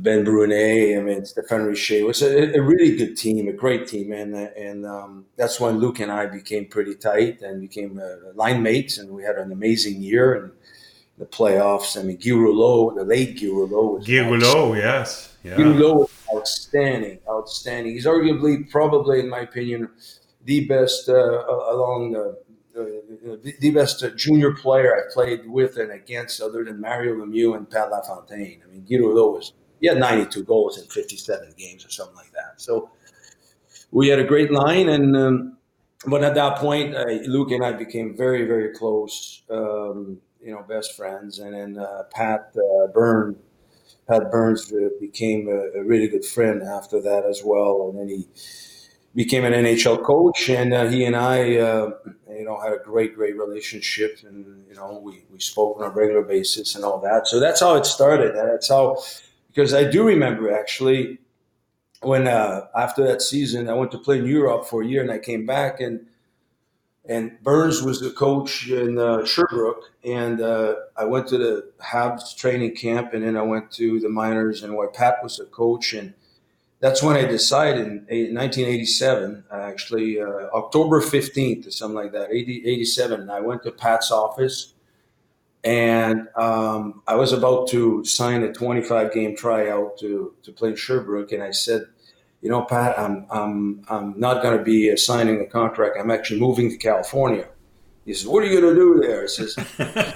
Ben 0.00 0.24
Brunet, 0.24 0.98
I 0.98 1.02
mean, 1.02 1.20
Stéphane 1.22 1.66
Richer. 1.66 1.96
It 1.96 2.06
was 2.06 2.22
a, 2.22 2.56
a, 2.56 2.62
really 2.62 2.96
good 2.96 3.16
team, 3.16 3.48
a 3.48 3.52
great 3.52 3.86
team. 3.86 4.12
And, 4.12 4.34
and 4.34 4.86
um, 4.86 5.26
that's 5.36 5.60
when 5.60 5.78
Luc 5.78 6.00
and 6.00 6.10
I 6.10 6.26
became 6.26 6.66
pretty 6.66 6.94
tight 6.94 7.42
and 7.42 7.60
became 7.60 8.00
uh, 8.02 8.32
line 8.34 8.62
mates. 8.62 8.96
And 8.96 9.10
we 9.10 9.22
had 9.22 9.36
an 9.36 9.52
amazing 9.52 10.00
year 10.00 10.34
and 10.34 10.52
the 11.18 11.26
playoffs. 11.26 11.98
I 11.98 12.02
mean, 12.02 12.16
Guy 12.16 12.32
Rouleau, 12.32 12.94
the 12.94 13.04
late 13.04 13.38
Guy 13.38 13.48
Rouleau. 13.48 13.98
Guy 13.98 14.26
Rouleau, 14.26 14.74
yes. 14.74 15.36
Yeah. 15.44 15.58
Guy 15.58 15.64
Rouleau 15.64 15.94
was 15.94 16.10
outstanding, 16.34 17.18
outstanding. 17.28 17.92
He's 17.92 18.06
arguably, 18.06 18.70
probably, 18.70 19.20
in 19.20 19.28
my 19.28 19.40
opinion, 19.40 19.90
the 20.44 20.64
best 20.66 21.08
uh, 21.10 21.12
along 21.14 22.12
the 22.12 22.38
the 22.76 23.70
best 23.74 24.04
junior 24.16 24.52
player 24.52 24.94
I 24.96 25.12
played 25.12 25.48
with 25.48 25.76
and 25.76 25.92
against, 25.92 26.40
other 26.40 26.64
than 26.64 26.80
Mario 26.80 27.14
Lemieux 27.14 27.56
and 27.56 27.68
Pat 27.68 27.90
LaFontaine. 27.90 28.62
I 28.64 28.70
mean, 28.70 28.84
Guido 28.84 29.08
was 29.30 29.52
he 29.80 29.88
had 29.88 29.98
92 29.98 30.44
goals 30.44 30.78
in 30.78 30.86
57 30.86 31.54
games 31.56 31.84
or 31.84 31.90
something 31.90 32.16
like 32.16 32.32
that. 32.32 32.60
So 32.60 32.90
we 33.90 34.08
had 34.08 34.18
a 34.18 34.24
great 34.24 34.50
line, 34.50 34.88
and 34.88 35.16
um, 35.16 35.56
but 36.06 36.22
at 36.22 36.34
that 36.34 36.58
point, 36.58 36.94
uh, 36.94 37.04
Luc 37.26 37.50
and 37.50 37.64
I 37.64 37.72
became 37.72 38.16
very, 38.16 38.44
very 38.46 38.74
close. 38.74 39.42
Um, 39.50 40.18
you 40.42 40.52
know, 40.52 40.62
best 40.62 40.96
friends, 40.96 41.40
and 41.40 41.54
then 41.54 41.78
uh, 41.78 42.04
Pat 42.12 42.54
uh, 42.56 42.86
Byrne, 42.88 43.36
Pat 44.08 44.30
Burns 44.30 44.72
uh, 44.72 44.90
became 45.00 45.48
a, 45.48 45.80
a, 45.80 45.82
really 45.82 46.06
good 46.06 46.24
friend 46.24 46.62
after 46.62 47.00
that 47.02 47.24
as 47.24 47.42
well, 47.44 47.88
and 47.88 47.98
then 47.98 48.08
he 48.08 48.28
became 49.14 49.44
an 49.44 49.52
NHL 49.52 50.04
coach, 50.04 50.48
and 50.48 50.72
uh, 50.72 50.86
he 50.86 51.04
and 51.04 51.16
I, 51.16 51.56
uh, 51.56 51.90
you 52.38 52.44
know, 52.44 52.58
had 52.60 52.72
a 52.72 52.78
great, 52.78 53.14
great 53.14 53.36
relationship, 53.36 54.20
and 54.26 54.64
you 54.68 54.74
know, 54.74 55.00
we 55.02 55.24
we 55.32 55.40
spoke 55.40 55.78
on 55.78 55.84
a 55.84 55.90
regular 55.90 56.22
basis 56.22 56.74
and 56.74 56.84
all 56.84 57.00
that. 57.00 57.26
So 57.26 57.40
that's 57.40 57.60
how 57.60 57.76
it 57.76 57.86
started. 57.86 58.34
That's 58.34 58.68
how, 58.68 58.98
because 59.48 59.74
I 59.74 59.84
do 59.84 60.04
remember 60.04 60.52
actually 60.52 61.18
when 62.02 62.28
uh, 62.28 62.66
after 62.74 63.06
that 63.06 63.22
season, 63.22 63.68
I 63.68 63.74
went 63.74 63.90
to 63.92 63.98
play 63.98 64.18
in 64.18 64.26
Europe 64.26 64.66
for 64.66 64.82
a 64.82 64.86
year, 64.86 65.02
and 65.02 65.10
I 65.10 65.18
came 65.18 65.46
back, 65.46 65.80
and 65.80 66.06
and 67.08 67.38
Burns 67.42 67.82
was 67.82 68.00
the 68.00 68.10
coach 68.10 68.68
in 68.68 68.98
uh, 68.98 69.24
Sherbrooke, 69.24 69.92
and 70.04 70.40
uh, 70.40 70.74
I 70.96 71.04
went 71.04 71.28
to 71.28 71.38
the 71.38 71.70
Habs 71.80 72.36
training 72.36 72.74
camp, 72.74 73.14
and 73.14 73.24
then 73.24 73.36
I 73.36 73.42
went 73.42 73.70
to 73.72 74.00
the 74.00 74.08
minors, 74.08 74.62
and 74.62 74.74
where 74.74 74.88
Pat 74.88 75.22
was 75.22 75.36
the 75.36 75.44
coach, 75.44 75.92
and 75.92 76.14
that's 76.80 77.02
when 77.02 77.16
I 77.16 77.24
decided 77.24 77.86
in 77.86 78.34
1987, 78.34 79.44
actually, 79.50 80.20
uh, 80.20 80.26
October 80.54 81.00
15th 81.00 81.66
or 81.66 81.70
something 81.70 81.96
like 81.96 82.12
that, 82.12 82.30
80, 82.30 82.66
87. 82.66 83.30
I 83.30 83.40
went 83.40 83.62
to 83.62 83.72
Pat's 83.72 84.10
office 84.10 84.74
and 85.64 86.28
um, 86.36 87.02
I 87.08 87.16
was 87.16 87.32
about 87.32 87.68
to 87.70 88.04
sign 88.04 88.42
a 88.42 88.52
25 88.52 89.12
game 89.12 89.36
tryout 89.36 89.98
to, 89.98 90.34
to 90.42 90.52
play 90.52 90.76
Sherbrooke. 90.76 91.32
And 91.32 91.42
I 91.42 91.50
said, 91.50 91.86
you 92.42 92.50
know, 92.50 92.62
Pat, 92.62 92.98
I'm, 92.98 93.26
I'm, 93.30 93.82
I'm 93.88 94.20
not 94.20 94.42
going 94.42 94.56
to 94.56 94.62
be 94.62 94.96
signing 94.96 95.40
a 95.40 95.46
contract. 95.46 95.96
I'm 95.98 96.10
actually 96.10 96.38
moving 96.38 96.70
to 96.70 96.76
California. 96.76 97.48
He 98.04 98.14
says, 98.14 98.28
what 98.28 98.44
are 98.44 98.46
you 98.46 98.60
going 98.60 98.74
to 98.74 98.80
do 98.80 99.00
there? 99.00 99.24
I 99.24 99.26
says, 99.26 99.56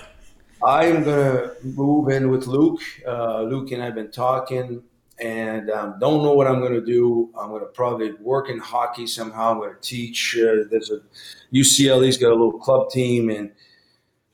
I'm 0.64 1.02
going 1.02 1.04
to 1.04 1.56
move 1.64 2.10
in 2.10 2.30
with 2.30 2.46
Luc. 2.46 2.80
Uh, 3.04 3.42
Luc 3.42 3.72
and 3.72 3.82
I 3.82 3.86
have 3.86 3.94
been 3.96 4.12
talking 4.12 4.84
and 5.20 5.70
um, 5.70 5.96
don't 6.00 6.22
know 6.22 6.32
what 6.32 6.46
I'm 6.46 6.60
going 6.60 6.72
to 6.72 6.84
do. 6.84 7.30
I'm 7.38 7.50
going 7.50 7.60
to 7.60 7.66
probably 7.66 8.12
work 8.12 8.48
in 8.48 8.58
hockey 8.58 9.06
somehow. 9.06 9.52
I'm 9.52 9.58
going 9.58 9.74
to 9.74 9.80
teach. 9.80 10.36
Uh, 10.36 10.64
there's 10.70 10.90
a 10.90 11.00
UCLA's 11.52 12.16
got 12.16 12.28
a 12.28 12.34
little 12.34 12.58
club 12.58 12.90
team, 12.90 13.28
and 13.28 13.50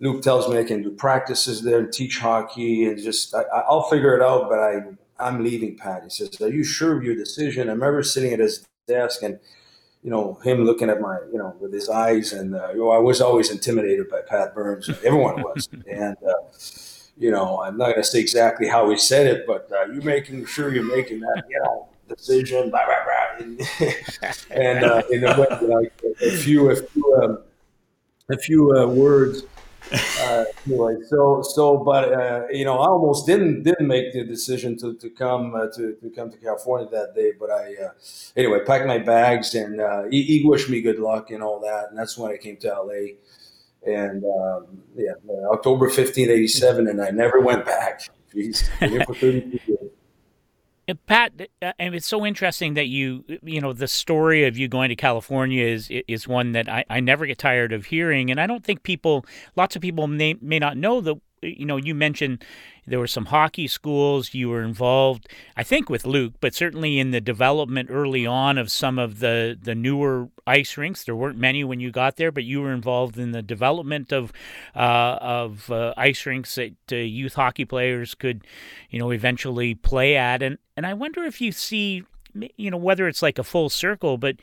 Luc 0.01 0.23
tells 0.23 0.49
me 0.49 0.59
I 0.59 0.65
can 0.65 0.83
do 0.83 0.91
practices 0.91 1.63
there 1.63 1.79
and 1.79 1.93
teach 1.93 2.19
hockey, 2.19 2.87
and 2.87 2.99
just 3.03 3.35
I, 3.35 3.65
will 3.69 3.83
figure 3.85 4.17
it 4.17 4.23
out. 4.23 4.49
But 4.49 4.61
I 4.61 4.81
I'm 5.19 5.43
leaving. 5.43 5.77
Pat. 5.77 6.05
He 6.05 6.11
says, 6.11 6.41
"Are 6.41 6.49
you 6.49 6.65
sure 6.65 6.97
of 6.97 7.03
your 7.03 7.17
decision?" 7.17 7.69
I 7.69 7.73
remember 7.73 8.03
sitting 8.03 8.33
at 8.33 8.41
his 8.41 8.67
desk 8.87 9.23
and. 9.23 9.39
You 10.03 10.13
know 10.13 10.35
him 10.45 10.63
looking 10.63 10.89
at 10.89 11.01
my, 11.01 11.19
you 11.33 11.39
know, 11.39 11.57
with 11.59 11.73
his 11.73 11.89
eyes, 11.89 12.33
and 12.33 12.55
uh, 12.55 12.69
you 12.71 12.79
know, 12.79 12.91
I 12.91 12.99
was 12.99 13.21
always 13.21 13.51
intimidated 13.51 14.09
by 14.09 14.21
Pat 14.21 14.55
Burns. 14.55 14.89
Everyone 15.03 15.43
was, 15.43 15.69
and 15.91 16.17
uh, 16.23 16.49
you 17.19 17.31
know, 17.31 17.61
I'm 17.63 17.77
not 17.77 17.87
going 17.87 18.03
to 18.03 18.05
say 18.05 18.21
exactly 18.21 18.69
how 18.69 18.91
he 18.91 18.99
said 18.99 19.27
it, 19.27 19.47
but 19.47 19.71
uh, 19.73 19.87
you're 19.93 20.03
making 20.03 20.45
sure 20.47 20.73
you're 20.73 20.85
making 20.85 21.21
that, 21.21 21.45
you 21.49 21.61
know, 21.63 21.89
decision, 22.09 22.71
blah, 22.71 22.85
blah, 22.85 22.97
blah. 23.05 23.47
And, 23.47 23.61
and 24.51 24.85
uh, 24.85 25.03
in 25.11 25.25
a 25.25 25.41
way, 25.41 25.47
like 25.63 25.93
a 26.21 26.31
few, 26.37 26.71
a 26.71 26.77
few, 26.77 27.21
um, 27.23 27.39
a 28.31 28.39
few 28.39 28.77
uh, 28.77 28.87
words. 28.87 29.45
Uh, 30.21 30.45
anyway, 30.67 30.97
so, 31.09 31.43
so, 31.43 31.79
but, 31.79 32.13
uh, 32.13 32.43
you 32.51 32.65
know, 32.65 32.79
I 32.79 32.89
almost 32.89 33.25
didn't, 33.25 33.63
didn't 33.63 33.87
make 33.87 34.13
the 34.13 34.25
decision 34.25 34.77
to, 34.79 34.95
to 34.97 35.09
come, 35.09 35.55
uh, 35.55 35.69
to, 35.77 35.95
to 35.95 36.11
come 36.11 36.31
to 36.31 36.37
California 36.37 36.89
that 36.91 37.15
day. 37.15 37.33
But 37.39 37.51
I, 37.51 37.75
uh, 37.83 37.91
anyway, 38.37 38.61
packed 38.67 38.87
my 38.87 38.99
bags 38.99 39.55
and 39.55 39.81
he, 40.13 40.23
he 40.23 40.43
wished 40.45 40.69
me 40.69 40.83
good 40.83 40.99
luck 40.99 41.31
and 41.31 41.43
all 41.43 41.61
that. 41.61 41.91
And 41.91 41.99
that's 41.99 42.19
when 42.19 42.33
I 42.33 42.37
came 42.37 42.57
to 42.59 42.69
LA 42.69 43.15
and 43.87 44.25
um, 44.25 44.67
yeah, 44.97 45.13
October 45.51 45.91
15th, 45.91 46.29
87, 46.29 46.89
and 46.89 47.01
I 47.01 47.11
never 47.11 47.41
went 47.41 47.65
back. 47.65 48.09
Pat, 51.07 51.33
uh, 51.61 51.73
and 51.81 51.95
it's 51.97 52.07
so 52.07 52.25
interesting 52.25 52.75
that 52.75 52.87
you, 52.87 53.25
you 53.43 53.61
know, 53.61 53.73
the 53.73 53.89
story 53.89 54.47
of 54.47 54.57
you 54.57 54.69
going 54.69 54.89
to 54.89 54.97
California 54.97 55.65
is 55.65 55.91
is 56.07 56.29
one 56.29 56.53
that 56.53 56.69
I, 56.69 56.85
I 56.89 57.01
never 57.01 57.27
get 57.27 57.39
tired 57.39 57.73
of 57.73 57.87
hearing, 57.87 58.31
and 58.31 58.41
I 58.41 58.47
don't 58.47 58.63
think 58.63 58.85
people, 58.85 59.27
lots 59.57 59.75
of 59.75 59.83
people 59.83 60.07
may 60.07 60.35
may 60.41 60.59
not 60.59 60.77
know 60.77 61.01
that. 61.01 61.17
You 61.43 61.67
know, 61.67 61.77
you 61.77 61.95
mentioned 61.95 62.45
there 62.87 62.99
were 62.99 63.07
some 63.07 63.27
hockey 63.27 63.67
schools. 63.67 64.33
You 64.33 64.49
were 64.49 64.63
involved, 64.63 65.29
I 65.57 65.63
think, 65.63 65.91
with 65.91 66.07
Luc, 66.07 66.35
but 66.41 66.55
certainly 66.55 66.99
in 66.99 67.11
the 67.11 67.21
development 67.21 67.91
early 67.91 68.27
on 68.27 68.59
of 68.59 68.71
some 68.71 68.99
of 68.99 69.19
the, 69.19 69.59
the 69.61 69.75
newer 69.75 70.29
ice 70.47 70.77
rinks. 70.77 71.05
There 71.05 71.17
weren't 71.17 71.39
many 71.39 71.63
when 71.65 71.81
you 71.81 71.91
got 71.91 72.17
there, 72.17 72.33
but 72.33 72.45
you 72.45 72.63
were 72.63 72.73
involved 72.73 73.19
in 73.19 73.33
the 73.33 73.43
development 73.43 74.13
of 74.13 74.33
uh, 74.75 75.19
of 75.21 75.71
uh, 75.71 75.93
ice 75.97 76.25
rinks 76.25 76.55
that 76.55 76.75
uh, 76.91 76.97
youth 76.97 77.35
hockey 77.35 77.65
players 77.65 78.15
could, 78.15 78.45
you 78.91 78.99
know, 78.99 79.11
eventually 79.11 79.75
play 79.75 80.17
at. 80.17 80.43
And 80.43 80.59
and 80.77 80.87
I 80.87 80.95
wonder 80.95 81.25
if 81.25 81.41
you 81.41 81.53
see, 81.53 82.05
you 82.57 82.71
know, 82.71 82.77
whether 82.77 83.09
it's 83.09 83.23
like 83.23 83.39
a 83.39 83.45
full 83.45 83.69
circle, 83.69 84.17
but 84.17 84.37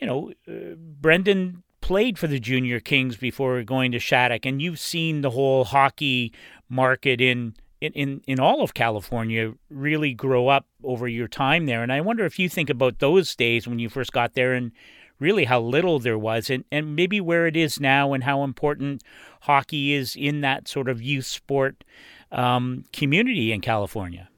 you 0.00 0.06
know, 0.06 0.32
uh, 0.48 0.74
Brendan 0.76 1.62
played 1.80 2.18
for 2.18 2.26
the 2.26 2.40
Junior 2.40 2.80
Kings 2.80 3.16
before 3.16 3.62
going 3.62 3.92
to 3.92 3.98
Shattuck, 3.98 4.46
and 4.46 4.60
you've 4.60 4.80
seen 4.80 5.20
the 5.20 5.30
whole 5.30 5.64
hockey 5.64 6.32
market 6.68 7.20
in 7.20 7.54
in, 7.80 8.20
in 8.26 8.40
all 8.40 8.62
of 8.62 8.74
California 8.74 9.52
really 9.70 10.12
grow 10.12 10.48
up 10.48 10.66
over 10.82 11.06
your 11.06 11.28
time 11.28 11.66
there. 11.66 11.82
And 11.82 11.92
I 11.92 12.00
wonder 12.00 12.24
if 12.24 12.38
you 12.38 12.48
think 12.48 12.70
about 12.70 12.98
those 12.98 13.36
days 13.36 13.68
when 13.68 13.78
you 13.78 13.88
first 13.88 14.12
got 14.12 14.34
there 14.34 14.52
and 14.52 14.72
really 15.20 15.44
how 15.44 15.60
little 15.60 15.98
there 15.98 16.18
was 16.18 16.50
and, 16.50 16.64
and 16.70 16.96
maybe 16.96 17.20
where 17.20 17.46
it 17.46 17.56
is 17.56 17.80
now 17.80 18.12
and 18.12 18.24
how 18.24 18.42
important 18.42 19.02
hockey 19.42 19.92
is 19.92 20.16
in 20.16 20.40
that 20.40 20.68
sort 20.68 20.88
of 20.88 21.00
youth 21.02 21.26
sport 21.26 21.84
um, 22.32 22.84
community 22.92 23.52
in 23.52 23.60
California. 23.60 24.28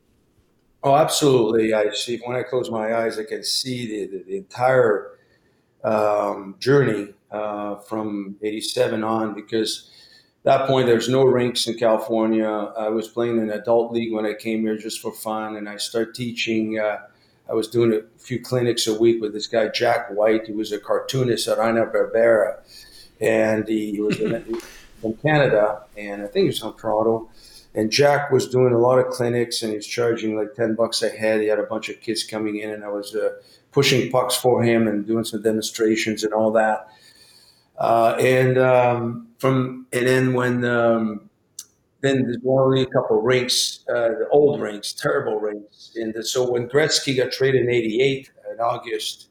Oh, 0.83 0.97
absolutely. 0.97 1.75
I 1.75 1.91
see. 1.93 2.19
When 2.25 2.37
I 2.37 2.43
close 2.43 2.71
my 2.71 2.95
eyes, 2.95 3.19
I 3.19 3.25
can 3.25 3.43
see 3.45 3.87
the, 3.87 4.19
the, 4.19 4.25
the 4.25 4.37
entire 4.39 5.19
um, 5.85 6.57
journey 6.59 7.15
uh, 7.31 7.77
from 7.77 8.37
87 8.43 9.05
on 9.05 9.35
because 9.35 9.91
that 10.43 10.67
point, 10.67 10.87
there's 10.87 11.09
no 11.09 11.25
rinks 11.25 11.67
in 11.67 11.77
California. 11.77 12.47
I 12.47 12.89
was 12.89 13.09
playing 13.09 13.39
in 13.39 13.51
adult 13.51 13.93
league 13.93 14.13
when 14.13 14.25
I 14.25 14.33
came 14.33 14.63
here 14.63 14.77
just 14.77 15.01
for 15.01 15.13
fun, 15.13 15.57
and 15.57 15.69
I 15.69 15.77
started 15.77 16.15
teaching. 16.15 16.79
Uh, 16.79 16.99
I 17.49 17.53
was 17.53 17.69
doing 17.69 17.93
a 17.93 18.01
few 18.19 18.41
clinics 18.41 18.87
a 18.87 18.99
week 18.99 19.21
with 19.21 19.35
this 19.35 19.47
guy 19.47 19.69
Jack 19.69 20.11
White. 20.11 20.47
He 20.47 20.53
was 20.53 20.73
a 20.73 20.79
cartoonist 20.79 21.47
at 21.47 21.59
Hanna 21.59 21.85
Barbera, 21.87 22.61
and 23.21 23.69
he 23.69 24.01
was 24.01 24.19
in, 24.19 24.59
from 25.03 25.15
Canada, 25.15 25.83
and 25.97 26.23
I 26.23 26.27
think 26.27 26.45
he 26.45 26.49
was 26.49 26.61
from 26.61 26.75
Toronto. 26.75 27.29
And 27.75 27.91
Jack 27.91 28.33
was 28.33 28.49
doing 28.49 28.73
a 28.73 28.79
lot 28.79 28.99
of 28.99 29.09
clinics, 29.09 29.63
and 29.63 29.75
he's 29.75 29.87
charging 29.87 30.37
like 30.37 30.55
ten 30.55 30.75
bucks 30.75 31.03
a 31.03 31.11
head. 31.11 31.43
He 31.43 31.49
had 31.49 31.59
a 31.59 31.65
bunch 31.65 31.91
of 31.91 32.01
kids 32.01 32.25
coming 32.25 32.57
in, 32.57 32.71
and 32.71 32.83
I 32.83 32.89
was 32.89 33.15
uh, 33.15 33.35
pushing 33.73 34.11
pucks 34.11 34.37
for 34.37 34.63
him 34.63 34.89
and 34.89 35.07
doing 35.07 35.25
some 35.25 35.43
demonstrations 35.43 36.25
and 36.25 36.33
all 36.33 36.51
that. 36.53 36.89
Uh, 37.81 38.15
and 38.21 38.59
um, 38.59 39.29
from 39.39 39.87
and 39.93 40.07
then 40.07 40.35
when 40.35 40.65
um, 40.67 41.31
then 42.03 42.23
there's 42.23 42.37
only 42.47 42.83
a 42.83 42.87
couple 42.87 43.19
of 43.19 43.25
rinks, 43.25 43.81
uh, 43.89 44.09
the 44.09 44.29
old 44.31 44.61
rinks, 44.61 44.93
terrible 44.93 45.41
rinks. 45.41 45.93
And 45.97 46.15
so 46.25 46.51
when 46.51 46.69
Gretzky 46.69 47.17
got 47.17 47.33
traded 47.33 47.63
in 47.63 47.71
'88 47.71 48.31
in 48.53 48.61
August, 48.61 49.29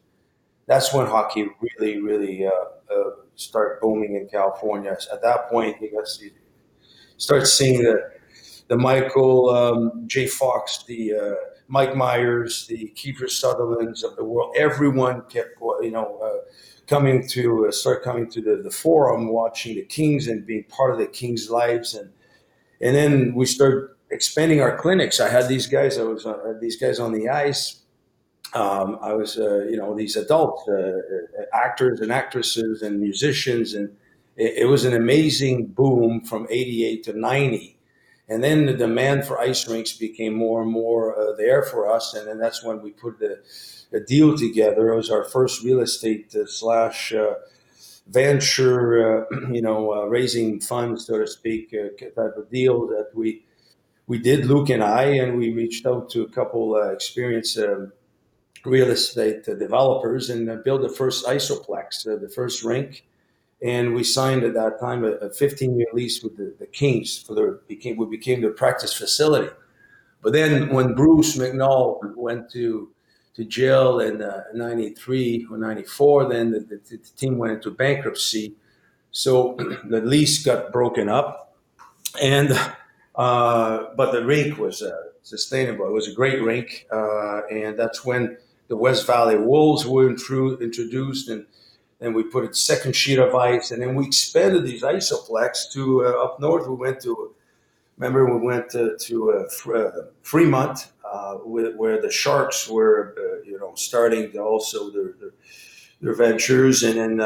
that's 0.65 0.93
when 0.93 1.05
hockey 1.05 1.47
really, 1.61 1.99
really 1.99 2.45
uh, 2.47 2.49
uh, 2.49 3.09
started 3.35 3.79
booming 3.81 4.15
in 4.15 4.27
California. 4.27 4.97
At 5.13 5.21
that 5.21 5.49
point, 5.49 5.77
you 5.79 5.91
got 5.91 6.07
start 7.17 7.47
seeing 7.47 7.83
the 7.83 8.11
the 8.67 8.77
Michael 8.77 9.49
um, 9.49 10.03
J. 10.07 10.27
Fox, 10.27 10.83
the 10.83 11.13
uh, 11.13 11.35
Mike 11.67 11.95
Myers, 11.95 12.65
the 12.67 12.91
Kiefer 12.95 13.29
Sutherlands 13.29 14.03
of 14.03 14.15
the 14.15 14.23
world. 14.23 14.55
Everyone 14.57 15.21
kept, 15.29 15.59
you 15.81 15.91
know, 15.91 16.19
uh, 16.23 16.51
coming 16.89 17.27
to 17.27 17.67
uh, 17.67 17.71
start 17.71 18.03
coming 18.03 18.29
to 18.31 18.41
the, 18.41 18.61
the 18.63 18.71
forum, 18.71 19.29
watching 19.29 19.75
the 19.75 19.83
Kings 19.83 20.27
and 20.27 20.45
being 20.45 20.63
part 20.63 20.91
of 20.91 20.97
the 20.97 21.05
Kings' 21.05 21.49
lives, 21.49 21.93
and 21.93 22.11
and 22.81 22.95
then 22.95 23.35
we 23.35 23.45
started 23.45 23.89
expanding 24.09 24.61
our 24.61 24.75
clinics. 24.75 25.19
I 25.19 25.29
had 25.29 25.47
these 25.47 25.67
guys. 25.67 25.97
I 25.99 26.03
was 26.03 26.25
uh, 26.25 26.55
these 26.59 26.77
guys 26.77 26.99
on 26.99 27.13
the 27.13 27.29
ice. 27.29 27.81
Um, 28.55 28.97
I 29.01 29.13
was, 29.13 29.37
uh, 29.37 29.65
you 29.69 29.77
know, 29.77 29.95
these 29.95 30.15
adult 30.15 30.67
uh, 30.67 30.93
actors 31.53 31.99
and 31.99 32.11
actresses 32.11 32.81
and 32.81 32.99
musicians, 32.99 33.75
and 33.75 33.95
it, 34.35 34.63
it 34.63 34.65
was 34.65 34.85
an 34.85 34.95
amazing 34.95 35.67
boom 35.67 36.21
from 36.21 36.47
'88 36.49 37.03
to 37.03 37.13
'90 37.13 37.78
and 38.29 38.43
then 38.43 38.67
the 38.67 38.73
demand 38.73 39.25
for 39.25 39.39
ice 39.39 39.67
rinks 39.67 39.93
became 39.93 40.35
more 40.35 40.61
and 40.61 40.71
more 40.71 41.19
uh, 41.19 41.35
there 41.35 41.63
for 41.63 41.91
us. 41.91 42.13
And 42.13 42.27
then 42.27 42.37
that's 42.37 42.63
when 42.63 42.81
we 42.81 42.91
put 42.91 43.19
the, 43.19 43.41
deal 44.05 44.37
together. 44.37 44.91
It 44.91 44.97
was 44.97 45.09
our 45.09 45.23
first 45.23 45.63
real 45.63 45.79
estate 45.79 46.35
uh, 46.35 46.45
slash 46.45 47.11
uh, 47.11 47.33
venture, 48.07 49.25
uh, 49.31 49.39
you 49.51 49.63
know, 49.63 49.93
uh, 49.93 50.05
raising 50.05 50.59
funds, 50.61 51.07
so 51.07 51.17
to 51.17 51.25
speak, 51.25 51.73
uh, 51.73 51.87
type 51.97 52.37
of 52.37 52.51
deal 52.51 52.85
that 52.87 53.09
we 53.15 53.43
we 54.05 54.19
did. 54.19 54.45
Luc 54.45 54.69
and 54.69 54.83
I, 54.83 55.05
and 55.05 55.37
we 55.37 55.51
reached 55.53 55.87
out 55.87 56.11
to 56.11 56.21
a 56.21 56.29
couple 56.29 56.75
experienced. 56.91 57.57
Um, 57.57 57.93
real 58.65 58.89
estate 58.89 59.45
developers 59.45 60.29
and 60.29 60.63
built 60.65 60.81
the 60.81 60.89
first 60.89 61.25
Iceoplex, 61.25 62.03
the 62.03 62.27
first 62.27 62.61
rink, 62.61 63.05
and 63.61 63.93
we 63.93 64.03
signed 64.03 64.43
at 64.43 64.53
that 64.53 64.79
time 64.79 65.03
a, 65.03 65.11
a 65.13 65.29
15 65.29 65.77
year 65.77 65.87
lease 65.93 66.23
with 66.23 66.37
the, 66.37 66.55
the 66.59 66.65
Kings 66.65 67.17
for 67.17 67.33
the 67.33 67.59
became 67.67 67.97
we 67.97 68.05
became 68.05 68.41
their 68.41 68.51
practice 68.51 68.93
facility. 68.93 69.53
But 70.21 70.33
then 70.33 70.73
when 70.73 70.95
Bruce 70.95 71.37
McNall 71.37 71.99
went 72.15 72.49
to 72.51 72.89
to 73.39 73.45
jail 73.45 74.01
in 74.01 74.21
uh, 74.21 74.43
93 74.53 75.47
or 75.49 75.57
94, 75.57 76.27
then 76.27 76.51
the, 76.51 76.59
the, 76.59 76.81
the, 76.89 76.97
team 77.15 77.37
went 77.37 77.53
into 77.53 77.71
bankruptcy. 77.71 78.53
So 79.11 79.53
the 79.89 80.01
lease 80.01 80.43
got 80.43 80.73
broken 80.73 81.07
up. 81.07 81.55
And, 82.21 82.51
uh, 83.15 83.85
but 83.95 84.11
the 84.11 84.25
rink 84.25 84.57
was 84.57 84.81
uh, 84.81 84.91
sustainable. 85.23 85.87
It 85.87 85.93
was 85.93 86.09
a 86.09 86.13
great 86.13 86.41
rink. 86.41 86.85
Uh, 86.91 87.45
and 87.47 87.79
that's 87.79 88.03
when 88.03 88.37
the 88.67 88.75
West 88.75 89.07
Valley 89.07 89.37
Wolves 89.37 89.85
were 89.85 90.09
intru- 90.09 90.59
introduced. 90.59 91.29
And 91.29 91.45
then 91.99 92.13
we 92.13 92.23
put 92.23 92.49
a 92.49 92.53
second 92.53 92.95
sheet 92.95 93.19
of 93.19 93.35
ice, 93.35 93.71
and 93.71 93.81
then 93.81 93.93
we 93.93 94.07
expanded 94.07 94.65
these 94.65 94.83
Iceoplex 94.83 95.71
to 95.73 96.05
uh, 96.05 96.23
up 96.23 96.39
north. 96.39 96.67
We 96.67 96.75
went 96.75 97.01
to, 97.01 97.33
remember, 97.97 98.33
we 98.33 98.45
went 98.45 98.69
to, 98.71 98.97
to 98.97 99.31
uh, 99.31 99.71
uh 99.73 99.91
Fremont, 100.23 100.91
uh, 101.03 101.35
where 101.35 102.01
the 102.01 102.09
Sharks 102.11 102.69
were, 102.69 103.15
uh, 103.17 103.43
you 103.43 103.59
know, 103.59 103.73
starting 103.75 104.37
also 104.37 104.89
their, 104.91 105.13
their, 105.19 105.31
their 106.01 106.13
ventures, 106.13 106.83
and 106.83 106.97
then 106.97 107.17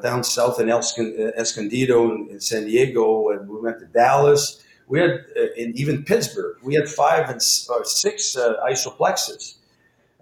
down 0.00 0.22
south 0.22 0.60
in 0.60 0.68
Escondido 0.70 2.14
in, 2.14 2.28
in, 2.30 2.40
San 2.40 2.64
Diego, 2.64 3.30
and 3.30 3.48
we 3.48 3.60
went 3.60 3.80
to 3.80 3.86
Dallas. 3.86 4.62
We 4.86 5.00
had, 5.00 5.24
in 5.56 5.72
even 5.74 6.04
Pittsburgh, 6.04 6.58
we 6.62 6.74
had 6.74 6.88
five 6.88 7.28
and 7.28 7.42
six 7.42 8.36
Iceoplexes 8.36 9.54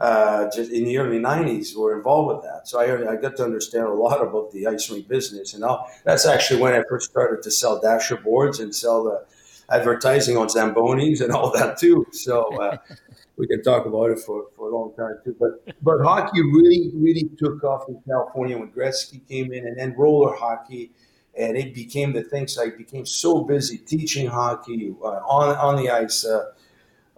uh, 0.01 0.49
just 0.55 0.73
in 0.73 0.85
the 0.85 0.97
early 0.97 1.19
90s 1.19 1.77
were 1.77 1.97
involved 1.97 2.35
with 2.35 2.45
that. 2.45 2.67
So 2.67 2.81
I, 2.81 3.13
I 3.13 3.17
got 3.17 3.37
to 3.37 3.45
understand 3.45 3.85
a 3.85 3.93
lot 3.93 4.23
about 4.23 4.51
the 4.51 4.67
ice 4.67 4.91
rink 4.91 5.07
business. 5.09 5.53
And 5.53 5.63
I'll, 5.63 5.87
that's 6.05 6.27
actually 6.27 6.61
when 6.61 6.73
I 6.73 6.83
first 6.89 7.11
started 7.11 7.43
to 7.43 7.51
sell 7.51 7.81
dasher 7.81 8.17
boards 8.17 8.61
and 8.61 8.75
sell 8.75 9.05
the 9.05 9.27
advertising 9.69 10.39
on 10.39 10.49
Zambonis 10.49 11.21
and 11.21 11.33
all 11.33 11.53
that 11.53 11.77
too. 11.77 12.07
So 12.13 12.45
uh, 12.63 12.79
we 13.37 13.47
can 13.47 13.63
talk 13.63 13.85
about 13.85 14.11
it 14.11 14.21
for, 14.21 14.47
for 14.57 14.71
a 14.71 14.75
long 14.75 14.95
time 14.97 15.19
too. 15.23 15.37
But, 15.39 15.75
but 15.83 16.01
hockey 16.01 16.41
really, 16.41 16.91
really 16.95 17.29
took 17.39 17.63
off 17.63 17.87
in 17.89 18.01
California 18.09 18.57
when 18.57 18.71
Gretzky 18.71 19.27
came 19.29 19.53
in 19.53 19.67
and 19.67 19.79
then 19.79 19.95
roller 19.99 20.35
hockey. 20.35 20.93
And 21.39 21.57
it 21.59 21.75
became 21.75 22.15
the 22.15 22.23
thing. 22.23 22.49
So 22.49 22.63
I 22.63 22.71
became 22.71 23.05
so 23.05 23.45
busy 23.45 23.77
teaching 23.77 24.29
hockey 24.29 24.95
uh, 25.03 25.07
on, 25.07 25.57
on 25.57 25.77
the 25.77 25.91
ice 25.91 26.25
uh, 26.25 26.53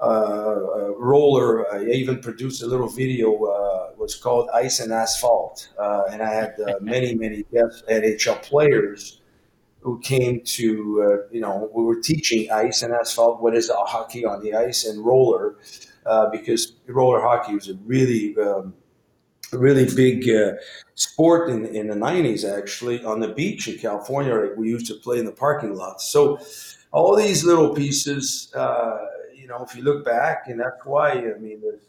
roller. 0.03 1.73
I 1.73 1.85
even 1.85 2.21
produced 2.21 2.63
a 2.63 2.67
little 2.67 2.89
video. 2.89 3.33
Uh, 3.45 3.79
was 3.97 4.17
called 4.17 4.49
Ice 4.53 4.81
and 4.81 4.93
Asphalt, 4.93 5.69
and 6.11 6.23
I 6.23 6.33
had 6.35 6.57
many, 6.81 7.15
many 7.15 7.45
NHL 7.55 8.43
players 8.43 9.21
who 9.81 10.01
came 10.01 10.41
to, 10.45 11.29
you 11.31 11.41
know, 11.41 11.71
we 11.73 11.85
were 11.85 12.01
teaching 12.01 12.51
ice 12.51 12.83
and 12.83 12.93
asphalt, 12.93 13.41
what 13.41 13.55
is 13.55 13.71
hockey 13.73 14.25
on 14.25 14.43
the 14.43 14.55
ice, 14.55 14.85
and 14.85 15.05
roller, 15.05 15.57
because 16.33 16.75
roller 16.87 17.21
hockey 17.21 17.55
was 17.55 17.69
a 17.69 17.75
really 17.85 18.37
um, 18.39 18.75
really 19.53 19.87
big 19.95 20.29
uh, 20.29 20.55
sport 20.95 21.51
in, 21.51 21.67
in 21.67 21.89
the 21.89 21.95
90s 21.95 22.45
actually 22.45 23.05
on 23.05 23.21
the 23.21 23.29
beach 23.29 23.69
in 23.69 23.79
california 23.79 24.35
like 24.35 24.57
we 24.57 24.69
used 24.69 24.87
to 24.87 24.95
play 24.95 25.19
in 25.19 25.27
the 25.27 25.33
parking 25.33 25.75
lot 25.75 26.01
so 26.01 26.39
all 26.91 27.15
these 27.17 27.45
little 27.45 27.75
pieces 27.75 28.53
uh, 28.55 28.99
know, 29.53 29.65
if 29.65 29.77
you 29.77 29.83
look 29.83 30.05
back, 30.05 30.49
and 30.49 30.59
that's 30.59 30.85
why 30.85 31.13
I 31.13 31.39
mean, 31.39 31.61
there's, 31.63 31.83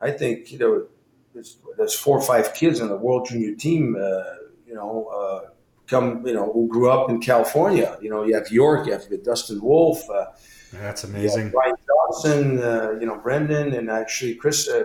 I 0.00 0.10
think 0.10 0.52
you 0.52 0.58
know, 0.58 0.86
there's, 1.32 1.58
there's 1.76 1.94
four 1.94 2.18
or 2.18 2.22
five 2.22 2.54
kids 2.54 2.80
on 2.80 2.88
the 2.88 2.96
World 2.96 3.28
Junior 3.28 3.54
team, 3.54 3.96
uh, 3.96 4.22
you 4.66 4.74
know, 4.74 5.06
uh, 5.08 5.50
come, 5.86 6.26
you 6.26 6.34
know, 6.34 6.52
who 6.52 6.68
grew 6.68 6.90
up 6.90 7.10
in 7.10 7.20
California. 7.20 7.96
You 8.00 8.10
know, 8.10 8.24
you 8.24 8.34
have 8.34 8.50
York, 8.50 8.86
you 8.86 8.92
have 8.92 9.04
Dustin 9.22 9.60
Wolf. 9.60 10.08
Uh, 10.10 10.26
that's 10.72 11.04
amazing. 11.04 11.52
Ryan 11.52 11.74
Johnson, 11.86 12.62
uh, 12.62 12.96
you 13.00 13.06
know, 13.06 13.16
Brendan, 13.16 13.74
and 13.74 13.90
actually 13.90 14.34
Chris. 14.34 14.68
Uh, 14.68 14.84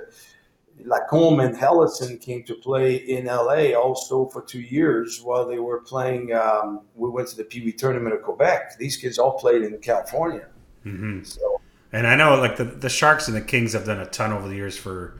Lacombe 0.84 1.42
and 1.42 1.56
Helleson 1.56 2.20
came 2.20 2.44
to 2.44 2.56
play 2.56 2.96
in 2.96 3.26
LA 3.26 3.74
also 3.74 4.26
for 4.28 4.42
two 4.42 4.62
years 4.62 5.22
while 5.22 5.46
they 5.46 5.60
were 5.60 5.82
playing. 5.82 6.34
Um, 6.34 6.82
we 6.96 7.10
went 7.10 7.28
to 7.30 7.38
the 7.38 7.44
Pee 7.44 7.64
Wee 7.64 7.72
tournament 7.72 8.16
of 8.16 8.24
Quebec. 8.24 8.78
These 8.78 8.98
kids 8.98 9.20
all 9.20 9.38
played 9.38 9.62
in 9.62 9.78
California. 9.80 10.48
Mm-hmm. 10.86 11.24
So 11.24 11.51
and 11.92 12.08
I 12.08 12.16
know 12.16 12.36
like 12.36 12.58
the, 12.58 12.64
the 12.64 12.90
Sharks 12.90 13.28
and 13.28 13.36
the 13.36 13.42
Kings 13.42 13.74
have 13.74 13.86
done 13.86 14.00
a 14.00 14.06
ton 14.06 14.32
over 14.32 14.48
the 14.48 14.56
years 14.56 14.78
for 14.78 15.18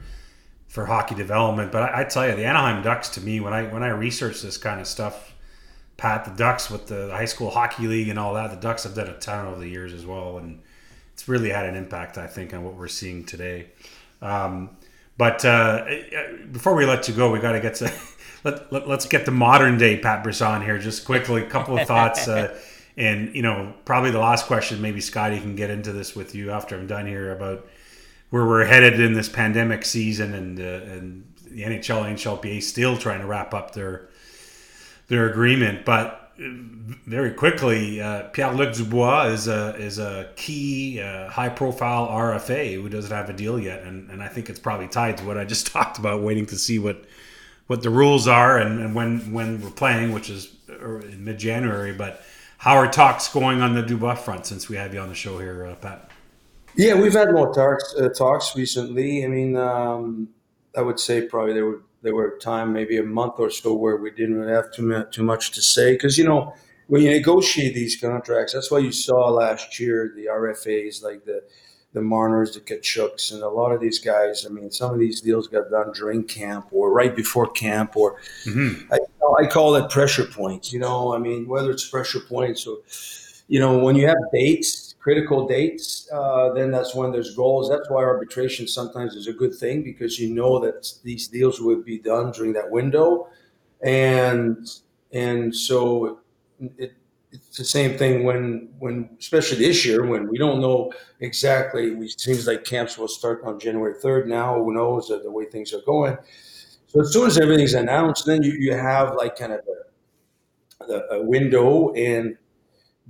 for 0.68 0.86
hockey 0.86 1.14
development. 1.14 1.70
But 1.70 1.82
I, 1.82 2.00
I 2.00 2.04
tell 2.04 2.26
you, 2.26 2.34
the 2.34 2.46
Anaheim 2.46 2.82
Ducks 2.82 3.10
to 3.10 3.20
me, 3.20 3.40
when 3.40 3.52
I 3.52 3.64
when 3.64 3.82
I 3.82 3.88
research 3.88 4.42
this 4.42 4.56
kind 4.56 4.80
of 4.80 4.86
stuff, 4.86 5.34
Pat, 5.96 6.24
the 6.24 6.30
Ducks 6.30 6.70
with 6.70 6.86
the 6.86 7.10
high 7.10 7.26
school 7.26 7.50
hockey 7.50 7.86
league 7.86 8.08
and 8.08 8.18
all 8.18 8.34
that, 8.34 8.50
the 8.50 8.56
Ducks 8.56 8.84
have 8.84 8.94
done 8.94 9.08
a 9.08 9.18
ton 9.18 9.46
over 9.46 9.60
the 9.60 9.68
years 9.68 9.92
as 9.92 10.06
well, 10.06 10.38
and 10.38 10.60
it's 11.12 11.28
really 11.28 11.50
had 11.50 11.66
an 11.66 11.76
impact, 11.76 12.16
I 12.16 12.26
think, 12.26 12.54
on 12.54 12.64
what 12.64 12.74
we're 12.74 12.88
seeing 12.88 13.24
today. 13.24 13.66
Um, 14.22 14.70
but 15.18 15.44
uh, 15.44 15.84
before 16.50 16.74
we 16.74 16.86
let 16.86 17.06
you 17.06 17.14
go, 17.14 17.30
we 17.30 17.38
got 17.38 17.52
to 17.52 17.60
get 17.60 17.74
to 17.76 17.92
let, 18.44 18.72
let 18.72 18.88
us 18.88 19.06
get 19.06 19.26
the 19.26 19.30
modern 19.30 19.76
day 19.76 19.98
Pat 19.98 20.24
Brisson 20.24 20.62
here 20.62 20.78
just 20.78 21.04
quickly. 21.04 21.42
A 21.42 21.50
couple 21.50 21.78
of 21.78 21.86
thoughts. 21.86 22.26
Uh, 22.26 22.58
and 22.96 23.34
you 23.34 23.42
know, 23.42 23.74
probably 23.84 24.10
the 24.10 24.18
last 24.18 24.46
question, 24.46 24.80
maybe 24.80 25.00
Scotty 25.00 25.40
can 25.40 25.56
get 25.56 25.70
into 25.70 25.92
this 25.92 26.14
with 26.14 26.34
you 26.34 26.50
after 26.50 26.76
I'm 26.76 26.86
done 26.86 27.06
here 27.06 27.32
about 27.32 27.66
where 28.30 28.46
we're 28.46 28.64
headed 28.64 28.98
in 29.00 29.12
this 29.12 29.28
pandemic 29.28 29.84
season, 29.84 30.34
and 30.34 30.60
uh, 30.60 30.92
and 30.92 31.32
the 31.50 31.62
NHL 31.62 32.06
and 32.06 32.16
NHLPA 32.16 32.62
still 32.62 32.96
trying 32.96 33.20
to 33.20 33.26
wrap 33.26 33.54
up 33.54 33.72
their 33.72 34.08
their 35.08 35.30
agreement, 35.30 35.84
but 35.84 36.22
very 36.38 37.32
quickly, 37.32 38.00
uh, 38.00 38.24
Pierre 38.30 38.52
Luc 38.52 38.74
Dubois 38.74 39.26
is 39.26 39.48
a 39.48 39.76
is 39.76 39.98
a 39.98 40.30
key 40.36 41.00
uh, 41.00 41.28
high 41.28 41.48
profile 41.48 42.08
RFA 42.08 42.74
who 42.74 42.88
doesn't 42.88 43.10
have 43.10 43.28
a 43.28 43.32
deal 43.32 43.58
yet, 43.58 43.82
and, 43.82 44.10
and 44.10 44.22
I 44.22 44.28
think 44.28 44.48
it's 44.48 44.58
probably 44.58 44.88
tied 44.88 45.18
to 45.18 45.24
what 45.24 45.38
I 45.38 45.44
just 45.44 45.66
talked 45.72 45.98
about, 45.98 46.22
waiting 46.22 46.46
to 46.46 46.56
see 46.56 46.78
what 46.78 47.04
what 47.66 47.82
the 47.82 47.90
rules 47.90 48.26
are 48.26 48.58
and, 48.58 48.80
and 48.80 48.94
when 48.94 49.32
when 49.32 49.60
we're 49.60 49.70
playing, 49.70 50.12
which 50.12 50.30
is 50.30 50.54
uh, 50.68 50.96
in 51.00 51.24
mid 51.24 51.38
January, 51.38 51.92
but 51.92 52.22
how 52.62 52.76
are 52.76 52.86
talks 52.86 53.26
going 53.26 53.60
on 53.60 53.74
the 53.74 53.82
Dubois 53.82 54.14
front 54.14 54.46
since 54.46 54.68
we 54.68 54.76
have 54.76 54.94
you 54.94 55.00
on 55.00 55.08
the 55.08 55.16
show 55.16 55.36
here, 55.40 55.66
uh, 55.66 55.74
Pat? 55.74 56.08
Yeah, 56.76 56.94
we've 56.94 57.12
had 57.12 57.32
more 57.32 57.52
talks 57.52 57.92
uh, 58.00 58.08
talks 58.10 58.54
recently. 58.54 59.24
I 59.24 59.26
mean, 59.26 59.56
um, 59.56 60.28
I 60.76 60.80
would 60.80 61.00
say 61.00 61.22
probably 61.22 61.54
there 61.54 61.66
were 61.66 61.82
there 62.02 62.14
were 62.14 62.38
time 62.38 62.72
maybe 62.72 62.98
a 62.98 63.02
month 63.02 63.34
or 63.38 63.50
so 63.50 63.74
where 63.74 63.96
we 63.96 64.12
didn't 64.12 64.36
really 64.36 64.52
have 64.52 64.72
too 64.72 65.04
too 65.10 65.24
much 65.24 65.50
to 65.52 65.60
say 65.60 65.94
because 65.94 66.16
you 66.16 66.24
know 66.24 66.54
when 66.86 67.02
you 67.02 67.10
negotiate 67.10 67.74
these 67.74 67.96
contracts, 67.96 68.52
that's 68.52 68.70
why 68.70 68.78
you 68.78 68.92
saw 68.92 69.28
last 69.28 69.80
year 69.80 70.12
the 70.14 70.26
RFAs 70.26 71.02
like 71.02 71.24
the 71.24 71.42
the 71.92 72.00
Marners, 72.00 72.54
the 72.54 72.60
Tkachuks, 72.60 73.32
and 73.32 73.42
a 73.42 73.48
lot 73.48 73.72
of 73.72 73.80
these 73.80 73.98
guys. 73.98 74.46
I 74.46 74.48
mean, 74.48 74.70
some 74.70 74.92
of 74.92 74.98
these 74.98 75.20
deals 75.20 75.46
got 75.46 75.70
done 75.70 75.92
during 75.92 76.24
camp 76.24 76.68
or 76.70 76.92
right 76.92 77.14
before 77.14 77.48
camp, 77.48 77.96
or 77.96 78.16
mm-hmm. 78.44 78.92
I, 78.92 78.96
you 78.96 79.06
know, 79.20 79.36
I, 79.38 79.46
call 79.46 79.74
it 79.74 79.90
pressure 79.90 80.24
points. 80.24 80.72
You 80.72 80.78
know, 80.78 81.14
I 81.14 81.18
mean, 81.18 81.46
whether 81.46 81.70
it's 81.70 81.88
pressure 81.88 82.20
points 82.20 82.66
or, 82.66 82.78
you 83.48 83.60
know, 83.60 83.78
when 83.78 83.94
you 83.94 84.06
have 84.06 84.16
dates, 84.32 84.94
critical 85.00 85.46
dates, 85.46 86.08
uh, 86.12 86.52
then 86.54 86.70
that's 86.70 86.94
when 86.94 87.12
there's 87.12 87.34
goals. 87.34 87.68
That's 87.68 87.90
why 87.90 88.02
arbitration 88.02 88.66
sometimes 88.66 89.14
is 89.14 89.26
a 89.26 89.32
good 89.32 89.54
thing 89.54 89.82
because 89.82 90.18
you 90.18 90.32
know 90.32 90.60
that 90.60 90.90
these 91.04 91.28
deals 91.28 91.60
would 91.60 91.84
be 91.84 91.98
done 91.98 92.32
during 92.32 92.54
that 92.54 92.70
window, 92.70 93.28
and 93.82 94.66
and 95.12 95.54
so 95.54 96.20
it, 96.78 96.94
it's 97.32 97.56
the 97.58 97.64
same 97.64 97.96
thing 97.98 98.24
when 98.24 98.68
when 98.78 99.10
especially 99.18 99.58
this 99.58 99.84
year 99.84 100.06
when 100.06 100.28
we 100.28 100.38
don't 100.38 100.60
know 100.60 100.92
exactly. 101.20 101.86
It 101.88 102.20
seems 102.20 102.46
like 102.46 102.64
camps 102.64 102.98
will 102.98 103.08
start 103.08 103.42
on 103.44 103.58
January 103.58 103.94
third 104.00 104.28
now. 104.28 104.54
Who 104.62 104.74
knows 104.74 105.10
uh, 105.10 105.18
the 105.22 105.30
way 105.30 105.46
things 105.46 105.72
are 105.72 105.82
going? 105.86 106.16
So 106.88 107.00
as 107.00 107.12
soon 107.12 107.26
as 107.28 107.38
everything's 107.38 107.74
announced, 107.74 108.26
then 108.26 108.42
you, 108.42 108.52
you 108.52 108.74
have 108.74 109.14
like 109.16 109.36
kind 109.36 109.52
of 109.52 109.60
a, 110.88 111.16
a 111.16 111.22
window 111.22 111.92
and 111.94 112.36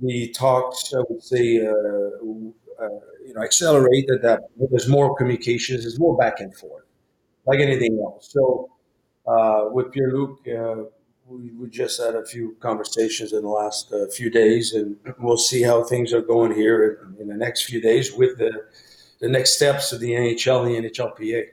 the 0.01 0.29
talks, 0.29 0.93
I 0.95 1.03
would 1.09 1.23
say, 1.23 1.65
uh, 1.65 1.71
uh, 1.71 2.89
you 3.27 3.33
know, 3.35 3.43
accelerated 3.43 4.21
that 4.23 4.41
there's 4.71 4.87
more 4.89 5.15
communications, 5.15 5.83
there's 5.83 5.99
more 5.99 6.17
back 6.17 6.39
and 6.39 6.55
forth, 6.55 6.85
like 7.47 7.59
anything 7.59 7.99
else. 8.03 8.31
So 8.31 8.71
uh, 9.27 9.65
with 9.71 9.91
Pierre 9.91 10.11
Luc, 10.11 10.39
uh, 10.47 10.89
we, 11.27 11.51
we, 11.51 11.69
just 11.69 12.01
had 12.01 12.15
a 12.15 12.25
few 12.25 12.55
conversations 12.59 13.33
in 13.33 13.41
the 13.41 13.47
last 13.47 13.91
uh, 13.91 14.07
few 14.07 14.29
days, 14.29 14.73
and 14.73 14.97
we'll 15.19 15.37
see 15.37 15.61
how 15.63 15.83
things 15.83 16.13
are 16.13 16.21
going 16.21 16.53
here 16.53 16.99
in, 17.17 17.21
in, 17.21 17.27
the 17.27 17.35
next 17.35 17.63
few 17.63 17.81
days 17.81 18.13
with 18.13 18.37
the 18.37 18.65
the 19.19 19.29
next 19.29 19.55
steps 19.55 19.93
of 19.93 19.99
the 19.99 20.11
NHL 20.11 20.65
and 20.65 20.85
the 20.85 20.89
NHLPA. 20.89 21.45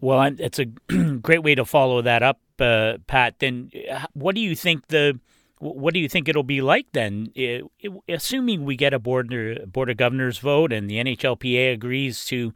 Well, 0.00 0.34
it's 0.38 0.58
a 0.58 0.64
great 1.22 1.42
way 1.42 1.54
to 1.54 1.64
follow 1.64 2.00
that 2.02 2.22
up, 2.22 2.40
uh, 2.58 2.98
Pat. 3.06 3.38
Then, 3.38 3.70
what 4.14 4.34
do 4.34 4.40
you 4.40 4.54
think 4.54 4.88
the 4.88 5.18
what 5.58 5.94
do 5.94 6.00
you 6.00 6.08
think 6.08 6.28
it'll 6.28 6.42
be 6.42 6.60
like 6.60 6.86
then? 6.92 7.32
It, 7.34 7.64
it, 7.80 7.92
assuming 8.08 8.64
we 8.64 8.76
get 8.76 8.94
a 8.94 8.98
board 8.98 9.32
board 9.72 9.90
of 9.90 9.96
governors 9.96 10.38
vote 10.38 10.72
and 10.72 10.88
the 10.88 10.96
NHLPA 10.96 11.72
agrees 11.72 12.24
to 12.26 12.52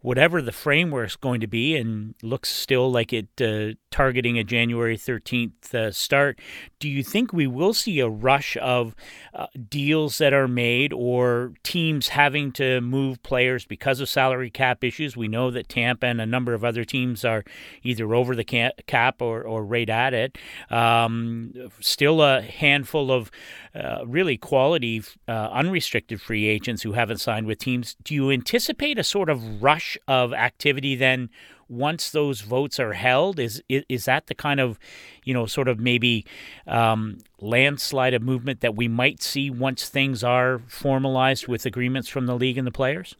whatever 0.00 0.42
the 0.42 0.52
framework's 0.52 1.16
going 1.16 1.40
to 1.40 1.46
be 1.46 1.76
and 1.76 2.14
looks 2.22 2.48
still 2.48 2.90
like 2.90 3.12
it 3.12 3.28
uh, 3.40 3.74
targeting 3.92 4.38
a 4.38 4.44
January 4.44 4.96
13th 4.96 5.74
uh, 5.74 5.92
start, 5.92 6.38
do 6.80 6.88
you 6.88 7.04
think 7.04 7.32
we 7.32 7.46
will 7.46 7.74
see 7.74 8.00
a 8.00 8.08
rush 8.08 8.56
of 8.60 8.96
uh, 9.34 9.46
deals 9.68 10.18
that 10.18 10.32
are 10.32 10.48
made 10.48 10.92
or 10.92 11.52
teams 11.62 12.08
having 12.08 12.50
to 12.52 12.80
move 12.80 13.22
players 13.22 13.64
because 13.64 14.00
of 14.00 14.08
salary 14.08 14.50
cap 14.50 14.82
issues? 14.82 15.16
We 15.16 15.28
know 15.28 15.50
that 15.50 15.68
Tampa 15.68 16.06
and 16.06 16.20
a 16.20 16.26
number 16.26 16.54
of 16.54 16.64
other 16.64 16.84
teams 16.84 17.24
are 17.24 17.44
either 17.82 18.14
over 18.14 18.34
the 18.34 18.44
cap 18.44 19.22
or, 19.22 19.42
or 19.42 19.64
right 19.64 19.88
at 19.88 20.14
it. 20.14 20.38
Um, 20.70 21.52
still 21.80 22.22
a 22.22 22.40
handful 22.40 23.12
of 23.12 23.30
uh, 23.74 24.04
really 24.06 24.36
quality 24.36 25.02
uh, 25.28 25.48
unrestricted 25.52 26.20
free 26.20 26.46
agents 26.46 26.82
who 26.82 26.92
haven't 26.92 27.18
signed 27.18 27.46
with 27.46 27.58
teams. 27.58 27.96
Do 28.02 28.14
you 28.14 28.30
anticipate 28.30 28.98
a 28.98 29.04
sort 29.04 29.28
of 29.28 29.62
rush 29.62 29.96
of 30.08 30.32
activity 30.32 30.96
then 30.96 31.30
once 31.72 32.10
those 32.10 32.42
votes 32.42 32.78
are 32.78 32.92
held? 32.92 33.40
Is 33.40 33.62
is, 33.68 34.04
that 34.04 34.26
the 34.26 34.34
kind 34.34 34.60
of 34.60 34.78
you 35.24 35.32
know 35.34 35.46
sort 35.46 35.68
of 35.68 35.80
maybe 35.80 36.24
um, 36.66 37.18
landslide 37.40 38.14
of 38.14 38.22
movement 38.22 38.60
that 38.60 38.76
we 38.76 38.88
might 38.88 39.22
see 39.22 39.50
once 39.50 39.88
things 39.88 40.22
are 40.22 40.60
formalized 40.68 41.48
with 41.48 41.66
agreements 41.66 42.08
from 42.08 42.26
the 42.26 42.36
league 42.36 42.58
and 42.58 42.66
the 42.66 42.72
players? 42.72 43.16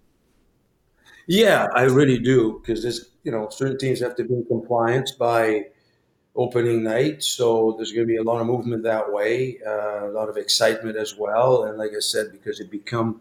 Yeah, 1.26 1.68
I 1.74 1.84
really 1.84 2.18
do 2.18 2.60
because 2.60 2.82
there's 2.82 3.10
you 3.24 3.32
know 3.32 3.48
certain 3.48 3.78
teams 3.78 4.00
have 4.00 4.16
to 4.16 4.24
be 4.24 4.34
in 4.34 4.44
compliance 4.44 5.12
by 5.12 5.66
opening 6.34 6.82
night, 6.82 7.22
so 7.22 7.74
there's 7.76 7.92
going 7.92 8.06
to 8.06 8.10
be 8.10 8.16
a 8.16 8.22
lot 8.22 8.40
of 8.40 8.46
movement 8.46 8.82
that 8.82 9.12
way, 9.12 9.58
uh, 9.66 10.06
a 10.06 10.12
lot 10.12 10.30
of 10.30 10.36
excitement 10.36 10.96
as 10.96 11.14
well, 11.16 11.64
and 11.64 11.76
like 11.76 11.92
I 11.94 12.00
said, 12.00 12.32
because 12.32 12.58
it 12.58 12.70
become 12.70 13.20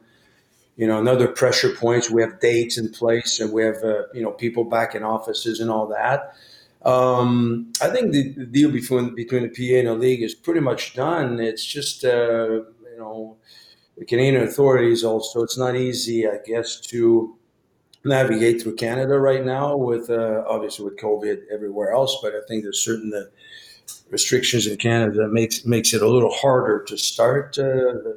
you 0.77 0.88
know, 0.88 0.99
another 0.99 1.27
pressure 1.27 1.73
points. 1.75 2.10
We 2.10 2.21
have 2.21 2.39
dates 2.39 2.77
in 2.77 2.89
place, 2.89 3.39
and 3.39 3.51
we 3.51 3.63
have 3.63 3.84
uh, 3.84 4.03
you 4.13 4.21
know 4.21 4.31
people 4.31 4.63
back 4.63 4.95
in 4.95 5.03
offices 5.03 5.60
and 5.60 5.69
all 5.69 5.88
that. 5.88 6.34
Um, 6.84 7.71
I 7.81 7.89
think 7.89 8.12
the, 8.12 8.34
the, 8.34 8.45
deal 8.45 8.71
between 8.71 9.13
between 9.13 9.43
the 9.43 9.49
PA 9.49 9.79
and 9.79 9.88
the 9.88 9.93
league 9.93 10.23
is 10.23 10.34
pretty 10.34 10.62
much 10.62 10.95
done. 10.95 11.39
It's 11.39 11.65
just 11.65 12.03
uh, 12.03 12.47
you 12.49 12.97
know 12.97 13.38
the 13.97 14.05
Canadian 14.05 14.43
authorities 14.43 15.03
also. 15.03 15.43
It's 15.43 15.57
not 15.57 15.75
easy, 15.75 16.27
I 16.27 16.39
guess, 16.45 16.79
to 16.88 17.38
navigate 18.03 18.62
through 18.62 18.75
Canada 18.75 19.19
right 19.19 19.45
now 19.45 19.75
with 19.75 20.10
uh, 20.10 20.43
obviously 20.47 20.86
with 20.86 20.97
COVID 20.97 21.41
everywhere 21.53 21.91
else. 21.91 22.17
But 22.23 22.34
I 22.34 22.39
think 22.47 22.63
there's 22.63 22.84
certain 22.84 23.13
uh, 23.13 23.25
restrictions 24.10 24.65
in 24.65 24.77
Canada 24.77 25.17
that 25.17 25.31
makes 25.31 25.65
makes 25.65 25.93
it 25.93 26.01
a 26.01 26.07
little 26.07 26.34
harder 26.34 26.84
to 26.88 26.97
start. 26.97 27.60
Uh, 27.60 28.15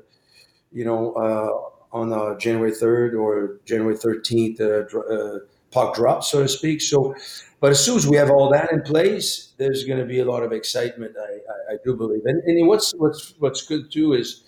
you 0.73 0.85
know 0.85 1.13
uh, 1.13 1.74
on 1.95 2.13
uh, 2.13 2.37
January 2.37 2.73
3rd 2.73 3.19
or 3.19 3.61
January 3.65 3.95
13th 3.95 4.61
uh, 4.61 4.99
uh, 4.99 5.39
puck 5.71 5.95
drop, 5.95 6.25
so 6.25 6.43
to 6.43 6.49
speak. 6.49 6.83
So, 6.83 7.15
but 7.61 7.71
as 7.71 7.83
soon 7.83 7.97
as 7.97 8.07
we 8.07 8.17
have 8.17 8.31
all 8.31 8.51
that 8.51 8.73
in 8.73 8.83
place, 8.83 9.53
there's 9.57 9.85
going 9.85 10.01
to 10.01 10.05
be 10.05 10.19
a 10.19 10.25
lot 10.25 10.43
of 10.43 10.53
excitement. 10.53 11.15
I, 11.19 11.73
I, 11.73 11.75
I 11.75 11.77
do 11.85 11.97
believe, 11.97 12.23
and, 12.27 12.43
and 12.43 12.67
what's 12.67 12.93
what's 12.97 13.35
what's 13.39 13.63
good 13.63 13.93
too 13.93 14.13
is, 14.13 14.43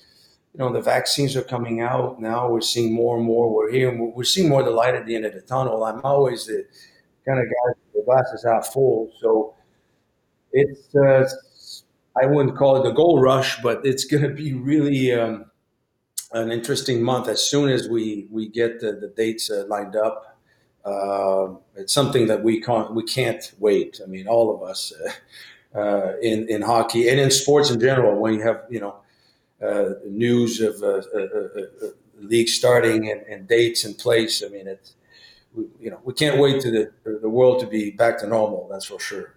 you 0.52 0.58
know, 0.58 0.72
the 0.72 0.80
vaccines 0.80 1.36
are 1.36 1.42
coming 1.42 1.80
out 1.80 2.20
now. 2.20 2.50
We're 2.50 2.60
seeing 2.60 2.92
more 2.92 3.16
and 3.16 3.24
more. 3.24 3.54
We're 3.54 3.70
here. 3.70 3.96
We're, 3.96 4.24
seeing 4.24 4.48
more 4.48 4.64
the 4.64 4.70
light 4.70 4.94
at 4.94 5.06
the 5.06 5.14
end 5.14 5.24
of 5.24 5.32
the 5.32 5.40
tunnel. 5.40 5.84
I'm 5.84 6.00
always 6.02 6.46
the 6.46 6.66
kind 7.24 7.38
of 7.38 7.46
guy 7.46 7.80
the 7.94 8.02
glass 8.02 8.28
is 8.34 8.44
half 8.44 8.72
full. 8.72 9.12
So 9.20 9.54
it's 10.52 10.94
uh, 10.96 11.28
I 12.20 12.26
wouldn't 12.26 12.56
call 12.56 12.76
it 12.80 12.82
the 12.82 12.92
gold 12.92 13.22
rush, 13.22 13.62
but 13.62 13.86
it's 13.86 14.04
going 14.04 14.24
to 14.24 14.34
be 14.34 14.52
really. 14.52 15.12
Um, 15.14 15.45
an 16.36 16.52
interesting 16.52 17.02
month 17.02 17.28
as 17.28 17.42
soon 17.42 17.68
as 17.68 17.88
we 17.88 18.26
we 18.30 18.48
get 18.48 18.80
the, 18.80 18.92
the 18.92 19.08
dates 19.08 19.50
uh, 19.50 19.64
lined 19.68 19.96
up. 19.96 20.38
Uh, 20.84 21.54
it's 21.74 21.92
something 21.92 22.26
that 22.28 22.42
we 22.42 22.60
can't 22.60 22.94
we 22.94 23.02
can't 23.02 23.52
wait. 23.58 24.00
I 24.02 24.06
mean, 24.06 24.28
all 24.28 24.54
of 24.54 24.62
us 24.62 24.92
uh, 25.74 25.78
uh 25.78 26.12
in 26.22 26.48
in 26.48 26.62
hockey 26.62 27.08
and 27.08 27.18
in 27.18 27.30
sports 27.30 27.70
in 27.70 27.80
general. 27.80 28.20
When 28.20 28.34
you 28.34 28.42
have 28.42 28.64
you 28.70 28.80
know 28.80 28.96
uh, 29.62 29.94
news 30.08 30.60
of 30.60 30.82
uh, 30.82 31.02
league 32.20 32.48
starting 32.48 33.10
and, 33.10 33.22
and, 33.22 33.48
dates 33.48 33.84
in 33.84 33.94
place, 33.94 34.42
I 34.44 34.48
mean, 34.48 34.66
it's 34.66 34.94
we, 35.54 35.64
you 35.80 35.90
know 35.90 36.00
we 36.04 36.12
can't 36.12 36.38
wait 36.38 36.60
to 36.62 36.70
the 36.70 37.18
the 37.20 37.28
world 37.28 37.60
to 37.60 37.66
be 37.66 37.90
back 37.90 38.18
to 38.20 38.26
normal. 38.26 38.68
That's 38.70 38.86
for 38.86 39.00
sure. 39.00 39.35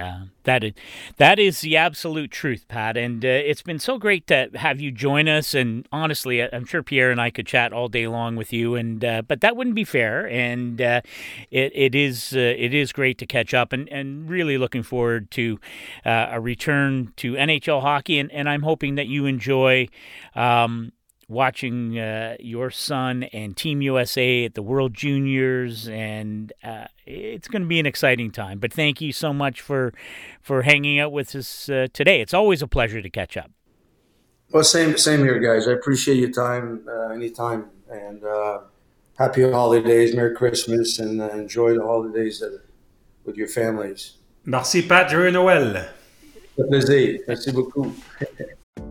Uh, 0.00 0.24
that 0.44 0.64
is 0.64 0.72
that 1.18 1.38
is 1.38 1.60
the 1.60 1.76
absolute 1.76 2.30
truth, 2.30 2.66
Pat. 2.66 2.96
And 2.96 3.22
uh, 3.22 3.28
it's 3.28 3.60
been 3.60 3.78
so 3.78 3.98
great 3.98 4.26
to 4.28 4.48
have 4.54 4.80
you 4.80 4.90
join 4.90 5.28
us. 5.28 5.54
And 5.54 5.86
honestly, 5.92 6.42
I'm 6.42 6.64
sure 6.64 6.82
Pierre 6.82 7.10
and 7.10 7.20
I 7.20 7.28
could 7.28 7.46
chat 7.46 7.74
all 7.74 7.88
day 7.88 8.06
long 8.08 8.34
with 8.34 8.54
you. 8.54 8.74
And 8.74 9.04
uh, 9.04 9.20
but 9.20 9.42
that 9.42 9.54
wouldn't 9.54 9.76
be 9.76 9.84
fair. 9.84 10.26
And 10.26 10.80
uh, 10.80 11.02
it 11.50 11.72
it 11.74 11.94
is 11.94 12.32
uh, 12.34 12.38
it 12.38 12.72
is 12.72 12.90
great 12.90 13.18
to 13.18 13.26
catch 13.26 13.52
up. 13.52 13.74
And, 13.74 13.86
and 13.90 14.30
really 14.30 14.56
looking 14.56 14.82
forward 14.82 15.30
to 15.32 15.60
uh, 16.06 16.28
a 16.30 16.40
return 16.40 17.12
to 17.16 17.34
NHL 17.34 17.82
hockey. 17.82 18.18
And, 18.18 18.32
and 18.32 18.48
I'm 18.48 18.62
hoping 18.62 18.94
that 18.94 19.08
you 19.08 19.26
enjoy. 19.26 19.88
Um, 20.34 20.92
watching 21.32 21.98
uh, 21.98 22.36
your 22.38 22.70
son 22.70 23.24
and 23.24 23.56
Team 23.56 23.82
USA 23.82 24.44
at 24.44 24.54
the 24.54 24.62
World 24.62 24.94
Juniors, 24.94 25.88
and 25.88 26.52
uh, 26.62 26.86
it's 27.06 27.48
going 27.48 27.62
to 27.62 27.68
be 27.68 27.80
an 27.80 27.86
exciting 27.86 28.30
time. 28.30 28.58
But 28.58 28.72
thank 28.72 29.00
you 29.00 29.12
so 29.12 29.32
much 29.32 29.60
for 29.60 29.92
for 30.40 30.62
hanging 30.62 30.98
out 30.98 31.12
with 31.12 31.34
us 31.34 31.68
uh, 31.68 31.88
today. 31.92 32.20
It's 32.20 32.34
always 32.34 32.62
a 32.62 32.68
pleasure 32.68 33.02
to 33.02 33.10
catch 33.10 33.36
up. 33.36 33.50
Well, 34.50 34.64
same 34.64 34.96
same 34.96 35.20
here, 35.20 35.38
guys. 35.40 35.66
I 35.66 35.72
appreciate 35.72 36.18
your 36.18 36.30
time 36.30 36.86
uh, 36.88 37.08
anytime, 37.08 37.70
and 37.90 38.22
uh, 38.24 38.60
happy 39.18 39.50
holidays, 39.50 40.14
Merry 40.14 40.34
Christmas, 40.34 40.98
and 40.98 41.20
uh, 41.20 41.28
enjoy 41.30 41.74
the 41.74 41.82
holidays 41.82 42.42
with 43.24 43.36
your 43.36 43.48
families. 43.48 44.18
Merci, 44.44 44.82
Pat. 44.82 45.08
Joyeux 45.08 45.32
Noël. 45.32 45.88
plaisir. 46.56 47.20
Merci 47.26 47.52
beaucoup. 47.52 47.94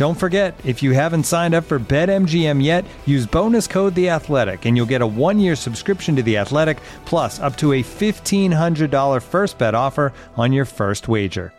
Don't 0.00 0.14
forget, 0.14 0.58
if 0.64 0.82
you 0.82 0.92
haven't 0.92 1.24
signed 1.24 1.52
up 1.52 1.62
for 1.62 1.78
BetMGM 1.78 2.64
yet, 2.64 2.86
use 3.04 3.26
bonus 3.26 3.66
code 3.66 3.94
The 3.94 4.08
Athletic, 4.08 4.64
and 4.64 4.74
you'll 4.74 4.86
get 4.86 5.02
a 5.02 5.06
one-year 5.06 5.54
subscription 5.54 6.16
to 6.16 6.22
The 6.22 6.38
Athletic, 6.38 6.78
plus 7.04 7.38
up 7.38 7.54
to 7.56 7.74
a 7.74 7.82
fifteen 7.82 8.50
hundred 8.50 8.90
dollar 8.90 9.20
first 9.20 9.58
bet 9.58 9.74
offer 9.74 10.14
on 10.36 10.54
your 10.54 10.64
first 10.64 11.06
wager. 11.06 11.52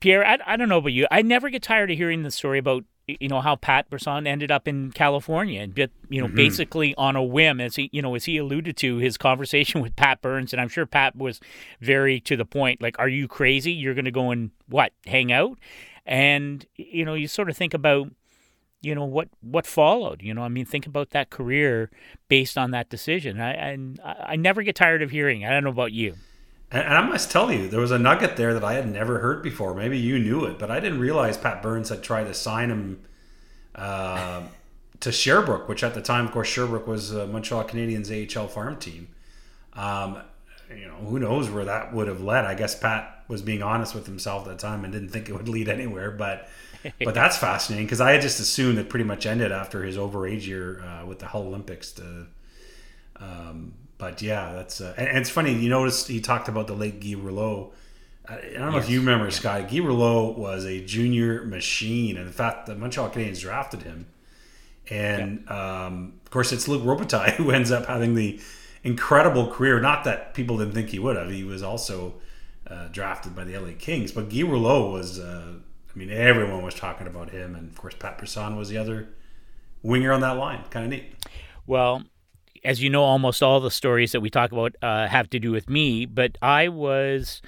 Pierre, 0.00 0.26
I, 0.26 0.38
I 0.46 0.56
don't 0.56 0.70
know 0.70 0.78
about 0.78 0.94
you. 0.94 1.06
I 1.10 1.20
never 1.20 1.50
get 1.50 1.62
tired 1.62 1.90
of 1.90 1.98
hearing 1.98 2.22
the 2.22 2.30
story 2.30 2.58
about 2.58 2.84
you 3.06 3.28
know 3.28 3.42
how 3.42 3.56
Pat 3.56 3.90
Brisson 3.90 4.26
ended 4.26 4.50
up 4.50 4.66
in 4.66 4.90
California 4.90 5.60
and 5.60 5.76
you 5.76 6.22
know 6.22 6.28
mm-hmm. 6.28 6.34
basically 6.34 6.94
on 6.96 7.14
a 7.14 7.22
whim 7.22 7.60
as 7.60 7.76
he 7.76 7.90
you 7.92 8.00
know 8.00 8.14
as 8.14 8.24
he 8.24 8.38
alluded 8.38 8.76
to 8.78 8.96
his 8.96 9.18
conversation 9.18 9.80
with 9.82 9.94
Pat 9.96 10.22
Burns 10.22 10.54
and 10.54 10.62
I'm 10.62 10.68
sure 10.68 10.86
Pat 10.86 11.14
was 11.14 11.40
very 11.78 12.20
to 12.20 12.38
the 12.38 12.46
point 12.46 12.80
like 12.80 12.98
are 12.98 13.08
you 13.08 13.28
crazy 13.28 13.70
you're 13.70 13.94
going 13.94 14.06
to 14.06 14.10
go 14.10 14.30
and 14.30 14.50
what 14.66 14.92
hang 15.04 15.30
out 15.30 15.58
and 16.06 16.64
you 16.76 17.04
know 17.04 17.14
you 17.14 17.28
sort 17.28 17.50
of 17.50 17.56
think 17.56 17.74
about 17.74 18.10
you 18.80 18.94
know 18.94 19.04
what 19.04 19.28
what 19.40 19.66
followed 19.66 20.22
you 20.22 20.32
know 20.32 20.42
i 20.42 20.48
mean 20.48 20.64
think 20.64 20.86
about 20.86 21.10
that 21.10 21.30
career 21.30 21.90
based 22.28 22.56
on 22.56 22.70
that 22.70 22.88
decision. 22.88 23.40
I 23.40 23.52
and 23.52 24.00
I, 24.04 24.36
never 24.36 24.62
get 24.62 24.76
tired 24.76 25.02
of 25.02 25.10
hearing. 25.10 25.44
I 25.44 25.50
don't 25.50 25.64
know 25.64 25.70
about 25.70 25.92
you. 25.92 26.14
And, 26.70 26.84
and, 26.84 26.94
i 26.94 27.00
must 27.06 27.30
tell 27.30 27.52
you 27.52 27.68
there 27.68 27.80
was 27.80 27.90
a 27.90 27.98
nugget 27.98 28.36
there 28.36 28.54
that 28.54 28.64
i 28.64 28.74
had 28.74 28.90
never 28.90 29.18
heard 29.18 29.42
before. 29.42 29.74
Maybe 29.74 29.98
you 29.98 30.18
knew 30.18 30.44
it 30.44 30.58
but 30.58 30.70
i 30.70 30.78
didn't 30.78 31.00
realize 31.00 31.36
pat 31.36 31.62
burns 31.62 31.88
had 31.88 32.02
tried 32.02 32.24
to 32.24 32.34
sign 32.34 32.70
him 32.70 33.00
uh, 33.74 34.42
to 35.00 35.12
sherbrooke 35.12 35.68
which 35.68 35.82
at 35.82 35.94
the 35.94 36.02
time 36.02 36.26
of 36.26 36.32
course 36.32 36.48
sherbrooke 36.48 36.86
was 36.86 37.14
uh, 37.14 37.26
montreal 37.26 37.64
canadiens 37.64 38.36
ahl 38.36 38.46
farm 38.46 38.76
team. 38.76 39.08
Um, 39.72 40.22
you 40.70 40.86
know 40.86 40.96
who 40.96 41.18
knows 41.18 41.50
where 41.50 41.64
that 41.64 41.92
would 41.92 42.08
have 42.08 42.20
led. 42.20 42.44
I 42.44 42.54
guess 42.54 42.78
pat 42.78 43.15
was 43.28 43.42
being 43.42 43.62
honest 43.62 43.94
with 43.94 44.06
himself 44.06 44.46
at 44.46 44.56
the 44.56 44.62
time 44.62 44.84
and 44.84 44.92
didn't 44.92 45.08
think 45.08 45.28
it 45.28 45.32
would 45.32 45.48
lead 45.48 45.68
anywhere. 45.68 46.10
But 46.10 46.48
but 47.04 47.14
that's 47.14 47.36
fascinating 47.36 47.86
because 47.86 48.00
I 48.00 48.12
had 48.12 48.22
just 48.22 48.40
assumed 48.40 48.78
it 48.78 48.88
pretty 48.88 49.04
much 49.04 49.26
ended 49.26 49.52
after 49.52 49.82
his 49.82 49.96
overage 49.96 50.46
year 50.46 50.82
uh, 50.82 51.06
with 51.06 51.18
the 51.18 51.26
Hull 51.26 51.42
Olympics. 51.42 51.92
To, 51.92 52.26
um, 53.16 53.74
but 53.98 54.22
yeah, 54.22 54.52
that's 54.52 54.80
uh, 54.80 54.94
and, 54.96 55.08
and, 55.08 55.18
it's 55.18 55.30
funny. 55.30 55.52
You 55.54 55.68
noticed 55.68 56.08
he 56.08 56.20
talked 56.20 56.48
about 56.48 56.66
the 56.66 56.74
late 56.74 57.00
Guy 57.00 57.14
Rouleau. 57.14 57.72
I, 58.28 58.34
I 58.34 58.52
don't 58.54 58.70
know 58.72 58.76
yes. 58.76 58.84
if 58.84 58.90
you 58.90 59.00
remember, 59.00 59.30
Scott 59.30 59.68
Guy 59.70 59.78
Rouleau 59.78 60.30
was 60.30 60.64
a 60.64 60.84
junior 60.84 61.44
machine, 61.44 62.16
and 62.16 62.26
in 62.26 62.32
fact, 62.32 62.66
the 62.66 62.74
Montreal 62.74 63.10
Canadiens 63.10 63.40
drafted 63.40 63.82
him. 63.82 64.06
And 64.88 65.44
yeah. 65.46 65.86
um, 65.86 66.14
of 66.24 66.30
course, 66.30 66.52
it's 66.52 66.68
Luc 66.68 66.82
Robitaille 66.82 67.30
who 67.34 67.50
ends 67.50 67.70
up 67.70 67.86
having 67.86 68.14
the 68.14 68.40
incredible 68.84 69.50
career. 69.50 69.80
Not 69.80 70.04
that 70.04 70.34
people 70.34 70.58
didn't 70.58 70.74
think 70.74 70.90
he 70.90 70.98
would 70.98 71.16
have. 71.16 71.30
He 71.30 71.44
was 71.44 71.62
also 71.62 72.14
uh, 72.70 72.88
drafted 72.88 73.34
by 73.34 73.44
the 73.44 73.58
LA 73.58 73.72
Kings. 73.78 74.12
But 74.12 74.28
Guy 74.28 74.42
Rouleau 74.42 74.90
was, 74.90 75.18
uh, 75.18 75.54
I 75.94 75.98
mean, 75.98 76.10
everyone 76.10 76.62
was 76.62 76.74
talking 76.74 77.06
about 77.06 77.30
him, 77.30 77.54
and 77.54 77.70
of 77.70 77.76
course 77.76 77.94
Pat 77.98 78.18
Brisson 78.18 78.56
was 78.56 78.68
the 78.68 78.78
other 78.78 79.08
winger 79.82 80.12
on 80.12 80.20
that 80.20 80.36
line. 80.36 80.64
Kind 80.70 80.84
of 80.86 80.90
neat. 80.90 81.12
Well, 81.66 82.04
as 82.64 82.82
you 82.82 82.90
know, 82.90 83.02
almost 83.02 83.42
all 83.42 83.60
the 83.60 83.70
stories 83.70 84.12
that 84.12 84.20
we 84.20 84.30
talk 84.30 84.52
about 84.52 84.76
uh, 84.82 85.06
have 85.06 85.30
to 85.30 85.38
do 85.38 85.52
with 85.52 85.68
me. 85.68 86.06
But 86.06 86.38
I 86.42 86.68
was. 86.68 87.42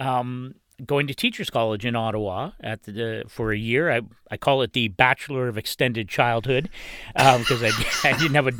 Um, 0.00 0.56
going 0.84 1.06
to 1.06 1.14
teachers 1.14 1.50
college 1.50 1.84
in 1.84 1.94
Ottawa 1.94 2.52
at 2.60 2.82
the, 2.84 3.24
for 3.28 3.52
a 3.52 3.56
year. 3.56 3.92
I, 3.92 4.00
I 4.30 4.36
call 4.36 4.62
it 4.62 4.72
the 4.72 4.88
Bachelor 4.88 5.46
of 5.48 5.56
Extended 5.56 6.08
Childhood 6.08 6.68
because 7.14 7.62
um, 7.62 7.70
I, 7.70 8.00
I 8.10 8.18
didn't 8.18 8.34
have 8.34 8.48
a 8.48 8.52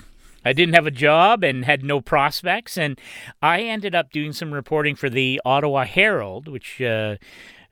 I 0.44 0.52
didn't 0.52 0.74
have 0.74 0.86
a 0.86 0.90
job 0.90 1.44
and 1.44 1.64
had 1.64 1.84
no 1.84 2.00
prospects, 2.00 2.76
and 2.76 3.00
I 3.40 3.62
ended 3.62 3.94
up 3.94 4.12
doing 4.12 4.32
some 4.32 4.52
reporting 4.52 4.96
for 4.96 5.08
the 5.08 5.40
Ottawa 5.44 5.84
Herald, 5.84 6.48
which 6.48 6.80
uh, 6.80 7.16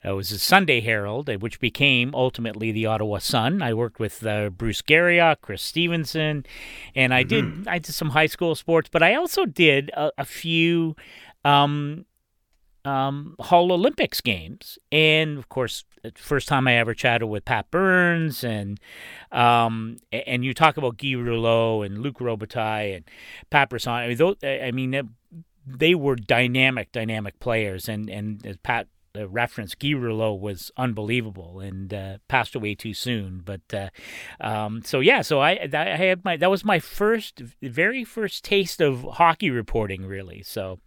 uh 0.07 0.15
was 0.15 0.31
a 0.31 0.39
Sunday 0.39 0.81
Herald, 0.81 1.29
uh, 1.29 1.33
which 1.33 1.59
became 1.59 2.13
ultimately 2.15 2.71
the 2.71 2.85
Ottawa 2.85 3.19
Sun. 3.19 3.61
I 3.61 3.73
worked 3.73 3.99
with 3.99 4.25
uh, 4.25 4.49
Bruce 4.49 4.81
Garrioch, 4.81 5.41
Chris 5.41 5.61
Stevenson, 5.61 6.45
and 6.95 7.13
I 7.13 7.23
mm-hmm. 7.23 7.63
did 7.63 7.67
I 7.67 7.79
did 7.79 7.93
some 7.93 8.09
high 8.09 8.27
school 8.27 8.55
sports, 8.55 8.89
but 8.91 9.03
I 9.03 9.15
also 9.15 9.45
did 9.45 9.89
a, 9.91 10.11
a 10.17 10.25
few 10.25 10.95
um, 11.43 12.05
um, 12.85 13.35
Hull 13.39 13.71
Olympics 13.71 14.21
games, 14.21 14.79
and 14.91 15.37
of 15.37 15.49
course, 15.49 15.83
first 16.15 16.47
time 16.47 16.67
I 16.67 16.75
ever 16.75 16.93
chatted 16.93 17.29
with 17.29 17.45
Pat 17.45 17.71
Burns, 17.71 18.43
and 18.43 18.79
um, 19.31 19.97
and 20.11 20.43
you 20.43 20.53
talk 20.53 20.77
about 20.77 20.97
Guy 20.97 21.13
Rouleau 21.13 21.81
and 21.81 21.99
Luc 21.99 22.19
Robitaille 22.19 22.95
and 22.97 23.05
Pat 23.49 23.69
Brisson. 23.69 23.93
I 23.93 24.07
mean, 24.07 24.17
those, 24.17 24.35
I 24.43 24.71
mean, 24.71 25.09
they 25.65 25.95
were 25.95 26.15
dynamic, 26.15 26.91
dynamic 26.91 27.39
players, 27.39 27.87
and 27.87 28.09
and 28.09 28.45
as 28.45 28.57
Pat 28.57 28.87
uh, 29.17 29.27
reference, 29.27 29.75
Guy 29.75 29.91
Rouleau 29.91 30.33
was 30.33 30.71
unbelievable 30.77 31.59
and 31.59 31.93
uh, 31.93 32.17
passed 32.27 32.55
away 32.55 32.75
too 32.75 32.93
soon. 32.93 33.41
But 33.43 33.61
uh, 33.73 33.89
um, 34.39 34.81
so 34.83 34.99
yeah, 34.99 35.21
so 35.21 35.39
I 35.39 35.67
I 35.73 35.97
had 35.97 36.23
my 36.23 36.37
that 36.37 36.49
was 36.49 36.63
my 36.63 36.79
first, 36.79 37.41
very 37.61 38.03
first 38.03 38.43
taste 38.43 38.81
of 38.81 39.03
hockey 39.03 39.49
reporting, 39.49 40.05
really. 40.05 40.43
So 40.43 40.79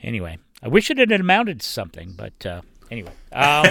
anyway, 0.00 0.38
I 0.62 0.68
wish 0.68 0.90
it 0.90 0.98
had 0.98 1.12
amounted 1.12 1.60
to 1.60 1.66
something, 1.66 2.14
but 2.16 2.46
uh, 2.46 2.62
anyway. 2.92 3.12
Um, 3.32 3.66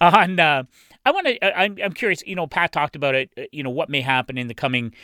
on, 0.00 0.38
uh, 0.38 0.62
I 1.04 1.10
want 1.10 1.26
to. 1.26 1.58
I'm, 1.58 1.76
I'm 1.82 1.92
curious. 1.92 2.22
You 2.26 2.36
know, 2.36 2.46
Pat 2.46 2.72
talked 2.72 2.94
about 2.94 3.14
it. 3.14 3.30
Uh, 3.36 3.42
you 3.50 3.62
know, 3.62 3.70
what 3.70 3.88
may 3.88 4.02
happen 4.02 4.36
in 4.38 4.46
the 4.48 4.54
coming, 4.54 4.94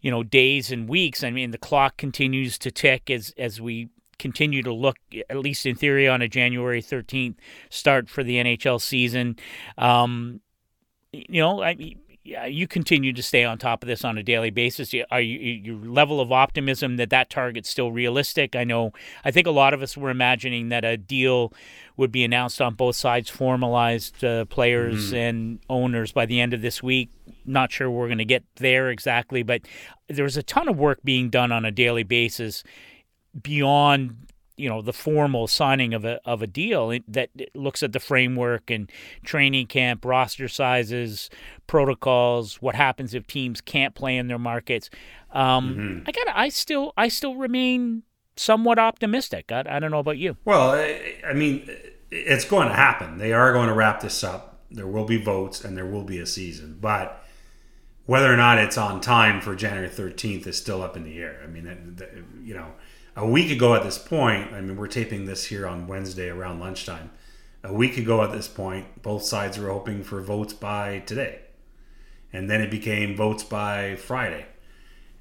you 0.00 0.10
know, 0.10 0.22
days 0.22 0.72
and 0.72 0.88
weeks. 0.88 1.22
I 1.22 1.30
mean, 1.30 1.50
the 1.50 1.58
clock 1.58 1.96
continues 1.96 2.58
to 2.60 2.70
tick 2.70 3.10
as 3.10 3.32
as 3.36 3.60
we 3.60 3.90
continue 4.18 4.62
to 4.62 4.72
look, 4.72 4.98
at 5.28 5.36
least 5.36 5.64
in 5.66 5.74
theory, 5.76 6.08
on 6.08 6.20
a 6.20 6.28
January 6.28 6.82
13th 6.82 7.36
start 7.70 8.08
for 8.08 8.22
the 8.22 8.36
NHL 8.36 8.80
season. 8.80 9.36
Um, 9.78 10.40
you 11.12 11.40
know, 11.40 11.62
I 11.62 11.96
you 12.46 12.68
continue 12.68 13.12
to 13.12 13.22
stay 13.22 13.44
on 13.44 13.58
top 13.58 13.82
of 13.82 13.88
this 13.88 14.04
on 14.04 14.16
a 14.16 14.22
daily 14.22 14.50
basis. 14.50 14.94
Are 15.10 15.20
you, 15.20 15.38
your 15.38 15.76
level 15.76 16.20
of 16.20 16.30
optimism 16.30 16.96
that 16.96 17.10
that 17.10 17.30
target's 17.30 17.68
still 17.68 17.92
realistic? 17.92 18.54
I 18.54 18.64
know. 18.64 18.92
I 19.24 19.30
think 19.30 19.46
a 19.46 19.50
lot 19.50 19.74
of 19.74 19.82
us 19.82 19.96
were 19.96 20.10
imagining 20.10 20.68
that 20.68 20.84
a 20.84 20.96
deal 20.96 21.52
would 21.96 22.12
be 22.12 22.24
announced 22.24 22.60
on 22.60 22.74
both 22.74 22.96
sides, 22.96 23.28
formalized 23.28 24.24
uh, 24.24 24.44
players 24.46 25.08
mm-hmm. 25.08 25.16
and 25.16 25.58
owners 25.68 26.12
by 26.12 26.26
the 26.26 26.40
end 26.40 26.54
of 26.54 26.62
this 26.62 26.82
week. 26.82 27.10
Not 27.44 27.72
sure 27.72 27.90
we're 27.90 28.08
going 28.08 28.18
to 28.18 28.24
get 28.24 28.44
there 28.56 28.90
exactly, 28.90 29.42
but 29.42 29.62
there's 30.08 30.36
a 30.36 30.42
ton 30.42 30.68
of 30.68 30.76
work 30.76 31.00
being 31.02 31.30
done 31.30 31.52
on 31.52 31.64
a 31.64 31.70
daily 31.70 32.04
basis 32.04 32.62
beyond 33.42 34.29
you 34.60 34.68
know 34.68 34.82
the 34.82 34.92
formal 34.92 35.46
signing 35.46 35.94
of 35.94 36.04
a 36.04 36.20
of 36.24 36.42
a 36.42 36.46
deal 36.46 36.96
that 37.08 37.30
looks 37.54 37.82
at 37.82 37.92
the 37.92 38.00
framework 38.00 38.70
and 38.70 38.90
training 39.24 39.66
camp 39.66 40.04
roster 40.04 40.48
sizes 40.48 41.30
protocols 41.66 42.56
what 42.60 42.74
happens 42.74 43.14
if 43.14 43.26
teams 43.26 43.60
can't 43.60 43.94
play 43.94 44.16
in 44.16 44.28
their 44.28 44.38
markets. 44.38 44.90
Um, 45.32 45.74
mm-hmm. 45.74 46.02
i 46.06 46.12
got 46.12 46.36
i 46.36 46.48
still 46.48 46.92
i 46.96 47.08
still 47.08 47.36
remain 47.36 48.02
somewhat 48.36 48.78
optimistic. 48.78 49.50
I, 49.50 49.64
I 49.68 49.78
don't 49.78 49.90
know 49.90 49.98
about 49.98 50.18
you. 50.18 50.36
Well 50.44 50.72
I, 50.72 51.14
I 51.26 51.32
mean 51.32 51.68
it's 52.10 52.44
going 52.44 52.68
to 52.68 52.74
happen. 52.74 53.18
They 53.18 53.32
are 53.32 53.52
going 53.52 53.68
to 53.68 53.74
wrap 53.74 54.00
this 54.00 54.22
up. 54.22 54.64
There 54.70 54.86
will 54.86 55.04
be 55.04 55.16
votes 55.16 55.64
and 55.64 55.76
there 55.76 55.86
will 55.86 56.04
be 56.04 56.18
a 56.18 56.26
season 56.26 56.78
but 56.80 57.24
whether 58.06 58.32
or 58.32 58.36
not 58.36 58.58
it's 58.58 58.76
on 58.76 59.00
time 59.00 59.40
for 59.40 59.54
January 59.54 59.88
13th 59.88 60.46
is 60.46 60.58
still 60.58 60.82
up 60.82 60.96
in 60.96 61.04
the 61.04 61.18
air. 61.18 61.40
I 61.44 61.46
mean, 61.46 61.96
you 62.42 62.54
know, 62.54 62.72
a 63.16 63.26
week 63.26 63.50
ago 63.50 63.74
at 63.74 63.82
this 63.82 63.98
point, 63.98 64.52
I 64.52 64.60
mean, 64.60 64.76
we're 64.76 64.86
taping 64.86 65.26
this 65.26 65.46
here 65.46 65.66
on 65.66 65.86
Wednesday 65.86 66.28
around 66.28 66.60
lunchtime. 66.60 67.10
a 67.62 67.72
week 67.72 67.98
ago 67.98 68.22
at 68.22 68.32
this 68.32 68.48
point, 68.48 69.02
both 69.02 69.22
sides 69.22 69.58
were 69.58 69.68
hoping 69.70 70.02
for 70.02 70.22
votes 70.22 70.54
by 70.54 71.00
today. 71.00 71.40
And 72.32 72.48
then 72.48 72.62
it 72.62 72.70
became 72.70 73.16
votes 73.16 73.42
by 73.42 73.96
Friday. 73.96 74.46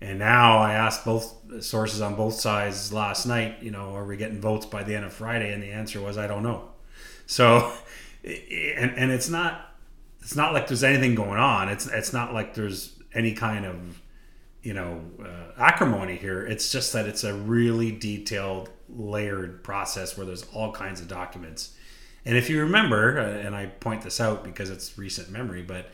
And 0.02 0.20
now 0.20 0.60
I 0.60 0.74
asked 0.74 1.04
both 1.04 1.36
sources 1.62 2.00
on 2.00 2.16
both 2.16 2.36
sides 2.36 2.94
last 2.94 3.26
night, 3.26 3.58
you 3.62 3.72
know, 3.72 3.94
are 3.96 4.06
we 4.06 4.16
getting 4.16 4.40
votes 4.40 4.66
by 4.66 4.84
the 4.84 4.96
end 4.96 5.04
of 5.04 5.12
Friday? 5.12 5.52
And 5.52 5.62
the 5.62 5.72
answer 5.72 6.00
was, 6.00 6.18
I 6.18 6.28
don't 6.28 6.44
know. 6.44 6.70
So, 7.26 7.74
and, 8.24 8.92
and 8.96 9.12
it's 9.12 9.30
not, 9.30 9.76
it's 10.22 10.36
not 10.36 10.54
like 10.54 10.68
there's 10.68 10.84
anything 10.84 11.16
going 11.16 11.40
on. 11.40 11.68
It's, 11.68 11.88
it's 11.88 12.14
not 12.14 12.34
like 12.34 12.54
there's 12.54 12.98
any 13.14 13.34
kind 13.34 13.66
of, 13.66 14.02
you 14.64 14.74
know, 14.74 15.02
uh, 15.24 15.52
acrimony 15.58 16.16
here. 16.16 16.46
It's 16.46 16.72
just 16.72 16.94
that 16.94 17.08
it's 17.08 17.24
a 17.24 17.34
really 17.34 17.92
detailed, 17.92 18.70
layered 18.90 19.64
process 19.64 20.18
where 20.18 20.26
there's 20.26 20.46
all 20.54 20.72
kinds 20.72 21.00
of 21.02 21.08
documents. 21.08 21.76
And 22.26 22.38
if 22.38 22.50
you 22.50 22.60
remember, 22.60 23.20
uh, 23.20 23.24
and 23.24 23.56
I 23.56 23.68
point 23.68 24.02
this 24.02 24.20
out 24.20 24.44
because 24.44 24.70
it's 24.70 24.98
recent 24.98 25.30
memory, 25.30 25.62
but 25.62 25.90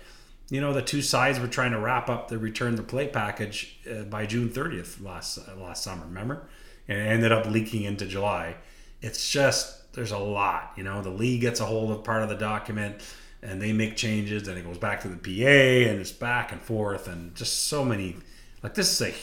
you 0.50 0.62
know 0.62 0.74
the 0.74 0.82
two 0.82 1.02
sides 1.02 1.40
were 1.40 1.48
trying 1.48 1.72
to 1.72 1.80
wrap 1.80 2.10
up 2.10 2.28
the 2.28 2.38
return 2.38 2.76
to 2.76 2.84
play 2.84 3.08
package 3.08 3.80
uh, 3.90 4.04
by 4.04 4.26
June 4.26 4.50
30th 4.50 5.04
last 5.04 5.38
uh, 5.38 5.56
last 5.56 5.84
summer. 5.84 6.06
Remember, 6.06 6.48
and 6.88 7.00
it 7.00 7.06
ended 7.06 7.32
up 7.32 7.46
leaking 7.46 7.84
into 7.84 8.06
July. 8.06 8.56
It's 9.02 9.30
just 9.30 9.94
there's 9.94 10.12
a 10.12 10.18
lot. 10.18 10.74
You 10.76 10.84
know, 10.84 11.02
the 11.02 11.10
league 11.10 11.42
gets 11.42 11.60
a 11.60 11.66
hold 11.66 11.92
of 11.92 12.04
part 12.04 12.24
of 12.24 12.30
the 12.30 12.36
document 12.36 13.02
and 13.42 13.62
they 13.62 13.74
make 13.74 13.96
changes, 13.96 14.48
and 14.48 14.58
it 14.58 14.66
goes 14.66 14.78
back 14.78 15.02
to 15.02 15.08
the 15.08 15.18
PA 15.18 15.90
and 15.90 16.00
it's 16.00 16.12
back 16.12 16.52
and 16.52 16.62
forth 16.62 17.08
and 17.08 17.36
just 17.36 17.66
so 17.66 17.86
many. 17.86 18.18
Like 18.66 18.74
this 18.74 19.00
is 19.00 19.08
a 19.08 19.14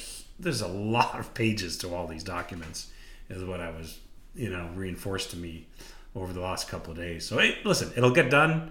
there's 0.41 0.61
a 0.61 0.69
lot 0.69 1.19
of 1.19 1.35
pages 1.35 1.77
to 1.79 1.93
all 1.93 2.07
these 2.07 2.23
documents 2.23 2.93
is 3.29 3.43
what 3.43 3.59
I 3.59 3.71
was 3.71 3.99
you 4.37 4.49
know 4.49 4.71
reinforced 4.77 5.33
to 5.33 5.37
me 5.37 5.67
over 6.15 6.33
the 6.33 6.39
last 6.39 6.69
couple 6.69 6.93
of 6.93 6.97
days. 6.97 7.27
So 7.27 7.39
hey, 7.39 7.59
listen, 7.65 7.91
it'll 7.97 8.13
get 8.13 8.31
done. 8.31 8.71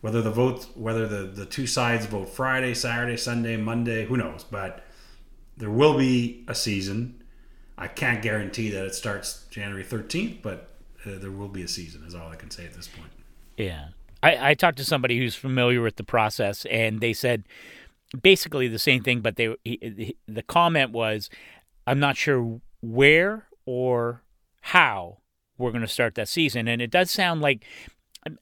Whether 0.00 0.20
the 0.20 0.32
vote, 0.32 0.66
whether 0.74 1.06
the 1.06 1.22
the 1.28 1.46
two 1.46 1.68
sides 1.68 2.06
vote 2.06 2.30
Friday, 2.30 2.74
Saturday, 2.74 3.16
Sunday, 3.16 3.56
Monday, 3.56 4.06
who 4.06 4.16
knows? 4.16 4.42
But 4.42 4.84
there 5.56 5.70
will 5.70 5.96
be 5.96 6.42
a 6.48 6.54
season. 6.54 7.22
I 7.76 7.86
can't 7.86 8.20
guarantee 8.20 8.70
that 8.70 8.86
it 8.86 8.96
starts 8.96 9.46
January 9.50 9.84
13th, 9.84 10.42
but 10.42 10.70
uh, 11.06 11.10
there 11.20 11.30
will 11.30 11.46
be 11.46 11.62
a 11.62 11.68
season. 11.68 12.02
Is 12.04 12.16
all 12.16 12.28
I 12.28 12.34
can 12.34 12.50
say 12.50 12.64
at 12.64 12.74
this 12.74 12.88
point. 12.88 13.12
Yeah, 13.56 13.90
I, 14.20 14.50
I 14.50 14.54
talked 14.54 14.78
to 14.78 14.84
somebody 14.84 15.16
who's 15.16 15.36
familiar 15.36 15.80
with 15.80 15.94
the 15.94 16.02
process, 16.02 16.64
and 16.64 17.00
they 17.00 17.12
said 17.12 17.44
basically 18.20 18.68
the 18.68 18.78
same 18.78 19.02
thing, 19.02 19.20
but 19.20 19.36
they 19.36 19.54
he, 19.64 20.16
the 20.26 20.42
comment 20.42 20.92
was, 20.92 21.30
"I'm 21.86 22.00
not 22.00 22.16
sure 22.16 22.60
where 22.80 23.48
or 23.66 24.22
how 24.60 25.18
we're 25.56 25.72
going 25.72 25.82
to 25.82 25.88
start 25.88 26.14
that 26.16 26.28
season," 26.28 26.68
and 26.68 26.80
it 26.80 26.90
does 26.90 27.10
sound 27.10 27.40
like 27.40 27.64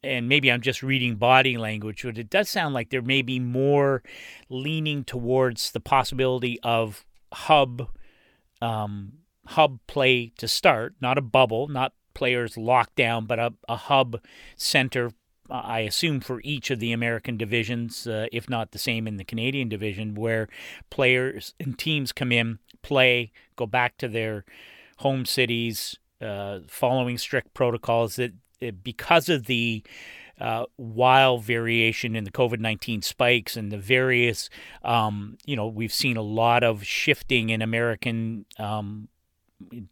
and 0.02 0.28
maybe 0.28 0.50
I'm 0.50 0.62
just 0.62 0.82
reading 0.82 1.16
body 1.16 1.56
language, 1.56 2.02
but 2.02 2.18
it 2.18 2.30
does 2.30 2.48
sound 2.48 2.74
like 2.74 2.90
there 2.90 3.02
may 3.02 3.22
be 3.22 3.38
more 3.38 4.02
leaning 4.48 5.04
towards 5.04 5.70
the 5.70 5.80
possibility 5.80 6.58
of 6.62 7.04
hub 7.32 7.88
um, 8.62 9.12
hub 9.46 9.78
play 9.86 10.32
to 10.38 10.48
start, 10.48 10.94
not 11.00 11.18
a 11.18 11.22
bubble, 11.22 11.68
not 11.68 11.92
players 12.14 12.56
locked 12.56 12.96
down, 12.96 13.26
but 13.26 13.38
a, 13.38 13.52
a 13.68 13.76
hub 13.76 14.20
center. 14.56 15.12
Uh, 15.50 15.62
I 15.64 15.80
assume 15.80 16.20
for 16.20 16.40
each 16.44 16.70
of 16.70 16.80
the 16.80 16.92
American 16.92 17.36
divisions, 17.36 18.06
uh, 18.06 18.26
if 18.32 18.48
not 18.48 18.72
the 18.72 18.78
same 18.78 19.06
in 19.06 19.16
the 19.16 19.24
Canadian 19.24 19.68
division, 19.68 20.14
where 20.14 20.48
players 20.90 21.54
and 21.60 21.78
teams 21.78 22.12
come 22.12 22.32
in, 22.32 22.58
play, 22.82 23.32
go 23.56 23.66
back 23.66 23.96
to 23.98 24.08
their 24.08 24.44
home 24.98 25.24
cities, 25.24 25.98
uh, 26.20 26.60
following 26.66 27.18
strict 27.18 27.52
protocols 27.54 28.16
that 28.16 28.32
because 28.82 29.28
of 29.28 29.46
the 29.46 29.82
uh, 30.40 30.64
wild 30.76 31.44
variation 31.44 32.14
in 32.14 32.24
the 32.24 32.30
COVID 32.30 32.60
19 32.60 33.02
spikes 33.02 33.56
and 33.56 33.70
the 33.70 33.78
various, 33.78 34.50
um, 34.82 35.36
you 35.46 35.56
know, 35.56 35.66
we've 35.66 35.92
seen 35.92 36.16
a 36.16 36.22
lot 36.22 36.62
of 36.62 36.84
shifting 36.84 37.50
in 37.50 37.62
American 37.62 38.44
um, 38.58 39.08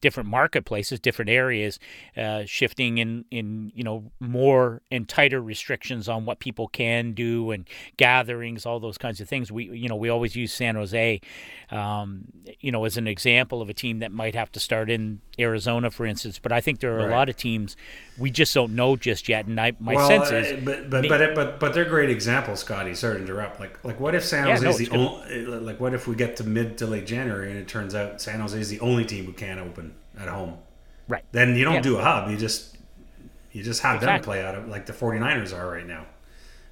different 0.00 0.28
marketplaces, 0.28 1.00
different 1.00 1.30
areas, 1.30 1.78
uh, 2.16 2.44
shifting 2.44 2.98
in 2.98 3.24
in 3.30 3.72
you 3.74 3.82
know 3.82 4.10
more 4.20 4.82
and 4.90 5.08
tighter 5.08 5.40
restrictions 5.40 6.08
on 6.08 6.24
what 6.24 6.38
people 6.38 6.68
can 6.68 7.12
do 7.12 7.50
and 7.50 7.68
gatherings, 7.96 8.66
all 8.66 8.80
those 8.80 8.98
kinds 8.98 9.20
of 9.20 9.28
things. 9.28 9.50
We 9.50 9.64
you 9.64 9.88
know 9.88 9.96
we 9.96 10.08
always 10.08 10.36
use 10.36 10.52
San 10.52 10.74
Jose, 10.74 11.20
um, 11.70 12.26
you 12.60 12.70
know, 12.70 12.84
as 12.84 12.96
an 12.96 13.06
example 13.06 13.62
of 13.62 13.68
a 13.68 13.74
team 13.74 14.00
that 14.00 14.12
might 14.12 14.34
have 14.34 14.52
to 14.52 14.60
start 14.60 14.90
in 14.90 15.20
Arizona, 15.38 15.90
for 15.90 16.06
instance. 16.06 16.38
But 16.38 16.52
I 16.52 16.60
think 16.60 16.80
there 16.80 16.94
are 16.94 16.98
right. 16.98 17.08
a 17.08 17.10
lot 17.10 17.28
of 17.28 17.36
teams 17.36 17.76
we 18.18 18.30
just 18.30 18.54
don't 18.54 18.74
know 18.74 18.96
just 18.96 19.28
yet. 19.28 19.46
And 19.46 19.60
I, 19.60 19.72
my 19.80 19.94
well, 19.94 20.08
sense 20.08 20.30
is, 20.30 20.52
uh, 20.52 20.60
but 20.64 20.90
but 20.90 21.08
but, 21.08 21.34
but 21.34 21.60
but 21.60 21.74
they're 21.74 21.84
great 21.84 22.10
examples, 22.10 22.60
Scotty. 22.60 22.94
Sorry 22.94 23.16
to 23.16 23.22
interrupt. 23.22 23.60
Like 23.60 23.82
like 23.84 23.98
what 23.98 24.14
if 24.14 24.24
San 24.24 24.46
Jose 24.46 24.62
yeah, 24.62 24.64
no, 24.64 24.70
is 24.70 24.78
the 24.78 24.90
only? 24.90 25.46
Like 25.60 25.80
what 25.80 25.94
if 25.94 26.06
we 26.06 26.14
get 26.14 26.36
to 26.36 26.44
mid 26.44 26.78
to 26.78 26.86
late 26.86 27.06
January 27.06 27.50
and 27.50 27.58
it 27.58 27.68
turns 27.68 27.94
out 27.94 28.20
San 28.20 28.40
Jose 28.40 28.58
is 28.58 28.68
the 28.68 28.80
only 28.80 29.04
team 29.04 29.24
who 29.24 29.32
can't 29.32 29.60
open 29.60 29.94
at 30.18 30.28
home? 30.28 30.58
Right. 31.08 31.24
Then 31.32 31.56
you 31.56 31.64
don't 31.64 31.74
yeah. 31.74 31.80
do 31.80 31.96
a 31.98 32.02
hub. 32.02 32.30
You 32.30 32.36
just 32.36 32.76
you 33.52 33.62
just 33.62 33.82
have 33.82 33.96
exactly. 33.96 34.16
them 34.16 34.24
play 34.24 34.44
out 34.44 34.54
of 34.54 34.68
like 34.68 34.86
the 34.86 34.92
49ers 34.92 35.56
are 35.56 35.68
right 35.68 35.86
now. 35.86 36.06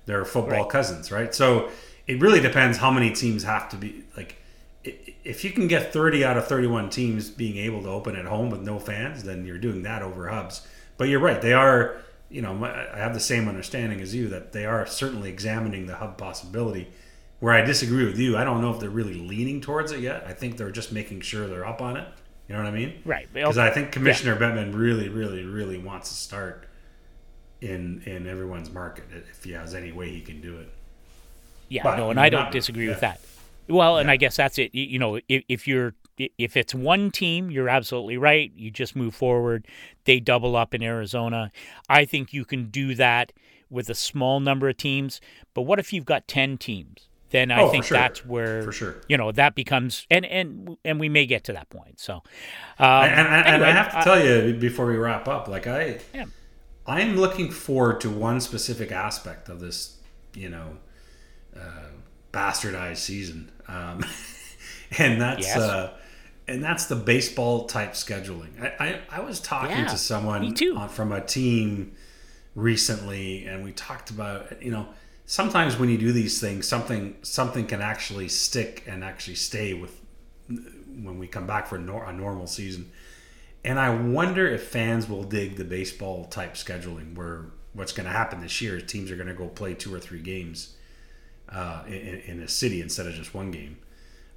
They're 0.06 0.24
football 0.24 0.62
right. 0.62 0.68
cousins, 0.68 1.12
right? 1.12 1.34
So 1.34 1.70
it 2.06 2.20
really 2.20 2.40
depends 2.40 2.78
how 2.78 2.90
many 2.90 3.12
teams 3.12 3.44
have 3.44 3.68
to 3.70 3.76
be 3.76 4.04
like 4.16 4.36
if 4.84 5.44
you 5.44 5.50
can 5.50 5.68
get 5.68 5.92
30 5.92 6.24
out 6.24 6.36
of 6.36 6.46
31 6.46 6.90
teams 6.90 7.30
being 7.30 7.56
able 7.56 7.82
to 7.82 7.88
open 7.88 8.16
at 8.16 8.24
home 8.24 8.50
with 8.50 8.60
no 8.62 8.78
fans, 8.78 9.22
then 9.22 9.44
you're 9.44 9.58
doing 9.58 9.82
that 9.82 10.02
over 10.02 10.28
hubs. 10.28 10.66
But 11.02 11.08
you're 11.08 11.18
right; 11.18 11.42
they 11.42 11.52
are. 11.52 11.96
You 12.30 12.42
know, 12.42 12.64
I 12.64 12.96
have 12.96 13.12
the 13.12 13.18
same 13.18 13.48
understanding 13.48 14.00
as 14.00 14.14
you 14.14 14.28
that 14.28 14.52
they 14.52 14.64
are 14.64 14.86
certainly 14.86 15.30
examining 15.30 15.86
the 15.86 15.96
hub 15.96 16.16
possibility. 16.16 16.92
Where 17.40 17.52
I 17.52 17.62
disagree 17.62 18.04
with 18.04 18.20
you, 18.20 18.36
I 18.36 18.44
don't 18.44 18.60
know 18.60 18.72
if 18.72 18.78
they're 18.78 18.88
really 18.88 19.14
leaning 19.14 19.60
towards 19.60 19.90
it 19.90 19.98
yet. 19.98 20.22
I 20.28 20.32
think 20.32 20.58
they're 20.58 20.70
just 20.70 20.92
making 20.92 21.22
sure 21.22 21.48
they're 21.48 21.66
up 21.66 21.82
on 21.82 21.96
it. 21.96 22.06
You 22.46 22.54
know 22.54 22.62
what 22.62 22.72
I 22.72 22.76
mean? 22.76 23.02
Right. 23.04 23.26
Because 23.32 23.58
I 23.58 23.70
think 23.70 23.90
Commissioner 23.90 24.34
yeah. 24.34 24.42
Bettman 24.42 24.76
really, 24.76 25.08
really, 25.08 25.42
really 25.42 25.76
wants 25.76 26.10
to 26.10 26.14
start 26.14 26.68
in 27.60 28.04
in 28.06 28.28
everyone's 28.28 28.70
market 28.70 29.06
if 29.12 29.42
he 29.42 29.50
has 29.50 29.74
any 29.74 29.90
way 29.90 30.08
he 30.08 30.20
can 30.20 30.40
do 30.40 30.56
it. 30.58 30.68
Yeah, 31.68 31.82
but, 31.82 31.96
no, 31.96 32.10
and 32.10 32.20
I 32.20 32.28
don't 32.28 32.52
disagree 32.52 32.86
with 32.86 33.00
that. 33.00 33.20
Well, 33.68 33.98
and 33.98 34.08
I 34.08 34.18
guess 34.18 34.36
that's 34.36 34.56
it. 34.56 34.72
You 34.72 35.00
know, 35.00 35.18
if, 35.28 35.42
if 35.48 35.66
you're 35.66 35.94
if 36.18 36.56
it's 36.56 36.74
one 36.74 37.10
team, 37.10 37.50
you're 37.50 37.68
absolutely 37.68 38.16
right. 38.16 38.52
You 38.54 38.70
just 38.70 38.94
move 38.94 39.14
forward. 39.14 39.66
They 40.04 40.20
double 40.20 40.56
up 40.56 40.74
in 40.74 40.82
Arizona. 40.82 41.50
I 41.88 42.04
think 42.04 42.32
you 42.32 42.44
can 42.44 42.70
do 42.70 42.94
that 42.94 43.32
with 43.70 43.88
a 43.88 43.94
small 43.94 44.38
number 44.38 44.68
of 44.68 44.76
teams. 44.76 45.20
But 45.54 45.62
what 45.62 45.78
if 45.78 45.92
you've 45.92 46.04
got 46.04 46.28
10 46.28 46.58
teams? 46.58 47.08
Then 47.32 47.50
I 47.50 47.62
oh, 47.62 47.70
think 47.70 47.84
sure. 47.84 47.96
that's 47.96 48.26
where 48.26 48.62
for 48.62 48.72
sure 48.72 48.96
you 49.08 49.16
know 49.16 49.32
that 49.32 49.54
becomes 49.54 50.06
and 50.10 50.26
and 50.26 50.76
and 50.84 51.00
we 51.00 51.08
may 51.08 51.24
get 51.24 51.44
to 51.44 51.54
that 51.54 51.70
point. 51.70 51.98
So, 51.98 52.16
um, 52.16 52.22
and, 52.78 53.26
and, 53.26 53.46
anyway, 53.46 53.54
and, 53.54 53.64
I 53.64 53.70
have 53.70 53.92
to 53.92 54.02
tell 54.02 54.22
you 54.22 54.52
before 54.52 54.84
we 54.84 54.96
wrap 54.96 55.26
up, 55.26 55.48
like 55.48 55.66
I, 55.66 56.00
yeah. 56.14 56.26
I'm 56.86 57.16
looking 57.16 57.50
forward 57.50 58.02
to 58.02 58.10
one 58.10 58.42
specific 58.42 58.92
aspect 58.92 59.48
of 59.48 59.60
this, 59.60 59.96
you 60.34 60.50
know, 60.50 60.76
uh, 61.56 61.88
bastardized 62.34 62.98
season, 62.98 63.50
um, 63.66 64.04
and 64.98 65.18
that's 65.18 65.46
yes. 65.46 65.56
uh, 65.56 65.94
and 66.52 66.62
that's 66.62 66.84
the 66.84 66.96
baseball 66.96 67.64
type 67.64 67.94
scheduling. 67.94 68.60
I, 68.60 68.84
I, 68.84 69.00
I 69.08 69.20
was 69.20 69.40
talking 69.40 69.78
yeah, 69.78 69.86
to 69.86 69.96
someone 69.96 70.54
on, 70.76 70.88
from 70.90 71.10
a 71.10 71.20
team 71.22 71.92
recently, 72.54 73.46
and 73.46 73.64
we 73.64 73.72
talked 73.72 74.10
about 74.10 74.62
you 74.62 74.70
know 74.70 74.88
sometimes 75.24 75.78
when 75.78 75.88
you 75.88 75.96
do 75.96 76.12
these 76.12 76.40
things, 76.40 76.68
something 76.68 77.16
something 77.22 77.66
can 77.66 77.80
actually 77.80 78.28
stick 78.28 78.84
and 78.86 79.02
actually 79.02 79.36
stay 79.36 79.72
with 79.72 79.98
when 80.48 81.18
we 81.18 81.26
come 81.26 81.46
back 81.46 81.66
for 81.66 81.76
a, 81.76 81.80
nor- 81.80 82.04
a 82.04 82.12
normal 82.12 82.46
season. 82.46 82.92
And 83.64 83.80
I 83.80 83.88
wonder 83.94 84.46
if 84.46 84.64
fans 84.64 85.08
will 85.08 85.22
dig 85.22 85.56
the 85.56 85.64
baseball 85.64 86.26
type 86.26 86.54
scheduling, 86.54 87.14
where 87.14 87.46
what's 87.72 87.92
going 87.92 88.06
to 88.06 88.12
happen 88.12 88.42
this 88.42 88.60
year 88.60 88.76
is 88.76 88.82
teams 88.84 89.10
are 89.10 89.16
going 89.16 89.28
to 89.28 89.34
go 89.34 89.48
play 89.48 89.72
two 89.72 89.94
or 89.94 90.00
three 90.00 90.20
games 90.20 90.76
uh, 91.48 91.84
in, 91.86 92.22
in 92.26 92.40
a 92.42 92.48
city 92.48 92.82
instead 92.82 93.06
of 93.06 93.14
just 93.14 93.32
one 93.32 93.50
game, 93.50 93.78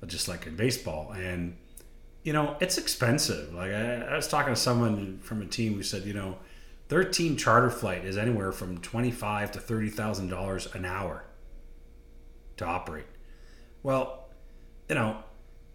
just 0.06 0.30
like 0.30 0.48
in 0.48 0.56
baseball. 0.56 1.12
And 1.12 1.58
you 2.26 2.34
know, 2.34 2.58
it's 2.60 2.80
expensive. 2.80 3.54
Like 3.54 3.72
I, 3.72 4.02
I, 4.02 4.16
was 4.16 4.28
talking 4.28 4.54
to 4.54 4.60
someone 4.60 5.20
from 5.20 5.44
a 5.44 5.46
team 5.46 5.76
who 5.76 5.84
said, 5.84 6.06
you 6.06 6.14
know, 6.14 6.40
their 6.88 7.04
team 7.04 7.38
charter 7.38 7.70
flight 7.70 8.04
is 8.04 8.18
anywhere 8.18 8.52
from 8.52 8.80
twenty 8.80 9.12
five 9.12 9.52
to 9.52 9.60
thirty 9.60 9.90
thousand 9.90 10.30
dollars 10.30 10.68
an 10.74 10.86
hour 10.86 11.24
to 12.58 12.66
operate. 12.66 13.06
Well, 13.84 14.28
you 14.90 14.96
know, 14.96 15.20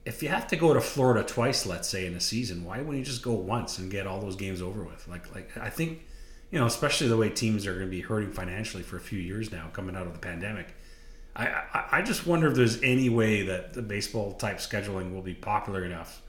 if 0.05 0.24
you 0.24 0.28
have 0.28 0.48
to 0.48 0.57
go 0.57 0.74
to 0.74 0.80
Florida 0.80 1.22
twice, 1.22 1.66
let's 1.66 1.88
say 1.88 2.05
in 2.05 2.14
a 2.14 2.20
season, 2.20 2.64
why 2.64 2.78
wouldn't 2.78 2.98
you 2.98 3.05
just 3.05 3.22
go 3.22 3.32
once 3.32 3.78
and 3.78 3.88
get 3.88 4.09
all 4.09 4.20
those 4.20 4.36
games 4.36 4.61
over 4.61 4.82
with? 4.82 5.07
Like, 5.07 5.32
like 5.32 5.57
I 5.57 5.70
think, 5.70 6.05
you 6.51 6.59
know, 6.59 6.66
especially 6.66 7.07
the 7.07 7.16
way 7.16 7.30
teams 7.30 7.64
are 7.64 7.74
going 7.74 7.86
to 7.86 7.90
be 7.90 8.01
hurting 8.01 8.32
financially 8.32 8.82
for 8.82 8.96
a 8.96 9.01
few 9.01 9.20
years 9.20 9.53
now, 9.53 9.68
coming 9.72 9.94
out 9.94 10.09
of 10.09 10.14
the 10.14 10.18
pandemic. 10.18 10.74
I, 11.36 11.46
I, 11.46 11.88
I 11.92 12.03
just 12.03 12.26
wonder 12.26 12.48
if 12.48 12.57
there's 12.57 12.82
any 12.82 13.09
way 13.09 13.42
that 13.42 13.72
the 13.72 13.82
baseball 13.82 14.32
type 14.32 14.59
scheduling 14.59 15.14
will 15.14 15.22
be 15.22 15.34
popular 15.34 15.84
enough 15.84 16.22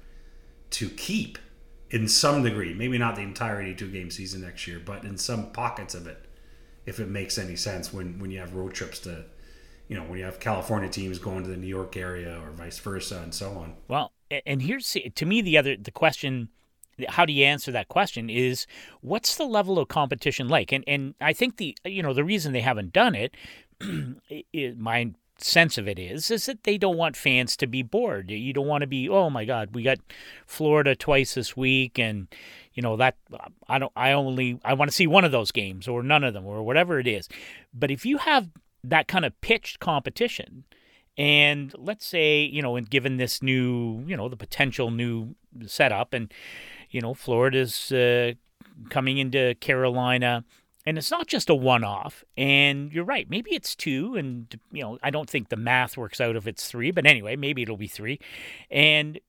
to 0.71 0.89
keep 0.89 1.37
in 1.89 2.07
some 2.07 2.41
degree, 2.41 2.73
maybe 2.73 2.97
not 2.97 3.15
the 3.15 3.21
entire 3.21 3.61
82 3.61 3.91
game 3.91 4.09
season 4.09 4.41
next 4.41 4.65
year, 4.65 4.81
but 4.83 5.03
in 5.03 5.17
some 5.17 5.51
pockets 5.51 5.93
of 5.93 6.07
it, 6.07 6.25
if 6.85 6.99
it 6.99 7.09
makes 7.09 7.37
any 7.37 7.55
sense 7.55 7.93
when 7.93 8.17
when 8.19 8.31
you 8.31 8.39
have 8.39 8.53
road 8.55 8.73
trips 8.73 8.99
to, 8.99 9.25
you 9.87 9.95
know, 9.95 10.03
when 10.03 10.17
you 10.17 10.25
have 10.25 10.39
California 10.39 10.89
teams 10.89 11.19
going 11.19 11.43
to 11.43 11.49
the 11.49 11.57
New 11.57 11.67
York 11.67 11.95
area 11.95 12.41
or 12.43 12.51
vice 12.51 12.79
versa 12.79 13.19
and 13.21 13.33
so 13.33 13.51
on. 13.51 13.75
Well, 13.87 14.13
and 14.45 14.61
here's 14.61 14.97
to 15.15 15.25
me 15.25 15.41
the 15.41 15.57
other 15.57 15.75
the 15.75 15.91
question 15.91 16.49
how 17.09 17.25
do 17.25 17.33
you 17.33 17.45
answer 17.45 17.71
that 17.71 17.87
question 17.87 18.29
is 18.29 18.67
what's 19.01 19.35
the 19.35 19.45
level 19.45 19.79
of 19.79 19.87
competition 19.87 20.47
like 20.47 20.71
and 20.71 20.83
and 20.87 21.15
I 21.19 21.33
think 21.33 21.57
the 21.57 21.75
you 21.85 22.01
know 22.01 22.13
the 22.13 22.23
reason 22.23 22.53
they 22.53 22.61
haven't 22.61 22.93
done 22.93 23.15
it, 23.15 23.35
it 24.29 24.77
my 24.77 25.11
sense 25.43 25.77
of 25.77 25.87
it 25.87 25.99
is 25.99 26.31
is 26.31 26.45
that 26.45 26.63
they 26.63 26.77
don't 26.77 26.97
want 26.97 27.15
fans 27.15 27.55
to 27.57 27.67
be 27.67 27.83
bored. 27.83 28.31
You 28.31 28.53
don't 28.53 28.67
want 28.67 28.81
to 28.81 28.87
be 28.87 29.09
oh 29.09 29.29
my 29.29 29.45
god, 29.45 29.73
we 29.73 29.83
got 29.83 29.99
Florida 30.45 30.95
twice 30.95 31.33
this 31.33 31.55
week 31.55 31.99
and 31.99 32.27
you 32.73 32.81
know 32.81 32.97
that 32.97 33.17
I 33.67 33.79
don't 33.79 33.91
I 33.95 34.11
only 34.11 34.59
I 34.63 34.73
want 34.73 34.89
to 34.89 34.95
see 34.95 35.07
one 35.07 35.25
of 35.25 35.31
those 35.31 35.51
games 35.51 35.87
or 35.87 36.03
none 36.03 36.23
of 36.23 36.33
them 36.33 36.45
or 36.45 36.63
whatever 36.63 36.99
it 36.99 37.07
is. 37.07 37.27
But 37.73 37.91
if 37.91 38.05
you 38.05 38.17
have 38.17 38.49
that 38.83 39.07
kind 39.07 39.25
of 39.25 39.39
pitched 39.41 39.79
competition 39.79 40.63
and 41.17 41.73
let's 41.77 42.05
say, 42.05 42.41
you 42.43 42.61
know, 42.61 42.77
and 42.77 42.89
given 42.89 43.17
this 43.17 43.43
new, 43.43 44.03
you 44.07 44.15
know, 44.15 44.29
the 44.29 44.37
potential 44.37 44.91
new 44.91 45.35
setup 45.65 46.13
and 46.13 46.33
you 46.89 47.01
know, 47.01 47.13
Florida's 47.13 47.91
uh, 47.91 48.33
coming 48.89 49.17
into 49.17 49.55
Carolina 49.55 50.43
and 50.85 50.97
it's 50.97 51.11
not 51.11 51.27
just 51.27 51.49
a 51.49 51.55
one-off. 51.55 52.23
And 52.37 52.91
you're 52.91 53.05
right 53.05 53.29
maybe 53.29 53.51
it's 53.51 53.75
two 53.75 54.15
and 54.15 54.59
you 54.71 54.83
know 54.83 54.97
i 55.03 55.09
don't 55.09 55.29
think 55.29 55.49
the 55.49 55.55
math 55.55 55.97
works 55.97 56.19
out 56.19 56.35
if 56.35 56.47
it's 56.47 56.67
three 56.67 56.91
but 56.91 57.05
anyway 57.05 57.35
maybe 57.35 57.61
it'll 57.61 57.77
be 57.77 57.87
three. 57.87 58.19
And 58.69 59.19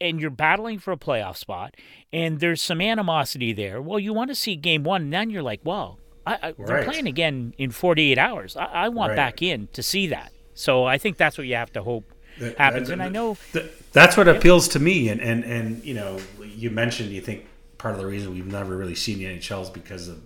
and 0.00 0.20
you're 0.20 0.30
battling 0.30 0.78
for 0.78 0.92
a 0.92 0.96
playoff 0.96 1.36
spot 1.36 1.74
and 2.12 2.40
there's 2.40 2.62
some 2.62 2.80
animosity 2.80 3.52
there. 3.52 3.82
Well 3.82 3.98
you 3.98 4.12
want 4.12 4.30
to 4.30 4.34
see 4.34 4.56
game 4.56 4.84
one 4.84 5.02
and 5.02 5.12
then 5.12 5.30
you're 5.30 5.42
like 5.42 5.60
well 5.64 5.98
I, 6.26 6.38
I, 6.42 6.54
they're 6.58 6.84
playing 6.84 7.06
again 7.06 7.52
in 7.58 7.70
48 7.70 8.16
hours. 8.16 8.56
I, 8.56 8.64
I 8.64 8.88
want 8.88 9.10
right. 9.10 9.16
back 9.16 9.42
in 9.42 9.68
to 9.72 9.82
see 9.82 10.06
that. 10.08 10.32
So 10.54 10.84
i 10.84 10.98
think 10.98 11.16
that's 11.16 11.36
what 11.36 11.46
you 11.46 11.54
have 11.56 11.72
to 11.72 11.82
hope 11.82 12.04
that, 12.38 12.56
happens. 12.58 12.88
That, 12.88 12.94
and 12.94 13.02
i 13.02 13.08
know 13.08 13.36
that, 13.52 13.92
that's 13.92 14.16
what 14.16 14.28
appeals 14.28 14.68
to 14.68 14.78
me. 14.78 15.08
And, 15.08 15.20
and 15.20 15.44
and 15.44 15.84
you 15.84 15.94
know 15.94 16.18
you 16.42 16.70
mentioned 16.70 17.10
you 17.10 17.20
think 17.20 17.46
part 17.78 17.94
of 17.94 18.00
the 18.00 18.06
reason 18.06 18.32
we've 18.32 18.46
never 18.46 18.76
really 18.76 18.94
seen 18.94 19.18
the 19.18 19.26
nhl 19.26 19.62
is 19.62 19.68
because 19.68 20.08
of 20.08 20.22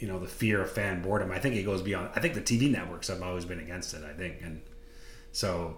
you 0.00 0.08
know 0.08 0.18
the 0.18 0.26
fear 0.26 0.60
of 0.60 0.70
fan 0.70 1.02
boredom. 1.02 1.30
I 1.30 1.38
think 1.38 1.54
it 1.54 1.62
goes 1.62 1.82
beyond. 1.82 2.10
I 2.16 2.20
think 2.20 2.34
the 2.34 2.40
TV 2.40 2.70
networks 2.70 3.08
have 3.08 3.22
always 3.22 3.44
been 3.44 3.60
against 3.60 3.94
it. 3.94 4.02
I 4.04 4.12
think, 4.12 4.36
and 4.42 4.62
so 5.32 5.76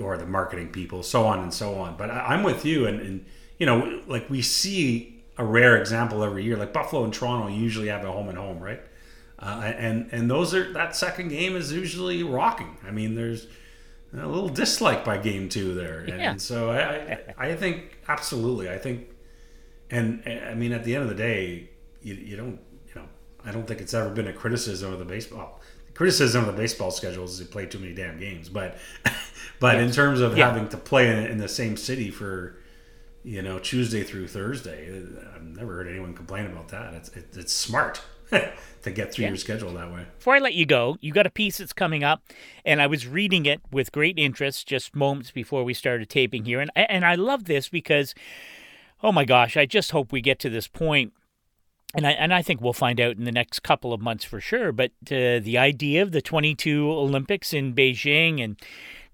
or 0.00 0.18
the 0.18 0.26
marketing 0.26 0.68
people, 0.68 1.02
so 1.02 1.26
on 1.26 1.40
and 1.40 1.54
so 1.54 1.76
on. 1.76 1.96
But 1.96 2.10
I, 2.10 2.34
am 2.34 2.42
with 2.42 2.64
you, 2.64 2.86
and, 2.86 3.00
and 3.00 3.24
you 3.58 3.66
know, 3.66 4.02
like 4.06 4.28
we 4.28 4.42
see 4.42 5.22
a 5.36 5.44
rare 5.44 5.76
example 5.76 6.24
every 6.24 6.44
year. 6.44 6.56
Like 6.56 6.72
Buffalo 6.72 7.04
and 7.04 7.14
Toronto 7.14 7.48
usually 7.48 7.88
have 7.88 8.04
a 8.04 8.12
home 8.12 8.28
and 8.28 8.36
home, 8.36 8.58
right? 8.58 8.80
Uh, 9.38 9.72
and 9.76 10.08
and 10.12 10.30
those 10.30 10.52
are 10.52 10.72
that 10.72 10.96
second 10.96 11.28
game 11.28 11.54
is 11.56 11.72
usually 11.72 12.22
rocking. 12.22 12.76
I 12.86 12.90
mean, 12.90 13.14
there's 13.14 13.46
a 14.12 14.26
little 14.26 14.48
dislike 14.48 15.04
by 15.04 15.18
game 15.18 15.48
two 15.48 15.74
there, 15.74 16.00
and, 16.00 16.08
yeah. 16.08 16.30
and 16.30 16.42
so 16.42 16.70
I, 16.70 17.18
I 17.36 17.54
think 17.54 17.98
absolutely. 18.08 18.68
I 18.68 18.78
think, 18.78 19.08
and 19.90 20.22
I 20.26 20.54
mean, 20.54 20.72
at 20.72 20.84
the 20.84 20.94
end 20.94 21.04
of 21.04 21.08
the 21.08 21.14
day, 21.14 21.70
you, 22.02 22.14
you 22.14 22.36
don't 22.36 22.58
I 23.48 23.52
don't 23.52 23.66
think 23.66 23.80
it's 23.80 23.94
ever 23.94 24.10
been 24.10 24.28
a 24.28 24.32
criticism 24.32 24.92
of 24.92 24.98
the 24.98 25.06
baseball. 25.06 25.60
The 25.86 25.92
criticism 25.92 26.46
of 26.46 26.54
the 26.54 26.60
baseball 26.60 26.90
schedule 26.90 27.24
is 27.24 27.38
they 27.38 27.46
play 27.46 27.64
too 27.64 27.78
many 27.78 27.94
damn 27.94 28.20
games, 28.20 28.50
but 28.50 28.76
but 29.60 29.76
in 29.76 29.90
terms 29.90 30.20
of 30.20 30.36
yeah. 30.36 30.48
having 30.48 30.68
to 30.68 30.76
play 30.76 31.08
in, 31.10 31.30
in, 31.30 31.38
the 31.38 31.48
same 31.48 31.78
city 31.78 32.10
for 32.10 32.56
you 33.24 33.40
know 33.40 33.58
Tuesday 33.58 34.02
through 34.02 34.28
Thursday, 34.28 35.02
I've 35.34 35.42
never 35.42 35.76
heard 35.76 35.88
anyone 35.88 36.14
complain 36.14 36.44
about 36.44 36.68
that. 36.68 36.92
It's 36.92 37.08
it, 37.10 37.28
it's 37.36 37.52
smart. 37.52 38.02
to 38.82 38.90
get 38.90 39.10
through 39.10 39.22
yeah. 39.22 39.28
your 39.30 39.38
schedule 39.38 39.72
that 39.72 39.90
way. 39.90 40.04
Before 40.18 40.34
I 40.34 40.38
let 40.38 40.52
you 40.52 40.66
go, 40.66 40.98
you 41.00 41.14
got 41.14 41.26
a 41.26 41.30
piece 41.30 41.56
that's 41.56 41.72
coming 41.72 42.04
up, 42.04 42.22
and 42.62 42.82
I 42.82 42.86
was 42.86 43.06
reading 43.06 43.46
it 43.46 43.62
with 43.72 43.90
great 43.90 44.18
interest 44.18 44.68
just 44.68 44.94
moments 44.94 45.30
before 45.30 45.64
we 45.64 45.72
started 45.72 46.10
taping 46.10 46.44
here, 46.44 46.60
and 46.60 46.70
and 46.76 47.06
I 47.06 47.14
love 47.14 47.44
this 47.44 47.70
because, 47.70 48.14
oh 49.02 49.12
my 49.12 49.24
gosh, 49.24 49.56
I 49.56 49.64
just 49.64 49.92
hope 49.92 50.12
we 50.12 50.20
get 50.20 50.38
to 50.40 50.50
this 50.50 50.68
point 50.68 51.14
and 51.94 52.06
I, 52.06 52.12
and 52.12 52.34
I 52.34 52.42
think 52.42 52.60
we'll 52.60 52.72
find 52.72 53.00
out 53.00 53.16
in 53.16 53.24
the 53.24 53.32
next 53.32 53.60
couple 53.60 53.92
of 53.92 54.00
months 54.00 54.24
for 54.24 54.40
sure. 54.40 54.72
But 54.72 54.90
uh, 55.06 55.40
the 55.40 55.56
idea 55.58 56.02
of 56.02 56.12
the 56.12 56.20
22 56.20 56.90
Olympics 56.90 57.54
in 57.54 57.74
Beijing, 57.74 58.44
and 58.44 58.60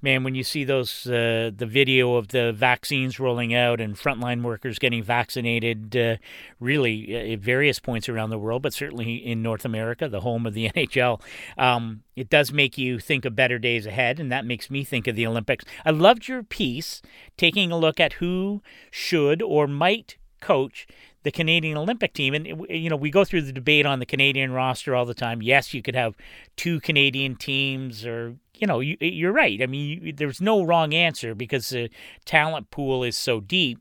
man, 0.03 0.25
when 0.25 0.35
you 0.35 0.43
see 0.43 0.65
those 0.65 1.07
uh, 1.07 1.53
the 1.57 1.67
video 1.67 2.17
of 2.17 2.29
the 2.29 2.53
vaccines 2.53 3.21
rolling 3.21 3.55
out 3.55 3.81
and 3.81 3.95
frontline 3.95 4.43
workers 4.43 4.81
getting 4.81 5.05
vaccinated, 5.05 5.97
uh, 5.97 6.17
really 6.59 7.15
uh, 7.15 7.35
at 7.35 7.39
various 7.39 7.79
points 7.79 8.09
around 8.09 8.31
the 8.31 8.39
world, 8.39 8.63
but 8.63 8.75
certainly 8.75 9.15
in 9.15 9.41
North 9.41 9.65
America, 9.65 10.09
the 10.09 10.23
home 10.23 10.45
of 10.45 10.53
the 10.53 10.69
NHL, 10.75 11.21
um, 11.57 12.03
it 12.17 12.29
does 12.29 12.53
make 12.53 12.77
you 12.77 12.99
think 12.99 13.25
of 13.25 13.37
better 13.37 13.61
days 13.61 13.87
ahead, 13.87 14.19
and 14.19 14.33
that 14.33 14.45
makes 14.45 14.69
me 14.69 14.83
think 14.83 15.07
of 15.07 15.15
the 15.15 15.29
Olympics. 15.29 15.65
I 15.85 15.91
loved 15.91 16.27
your 16.27 16.43
piece 16.43 17.03
taking 17.37 17.71
a 17.71 17.79
look 17.79 18.01
at 18.01 18.15
who 18.15 18.63
should 18.91 19.43
or 19.43 19.69
might 19.69 20.17
coach 20.41 20.89
the 21.25 21.33
Canadian 21.33 21.77
Olympic 21.77 22.13
team. 22.13 22.35
And, 22.35 22.67
you 22.69 22.89
know, 22.89 22.97
we 22.97 23.11
go 23.11 23.25
through 23.25 23.43
the 23.43 23.53
debate 23.53 23.87
on 23.87 23.99
the 23.99 24.07
Canadian 24.07 24.53
roster 24.53 24.95
all 24.95 25.07
the 25.07 25.15
time. 25.15 25.43
Yes, 25.43 25.75
you 25.75 25.83
could 25.83 25.97
have 25.97 26.15
two 26.55 26.81
Canadian 26.81 27.35
teams, 27.35 28.07
or, 28.07 28.37
you 28.55 28.67
know, 28.67 28.81
you, 28.81 29.29
are 29.29 29.33
right. 29.33 29.61
I 29.61 29.67
mean, 29.67 30.03
you, 30.03 30.13
there's 30.13 30.41
no 30.41 30.63
wrong 30.63 30.95
answer 30.95 31.35
because 31.35 31.71
the 31.71 31.91
talent 32.25 32.71
pool 32.71 33.03
is 33.03 33.17
so 33.17 33.41
deep 33.41 33.81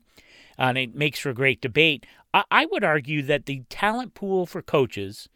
uh, 0.58 0.62
and 0.62 0.78
it 0.78 0.94
makes 0.94 1.18
for 1.20 1.30
a 1.30 1.34
great 1.34 1.60
debate. 1.60 2.06
I, 2.32 2.44
I 2.50 2.66
would 2.66 2.82
argue 2.82 3.22
that 3.22 3.46
the 3.46 3.62
talent 3.68 4.14
pool 4.14 4.46
for 4.46 4.62
coaches 4.62 5.28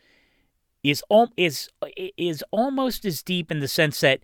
is, 0.82 1.02
is, 1.36 1.68
is 2.16 2.44
almost 2.50 3.04
as 3.04 3.22
deep 3.22 3.50
in 3.50 3.60
the 3.60 3.68
sense 3.68 4.00
that 4.00 4.20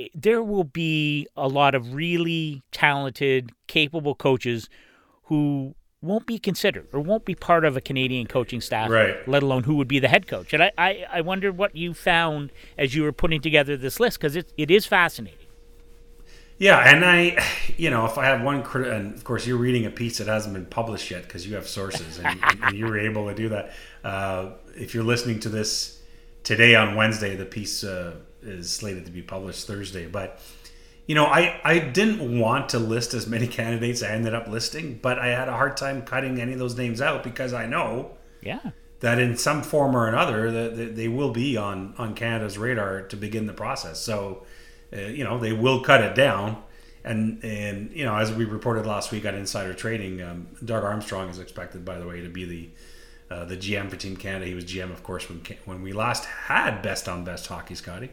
eh, 0.00 0.08
there 0.14 0.42
will 0.42 0.64
be 0.64 1.28
a 1.36 1.46
lot 1.46 1.76
of 1.76 1.94
really 1.94 2.62
talented, 2.72 3.52
capable 3.68 4.16
coaches 4.16 4.68
who 5.24 5.76
won't 6.04 6.26
be 6.26 6.38
considered 6.38 6.86
or 6.92 7.00
won't 7.00 7.24
be 7.24 7.34
part 7.34 7.64
of 7.64 7.76
a 7.76 7.80
Canadian 7.80 8.26
coaching 8.26 8.60
staff, 8.60 8.90
right. 8.90 9.26
let 9.26 9.42
alone 9.42 9.64
who 9.64 9.76
would 9.76 9.88
be 9.88 9.98
the 9.98 10.08
head 10.08 10.26
coach. 10.26 10.52
And 10.52 10.62
I, 10.62 10.72
I, 10.76 11.06
I 11.14 11.20
wonder 11.22 11.50
what 11.50 11.74
you 11.74 11.94
found 11.94 12.52
as 12.78 12.94
you 12.94 13.02
were 13.02 13.12
putting 13.12 13.40
together 13.40 13.76
this 13.76 13.98
list 13.98 14.18
because 14.18 14.36
it, 14.36 14.52
it 14.56 14.70
is 14.70 14.86
fascinating. 14.86 15.38
Yeah, 16.58 16.78
and 16.78 17.04
I, 17.04 17.44
you 17.76 17.90
know, 17.90 18.06
if 18.06 18.16
I 18.16 18.26
have 18.26 18.42
one, 18.42 18.62
crit- 18.62 18.92
and 18.92 19.14
of 19.14 19.24
course 19.24 19.46
you're 19.46 19.58
reading 19.58 19.86
a 19.86 19.90
piece 19.90 20.18
that 20.18 20.28
hasn't 20.28 20.54
been 20.54 20.66
published 20.66 21.10
yet 21.10 21.24
because 21.24 21.46
you 21.46 21.56
have 21.56 21.66
sources 21.66 22.18
and, 22.18 22.38
and, 22.62 22.76
you 22.76 22.86
were 22.86 22.98
able 22.98 23.28
to 23.28 23.34
do 23.34 23.48
that. 23.48 23.72
Uh, 24.04 24.50
if 24.76 24.94
you're 24.94 25.04
listening 25.04 25.40
to 25.40 25.48
this 25.48 26.00
today 26.44 26.76
on 26.76 26.94
Wednesday, 26.94 27.34
the 27.34 27.44
piece 27.44 27.82
uh, 27.82 28.14
is 28.42 28.70
slated 28.70 29.06
to 29.06 29.10
be 29.10 29.22
published 29.22 29.66
Thursday. 29.66 30.06
But 30.06 30.40
you 31.06 31.14
know, 31.14 31.26
I, 31.26 31.60
I 31.64 31.78
didn't 31.78 32.38
want 32.38 32.70
to 32.70 32.78
list 32.78 33.14
as 33.14 33.26
many 33.26 33.46
candidates 33.48 34.02
I 34.02 34.08
ended 34.08 34.34
up 34.34 34.48
listing, 34.48 34.98
but 35.02 35.18
I 35.18 35.28
had 35.28 35.48
a 35.48 35.52
hard 35.52 35.76
time 35.76 36.02
cutting 36.02 36.40
any 36.40 36.52
of 36.52 36.58
those 36.58 36.76
names 36.76 37.00
out 37.00 37.22
because 37.22 37.52
I 37.52 37.66
know 37.66 38.12
yeah. 38.42 38.60
that 39.00 39.18
in 39.18 39.36
some 39.36 39.62
form 39.62 39.94
or 39.94 40.08
another 40.08 40.50
that 40.50 40.96
they 40.96 41.08
will 41.08 41.30
be 41.30 41.56
on, 41.56 41.94
on 41.98 42.14
Canada's 42.14 42.56
radar 42.56 43.02
to 43.02 43.16
begin 43.16 43.46
the 43.46 43.52
process. 43.52 44.00
So, 44.00 44.44
uh, 44.92 45.00
you 45.00 45.24
know, 45.24 45.38
they 45.38 45.52
will 45.52 45.80
cut 45.80 46.02
it 46.02 46.14
down. 46.14 46.62
And, 47.04 47.44
and 47.44 47.90
you 47.92 48.04
know, 48.04 48.16
as 48.16 48.32
we 48.32 48.46
reported 48.46 48.86
last 48.86 49.12
week 49.12 49.26
on 49.26 49.34
Insider 49.34 49.74
Trading, 49.74 50.22
um, 50.22 50.48
Doug 50.64 50.84
Armstrong 50.84 51.28
is 51.28 51.38
expected, 51.38 51.84
by 51.84 51.98
the 51.98 52.06
way, 52.06 52.22
to 52.22 52.28
be 52.28 52.44
the 52.44 52.70
uh, 53.30 53.44
the 53.46 53.56
GM 53.56 53.88
for 53.88 53.96
Team 53.96 54.16
Canada. 54.16 54.44
He 54.44 54.54
was 54.54 54.64
GM, 54.64 54.90
of 54.90 55.02
course, 55.02 55.28
when 55.28 55.42
when 55.64 55.82
we 55.82 55.92
last 55.92 56.24
had 56.24 56.82
Best 56.82 57.08
on 57.08 57.24
Best 57.24 57.46
Hockey, 57.46 57.74
Scotty 57.74 58.10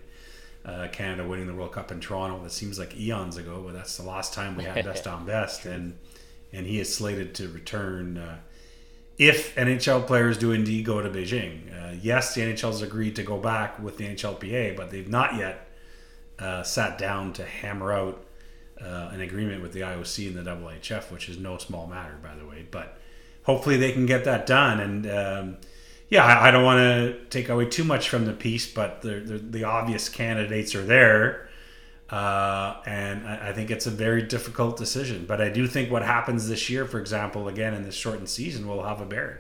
uh, 0.66 0.88
Canada 0.92 1.28
winning 1.28 1.48
the 1.48 1.54
World 1.54 1.72
Cup 1.72 1.92
in 1.92 2.00
Toronto. 2.00 2.42
That 2.44 2.52
seems 2.52 2.78
like 2.78 2.96
eons 2.98 3.38
ago, 3.38 3.64
but 3.66 3.74
that's 3.74 3.98
the 3.98 4.04
last 4.04 4.34
time 4.34 4.56
we 4.56 4.64
had 4.64 4.86
best 4.86 5.08
on 5.08 5.26
best, 5.26 5.66
and 5.66 5.98
and 6.54 6.66
he 6.66 6.80
is 6.80 6.94
slated 6.94 7.34
to 7.36 7.48
return 7.48 8.18
uh, 8.18 8.38
if 9.18 9.56
NHL 9.56 10.06
players 10.06 10.38
do 10.38 10.52
indeed 10.52 10.86
go 10.86 11.02
to 11.02 11.10
Beijing. 11.10 11.72
Uh, 11.72 11.96
yes, 12.02 12.36
the 12.36 12.42
NHL 12.42 12.72
has 12.72 12.82
agreed 12.82 13.16
to 13.16 13.24
go 13.24 13.38
back 13.38 13.80
with 13.80 13.98
the 13.98 14.06
NHLPA, 14.06 14.76
but 14.76 14.92
they've 14.92 15.08
not 15.08 15.36
yet 15.36 15.70
uh, 16.40 16.64
sat 16.64 16.98
down 16.98 17.34
to 17.34 17.46
hammer 17.46 17.94
out 17.94 18.26
uh, 18.82 19.10
an 19.14 19.22
agreement 19.22 19.62
with 19.62 19.74
the 19.74 19.82
IOC 19.82 20.28
and 20.28 20.46
the 20.46 20.52
IIHF, 20.52 21.12
which 21.12 21.30
is 21.30 21.38
no 21.38 21.58
small 21.58 21.88
matter, 21.88 22.18
by 22.22 22.36
the 22.36 22.46
way. 22.46 22.66
But 22.70 22.98
hopefully 23.44 23.78
they 23.78 23.92
can 23.92 24.06
get 24.06 24.26
that 24.26 24.46
done 24.46 24.80
and. 24.80 25.08
Um, 25.10 25.58
yeah, 26.12 26.26
I, 26.26 26.50
I 26.50 26.52
don't 26.52 26.66
want 26.66 26.80
to 26.80 27.26
take 27.30 27.50
away 27.50 27.66
too 27.66 27.86
much 27.86 28.10
from 28.10 28.26
the 28.26 28.34
piece, 28.34 28.72
but 28.72 29.02
the, 29.02 29.22
the, 29.22 29.38
the 29.38 29.64
obvious 29.64 30.10
candidates 30.10 30.76
are 30.76 30.84
there. 30.84 31.48
Uh, 32.10 32.76
and 32.86 33.26
I, 33.26 33.50
I, 33.50 33.54
think 33.54 33.72
it's 33.72 33.88
a 33.88 33.92
very 33.92 34.22
difficult 34.22 34.76
decision. 34.76 35.26
But 35.26 35.40
I 35.40 35.48
do 35.48 35.66
think 35.66 35.90
what 35.90 36.04
happens 36.04 36.50
this 36.50 36.70
year, 36.70 36.86
for 36.86 37.00
example, 37.00 37.48
again 37.48 37.74
in 37.74 37.84
this 37.84 37.96
shortened 37.96 38.28
season, 38.28 38.68
will 38.68 38.84
have 38.84 39.00
a 39.00 39.06
bearing. 39.06 39.38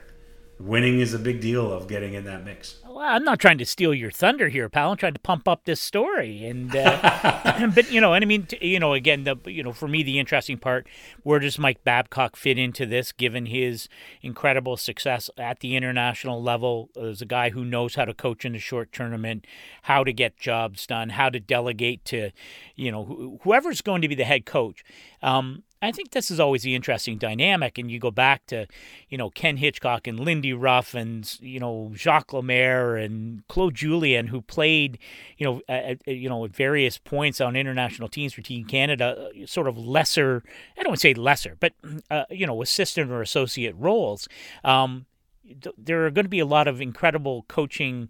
Winning 0.61 0.99
is 0.99 1.13
a 1.13 1.19
big 1.19 1.41
deal 1.41 1.71
of 1.71 1.87
getting 1.87 2.13
in 2.13 2.25
that 2.25 2.43
mix. 2.43 2.77
Well, 2.85 2.99
I'm 2.99 3.23
not 3.23 3.39
trying 3.39 3.57
to 3.57 3.65
steal 3.65 3.93
your 3.93 4.11
thunder 4.11 4.49
here, 4.49 4.69
pal. 4.69 4.91
I'm 4.91 4.97
trying 4.97 5.13
to 5.13 5.19
pump 5.19 5.47
up 5.47 5.65
this 5.65 5.79
story, 5.79 6.45
and 6.45 6.75
uh, 6.75 7.67
but 7.75 7.91
you 7.91 8.01
know, 8.01 8.13
and 8.13 8.23
I 8.23 8.27
mean, 8.27 8.47
you 8.61 8.79
know, 8.79 8.93
again, 8.93 9.23
the 9.23 9.35
you 9.45 9.63
know, 9.63 9.71
for 9.71 9.87
me, 9.87 10.03
the 10.03 10.19
interesting 10.19 10.57
part, 10.57 10.87
where 11.23 11.39
does 11.39 11.57
Mike 11.57 11.83
Babcock 11.83 12.35
fit 12.35 12.57
into 12.57 12.85
this, 12.85 13.11
given 13.11 13.47
his 13.47 13.87
incredible 14.21 14.77
success 14.77 15.29
at 15.37 15.61
the 15.61 15.75
international 15.75 16.41
level 16.41 16.89
as 17.01 17.21
a 17.21 17.25
guy 17.25 17.49
who 17.49 17.65
knows 17.65 17.95
how 17.95 18.05
to 18.05 18.13
coach 18.13 18.45
in 18.45 18.55
a 18.55 18.59
short 18.59 18.91
tournament, 18.91 19.45
how 19.83 20.03
to 20.03 20.13
get 20.13 20.37
jobs 20.37 20.85
done, 20.85 21.09
how 21.09 21.29
to 21.29 21.39
delegate 21.39 22.05
to, 22.05 22.31
you 22.75 22.91
know, 22.91 23.03
wh- 23.03 23.43
whoever's 23.43 23.81
going 23.81 24.01
to 24.01 24.07
be 24.07 24.15
the 24.15 24.25
head 24.25 24.45
coach. 24.45 24.83
Um, 25.21 25.63
I 25.81 25.91
think 25.91 26.11
this 26.11 26.29
is 26.29 26.39
always 26.39 26.61
the 26.61 26.75
interesting 26.75 27.17
dynamic, 27.17 27.77
and 27.77 27.89
you 27.89 27.97
go 27.97 28.11
back 28.11 28.45
to, 28.47 28.67
you 29.09 29.17
know, 29.17 29.31
Ken 29.31 29.57
Hitchcock 29.57 30.05
and 30.05 30.19
Lindy 30.19 30.53
Ruff 30.53 30.93
and 30.93 31.37
you 31.41 31.59
know 31.59 31.91
Jacques 31.95 32.33
Lemaire 32.33 32.95
and 32.95 33.47
Claude 33.47 33.73
Julien, 33.73 34.27
who 34.27 34.41
played, 34.41 34.99
you 35.37 35.45
know, 35.45 35.61
at, 35.67 36.07
you 36.07 36.29
know 36.29 36.45
at 36.45 36.55
various 36.55 36.97
points 36.97 37.41
on 37.41 37.55
international 37.55 38.09
teams 38.09 38.33
for 38.33 38.41
Team 38.41 38.65
Canada, 38.65 39.31
uh, 39.41 39.45
sort 39.47 39.67
of 39.67 39.77
lesser. 39.77 40.43
I 40.77 40.83
don't 40.83 40.91
want 40.91 40.99
to 40.99 41.07
say 41.07 41.13
lesser, 41.15 41.57
but 41.59 41.73
uh, 42.11 42.25
you 42.29 42.45
know, 42.45 42.61
assistant 42.61 43.09
or 43.09 43.21
associate 43.21 43.75
roles. 43.77 44.27
Um, 44.63 45.05
th- 45.47 45.75
there 45.77 46.05
are 46.05 46.11
going 46.11 46.25
to 46.25 46.29
be 46.29 46.39
a 46.39 46.45
lot 46.45 46.67
of 46.67 46.79
incredible 46.79 47.45
coaching 47.47 48.09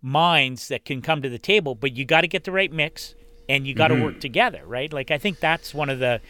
minds 0.00 0.68
that 0.68 0.84
can 0.84 1.02
come 1.02 1.22
to 1.22 1.28
the 1.28 1.38
table, 1.38 1.74
but 1.74 1.96
you 1.96 2.04
got 2.04 2.20
to 2.20 2.28
get 2.28 2.44
the 2.44 2.52
right 2.52 2.72
mix 2.72 3.14
and 3.48 3.66
you 3.66 3.74
got 3.74 3.88
to 3.88 3.94
mm-hmm. 3.94 4.04
work 4.04 4.20
together, 4.20 4.62
right? 4.66 4.92
Like 4.92 5.10
I 5.10 5.18
think 5.18 5.40
that's 5.40 5.74
one 5.74 5.88
of 5.88 5.98
the 5.98 6.20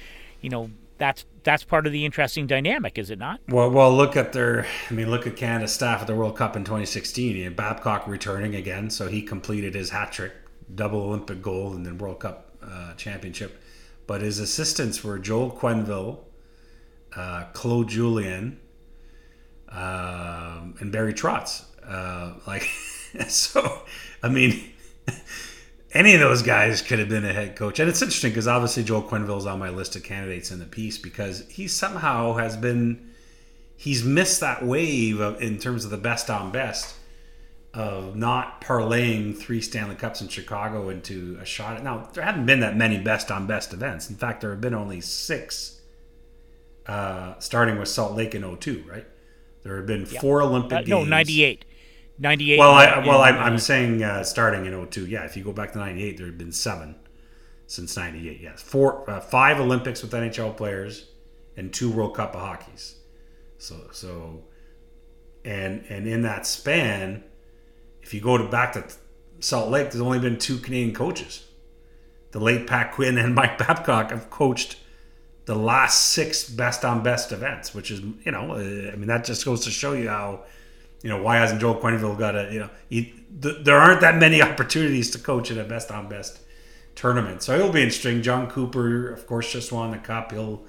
you 0.41 0.51
know 0.51 0.70
that's 0.99 1.24
that's 1.45 1.64
part 1.64 1.86
of 1.86 1.93
the 1.93 2.05
interesting 2.05 2.47
dynamic, 2.47 2.99
is 2.99 3.11
it 3.11 3.18
not? 3.18 3.41
Well, 3.49 3.70
well, 3.70 3.95
look 3.95 4.16
at 4.16 4.32
their. 4.32 4.66
I 4.91 4.95
mean, 4.95 5.11
look 5.11 5.26
at 5.26 5.36
Canada's 5.36 5.72
staff 5.72 6.03
at 6.03 6.07
the 6.07 6.14
World 6.14 6.36
Cup 6.36 6.57
in 6.57 6.64
2016. 6.64 7.55
Babcock 7.55 8.07
returning 8.07 8.55
again, 8.55 8.91
so 8.91 9.09
he 9.09 9.22
completed 9.22 9.74
his 9.74 9.91
hat 9.91 10.12
trick, 10.12 10.32
double 10.74 11.01
Olympic 11.01 11.41
gold, 11.41 11.74
and 11.74 11.86
then 11.86 11.97
World 11.97 12.20
Cup 12.20 12.57
uh, 12.62 12.95
championship. 12.95 13.62
But 14.07 14.20
his 14.20 14.39
assistants 14.39 15.03
were 15.03 15.18
Joel 15.18 15.51
Quenneville, 15.51 16.18
uh, 17.16 17.45
Claude 17.53 17.89
Julien, 17.89 18.59
uh, 19.70 20.61
and 20.80 20.93
Barry 20.93 21.14
Trotz. 21.14 21.64
Uh, 21.86 22.34
like, 22.47 22.62
so, 23.28 23.82
I 24.22 24.28
mean. 24.28 24.72
any 25.93 26.14
of 26.14 26.20
those 26.20 26.43
guys 26.43 26.82
could 26.82 26.99
have 26.99 27.09
been 27.09 27.24
a 27.24 27.32
head 27.32 27.57
coach. 27.57 27.78
And 27.78 27.89
it's 27.89 28.03
interesting 28.03 28.30
because 28.30 28.47
obviously 28.47 28.84
Joel 28.84 29.03
Quenneville 29.03 29.39
is 29.39 29.47
on 29.47 29.59
my 29.59 29.70
list 29.70 29.97
of 29.97 30.03
candidates 30.03 30.51
in 30.51 30.59
the 30.59 30.66
piece 30.66 30.99
because 30.99 31.49
he 31.49 31.66
somehow 31.68 32.34
has 32.34 32.57
been 32.57 33.12
he's 33.76 34.05
missed 34.05 34.41
that 34.41 34.64
wave 34.64 35.20
of, 35.20 35.41
in 35.41 35.59
terms 35.59 35.84
of 35.84 35.91
the 35.91 35.97
best 35.97 36.28
on 36.28 36.51
best 36.51 36.95
of 37.72 38.16
not 38.16 38.61
parlaying 38.61 39.36
three 39.36 39.61
Stanley 39.61 39.95
Cups 39.95 40.20
in 40.20 40.28
Chicago 40.28 40.89
into 40.89 41.39
a 41.41 41.45
shot. 41.45 41.82
Now 41.82 42.09
there 42.12 42.24
haven't 42.24 42.47
been 42.47 42.61
that 42.61 42.76
many 42.76 42.99
best 42.99 43.30
on 43.30 43.47
best 43.47 43.72
events. 43.72 44.11
In 44.11 44.16
fact, 44.16 44.41
there 44.41 44.51
have 44.51 44.61
been 44.61 44.74
only 44.74 45.01
six, 45.01 45.80
uh, 46.86 47.39
starting 47.39 47.78
with 47.78 47.89
Salt 47.89 48.14
Lake 48.14 48.34
in 48.34 48.57
02, 48.57 48.84
right? 48.89 49.07
There 49.62 49.76
have 49.76 49.86
been 49.86 50.07
four 50.07 50.43
Olympic 50.43 50.72
uh, 50.72 50.78
games. 50.78 50.89
No, 50.89 51.05
98. 51.05 51.64
98. 52.19 52.59
Well, 52.59 52.73
I, 52.73 52.99
well, 53.07 53.21
I'm, 53.21 53.37
I'm 53.37 53.59
saying 53.59 54.03
uh, 54.03 54.25
starting 54.25 54.66
in 54.66 54.87
02. 54.87 55.07
Yeah, 55.07 55.25
if 55.25 55.37
you 55.37 55.45
go 55.45 55.53
back 55.53 55.73
to 55.73 55.79
98, 55.79 56.16
there 56.16 56.27
have 56.27 56.39
been 56.39 56.53
seven 56.53 56.97
since 57.66 57.97
98. 57.97 58.41
Yes, 58.41 58.61
four, 58.61 59.09
uh, 59.09 59.21
five 59.21 59.61
Olympics 59.61 60.03
with 60.03 60.11
NHL 60.12 60.57
players, 60.57 61.07
and 61.57 61.73
two 61.73 61.91
World 61.91 62.14
Cup 62.14 62.35
of 62.35 62.41
hockeys. 62.41 62.97
So, 63.59 63.89
so, 63.93 64.45
and 65.45 65.85
and 65.89 66.07
in 66.07 66.23
that 66.23 66.47
span, 66.47 67.25
if 68.03 68.14
you 68.14 68.21
go 68.21 68.39
to 68.39 68.49
back 68.49 68.73
to 68.75 68.85
Salt 69.41 69.71
Lake, 69.71 69.91
there's 69.91 70.01
only 70.01 70.21
been 70.21 70.39
two 70.39 70.59
Canadian 70.59 70.95
coaches. 70.95 71.45
The 72.31 72.41
late 72.41 72.66
Pat 72.66 72.93
Quinn 72.93 73.19
and 73.19 73.35
Mike 73.35 73.59
Babcock 73.59 74.11
have 74.11 74.31
coached 74.31 74.79
the 75.45 75.57
last 75.57 76.11
six 76.11 76.49
best 76.49 76.85
on 76.85 77.03
best 77.03 77.33
events, 77.33 77.75
which 77.75 77.91
is 77.91 78.01
you 78.01 78.33
know, 78.33 78.53
uh, 78.53 78.93
I 78.93 78.97
mean 78.97 79.09
that 79.09 79.25
just 79.25 79.45
goes 79.45 79.64
to 79.64 79.71
show 79.71 79.95
you 79.95 80.09
how 80.09 80.45
you 81.03 81.09
know, 81.09 81.22
why 81.22 81.36
hasn't 81.36 81.61
Joel 81.61 81.76
Quenneville 81.76 82.18
got 82.18 82.34
a, 82.34 82.53
you 82.53 82.59
know, 82.61 82.70
he, 82.88 83.14
th- 83.40 83.64
there 83.64 83.76
aren't 83.78 84.01
that 84.01 84.16
many 84.16 84.42
opportunities 84.51 85.11
to 85.12 85.18
coach 85.18 85.51
in 85.51 85.59
a 85.59 85.64
best 85.64 85.90
on 85.90 86.09
best 86.09 86.40
tournament. 86.94 87.42
So 87.42 87.57
he'll 87.57 87.72
be 87.72 87.82
interesting. 87.82 88.22
Jon 88.22 88.51
Cooper, 88.51 89.11
of 89.11 89.26
course, 89.26 89.53
just 89.53 89.70
won 89.70 89.92
the 89.92 89.99
cup. 89.99 90.32
He'll 90.32 90.62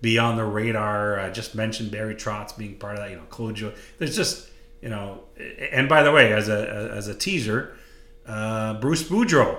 be 0.00 0.18
on 0.18 0.36
the 0.36 0.44
radar. 0.44 1.20
I 1.20 1.30
just 1.30 1.54
mentioned 1.54 1.90
Barry 1.90 2.14
Trotz 2.14 2.56
being 2.56 2.76
part 2.76 2.96
of 2.96 3.00
that. 3.00 3.10
You 3.10 3.16
know, 3.16 3.22
Claude. 3.30 3.74
There's 3.98 4.16
just, 4.16 4.48
you 4.82 4.88
know, 4.88 5.24
and 5.72 5.88
by 5.88 6.02
the 6.02 6.12
way, 6.12 6.32
as 6.32 6.48
a 6.48 6.92
as 6.94 7.08
a 7.08 7.14
teaser, 7.14 7.76
uh, 8.26 8.74
Bruce 8.80 9.04
Boudreau 9.04 9.58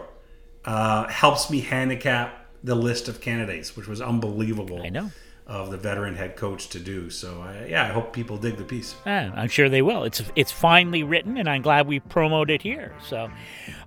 uh, 0.66 1.08
helps 1.08 1.50
me 1.50 1.62
handicap 1.62 2.46
the 2.64 2.76
list 2.76 3.08
of 3.08 3.22
candidates, 3.22 3.78
which 3.78 3.88
was 3.88 4.02
unbelievable. 4.02 4.82
I 4.84 4.90
know 4.90 5.12
of 5.48 5.72
the 5.72 5.78
veteran 5.78 6.16
head 6.16 6.36
coach 6.36 6.68
to 6.70 6.80
do. 6.80 7.10
So 7.10 7.42
uh, 7.42 7.66
yeah, 7.68 7.84
I 7.84 7.88
hope 7.88 8.12
people 8.12 8.38
dig 8.38 8.58
the 8.58 8.64
piece. 8.64 8.96
Yeah, 9.06 9.32
I'm 9.34 9.48
sure 9.48 9.70
they 9.70 9.82
will. 9.82 10.04
It's 10.04 10.22
it's 10.36 10.52
finely 10.52 11.04
written, 11.04 11.38
and 11.38 11.50
I'm 11.50 11.62
glad 11.62 11.88
we 11.88 12.00
promoted 12.00 12.56
it 12.56 12.62
here. 12.62 12.94
So, 13.06 13.30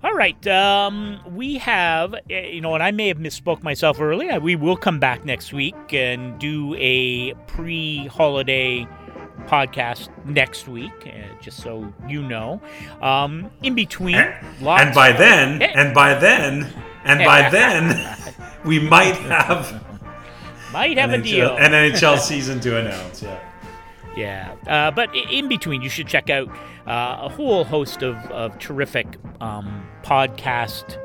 all 0.03 0.13
right, 0.13 0.45
um, 0.47 1.19
we 1.29 1.59
have 1.59 2.15
eh, 2.29 2.47
you 2.47 2.61
know, 2.61 2.73
and 2.73 2.83
I 2.83 2.91
may 2.91 3.07
have 3.09 3.17
misspoke 3.17 3.61
myself 3.61 4.01
earlier. 4.01 4.39
We 4.39 4.55
will 4.55 4.75
come 4.77 4.99
back 4.99 5.23
next 5.23 5.53
week 5.53 5.75
and 5.93 6.39
do 6.39 6.75
a 6.75 7.33
pre-holiday 7.45 8.87
podcast 9.45 10.09
next 10.25 10.67
week, 10.67 10.91
uh, 11.05 11.41
just 11.41 11.57
so 11.61 11.93
you 12.07 12.23
know. 12.23 12.59
Um, 13.01 13.51
in 13.61 13.75
between, 13.75 14.15
and, 14.15 14.65
and 14.65 14.95
by 14.95 15.11
then, 15.11 15.61
and 15.61 15.93
by 15.93 16.15
then, 16.15 16.73
and 17.03 17.23
by 17.23 17.49
then, 17.49 18.17
we 18.65 18.79
might 18.79 19.15
have 19.15 19.90
might 20.71 20.97
have 20.97 21.09
NHL, 21.09 21.19
a 21.19 21.23
deal. 21.23 21.57
An 21.57 21.71
NHL 21.71 22.19
season 22.19 22.59
to 22.61 22.77
announce, 22.77 23.21
yeah. 23.21 23.39
Yeah, 24.15 24.55
uh, 24.67 24.91
but 24.91 25.09
in 25.15 25.47
between, 25.47 25.81
you 25.81 25.89
should 25.89 26.07
check 26.07 26.29
out 26.29 26.49
uh, 26.85 27.19
a 27.21 27.29
whole 27.29 27.63
host 27.63 28.03
of, 28.03 28.17
of 28.31 28.57
terrific 28.59 29.07
um, 29.39 29.87
podcast 30.03 30.97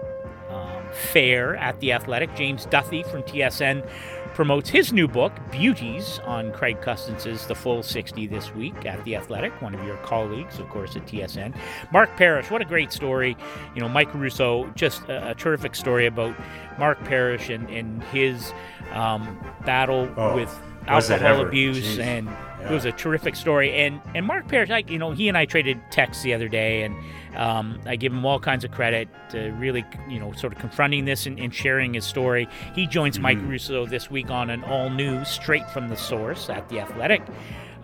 um, 0.51 0.83
fare 0.93 1.55
at 1.57 1.79
the 1.81 1.93
Athletic. 1.93 2.35
James 2.35 2.67
Duthie 2.67 3.05
from 3.05 3.23
TSN 3.23 3.89
promotes 4.37 4.69
his 4.69 4.93
new 4.93 5.09
book, 5.09 5.33
Beauties, 5.51 6.21
on 6.27 6.53
Craig 6.53 6.83
Custance' 6.83 7.47
The 7.47 7.55
Full 7.55 7.83
60 7.83 8.27
this 8.27 8.55
week 8.55 8.85
at 8.85 9.03
The 9.05 9.17
Athletic, 9.17 9.63
one 9.63 9.75
of 9.75 9.83
your 9.83 9.97
colleagues, 9.99 10.59
of 10.59 10.69
course, 10.69 10.95
at 10.95 11.07
TSN. 11.07 11.57
Mark 11.91 12.15
Parrish, 12.19 12.51
what 12.51 12.61
a 12.61 12.67
great 12.67 12.93
story. 12.93 13.35
You 13.75 13.81
know, 13.81 13.89
Mike 13.89 14.13
Russo, 14.13 14.71
just 14.75 15.03
a, 15.05 15.31
a 15.31 15.35
terrific 15.35 15.75
story 15.75 16.05
about 16.05 16.37
Mark 16.79 17.03
Parrish 17.05 17.49
and, 17.49 17.67
and 17.71 18.03
his 18.05 18.53
um, 18.93 19.43
battle 19.65 20.07
oh, 20.19 20.37
with 20.37 20.55
alcohol 20.87 21.41
abuse, 21.41 21.97
Jeez. 21.97 22.01
and 22.01 22.27
yeah. 22.27 22.69
it 22.69 22.75
was 22.75 22.85
a 22.85 22.93
terrific 22.93 23.37
story. 23.37 23.73
And 23.73 24.03
and 24.15 24.27
Mark 24.27 24.49
Parrish, 24.49 24.69
I, 24.69 24.85
you 24.87 24.99
know, 24.99 25.13
he 25.13 25.29
and 25.29 25.39
I 25.39 25.47
traded 25.47 25.81
texts 25.91 26.23
the 26.23 26.35
other 26.35 26.49
day, 26.49 26.83
and 26.83 26.95
um, 27.37 27.81
I 27.87 27.97
give 27.97 28.13
him 28.13 28.25
all 28.25 28.41
kinds 28.41 28.65
of 28.65 28.71
credit 28.71 29.09
to 29.31 29.51
really, 29.53 29.85
you 30.09 30.19
know, 30.19 30.33
sort 30.33 30.53
of 30.53 30.59
confronting 30.59 31.05
this 31.05 31.27
and, 31.27 31.39
and 31.39 31.55
sharing 31.55 31.95
his 31.95 32.05
story. 32.05 32.49
He 32.75 32.87
joins 32.87 33.15
mm-hmm. 33.15 33.23
Mike 33.23 33.39
Russo 33.43 33.87
this 33.87 34.11
week 34.11 34.31
on 34.31 34.51
an 34.51 34.65
all 34.65 34.91
new, 34.91 35.25
straight 35.25 35.69
from 35.71 35.89
the 35.89 35.97
source 35.97 36.49
at 36.51 36.69
the 36.69 36.81
Athletic. 36.81 37.23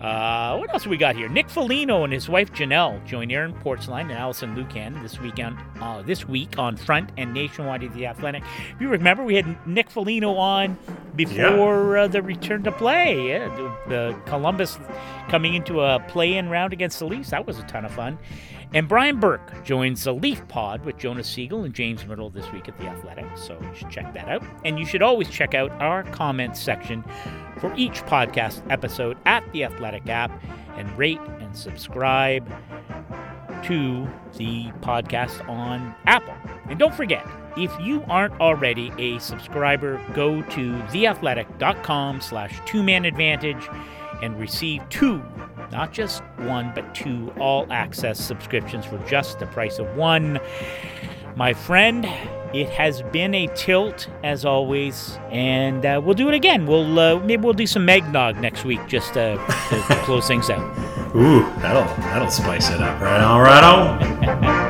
Uh, 0.03 0.57
what 0.57 0.69
else 0.73 0.85
we 0.85 0.97
got 0.97 1.15
here? 1.15 1.29
Nick 1.29 1.49
Foligno 1.49 2.03
and 2.03 2.11
his 2.11 2.27
wife 2.27 2.51
Janelle 2.51 3.03
join 3.05 3.31
Aaron 3.31 3.53
Portzline 3.53 4.01
and 4.01 4.11
Alison 4.11 4.53
Lukan 4.53 5.01
this 5.01 5.17
weekend. 5.21 5.57
Uh, 5.79 6.01
this 6.01 6.27
week 6.27 6.59
on 6.59 6.75
Front 6.75 7.11
and 7.15 7.33
Nationwide 7.33 7.85
at 7.85 7.93
the 7.93 8.05
Athletic. 8.05 8.43
If 8.75 8.81
you 8.81 8.89
remember, 8.89 9.23
we 9.23 9.35
had 9.35 9.65
Nick 9.65 9.89
Foligno 9.89 10.35
on 10.35 10.77
before 11.15 11.95
yeah. 11.95 12.03
uh, 12.03 12.07
the 12.07 12.21
return 12.21 12.63
to 12.63 12.71
play. 12.73 13.29
Yeah, 13.29 13.47
the, 13.55 13.77
the 13.87 14.19
Columbus 14.25 14.77
coming 15.29 15.53
into 15.53 15.79
a 15.79 16.01
play-in 16.09 16.49
round 16.49 16.73
against 16.73 16.99
the 16.99 17.05
Leafs. 17.05 17.29
That 17.29 17.47
was 17.47 17.57
a 17.59 17.63
ton 17.63 17.85
of 17.85 17.91
fun. 17.93 18.19
And 18.73 18.87
Brian 18.87 19.19
Burke 19.19 19.63
joins 19.63 20.03
the 20.03 20.13
Leaf 20.13 20.47
Pod 20.47 20.83
with 20.83 20.97
Jonas 20.97 21.27
Siegel 21.27 21.63
and 21.63 21.75
James 21.75 22.03
Mirtle 22.05 22.33
this 22.33 22.51
week 22.51 22.67
at 22.67 22.77
The 22.79 22.85
Athletic, 22.85 23.25
so 23.37 23.59
you 23.61 23.69
should 23.75 23.91
check 23.91 24.13
that 24.15 24.27
out. 24.27 24.43
And 24.65 24.79
you 24.79 24.85
should 24.85 25.03
always 25.03 25.29
check 25.29 25.53
out 25.53 25.71
our 25.73 26.03
comments 26.05 26.59
section 26.59 27.03
for 27.59 27.71
each 27.75 28.01
podcast 28.05 28.63
episode 28.71 29.17
at 29.25 29.43
The 29.51 29.63
Athletic 29.63 30.09
app 30.09 30.31
and 30.75 30.97
rate 30.97 31.19
and 31.39 31.55
subscribe 31.55 32.47
to 33.65 34.07
the 34.37 34.71
podcast 34.81 35.47
on 35.47 35.93
Apple. 36.07 36.33
And 36.67 36.79
don't 36.79 36.95
forget, 36.95 37.27
if 37.55 37.71
you 37.79 38.03
aren't 38.07 38.39
already 38.41 38.91
a 38.97 39.19
subscriber, 39.19 40.01
go 40.13 40.41
to 40.41 40.73
theathletic.com 40.89 42.21
slash 42.21 42.59
two-man 42.65 43.05
advantage 43.05 43.69
and 44.23 44.39
receive 44.39 44.81
two 44.89 45.21
not 45.73 45.91
just 45.91 46.23
one, 46.37 46.71
but 46.73 46.95
two 46.95 47.33
all 47.39 47.65
access 47.71 48.19
subscriptions 48.19 48.85
for 48.85 48.97
just 49.09 49.39
the 49.39 49.47
price 49.47 49.79
of 49.79 49.95
one. 49.97 50.39
My 51.35 51.51
friend, 51.53 52.05
it 52.53 52.69
has 52.69 53.01
been 53.11 53.33
a 53.33 53.47
tilt 53.55 54.07
as 54.23 54.45
always, 54.45 55.17
and 55.31 55.83
uh, 55.83 55.99
we'll 56.03 56.13
do 56.13 56.29
it 56.29 56.35
again. 56.35 56.67
We'll 56.67 56.99
uh, 56.99 57.19
maybe 57.19 57.43
we'll 57.43 57.53
do 57.53 57.65
some 57.65 57.89
eggnog 57.89 58.37
next 58.39 58.63
week 58.65 58.85
just 58.87 59.15
to, 59.15 59.35
to 59.69 60.01
close 60.03 60.27
things 60.27 60.51
out. 60.51 60.61
Ooh, 61.15 61.41
that'll 61.59 61.85
that'll 62.03 62.29
spice 62.29 62.69
it 62.69 62.79
up. 62.79 63.01
Right 63.01 63.21
on, 63.21 63.41
right 63.41 63.63
on. 63.63 64.59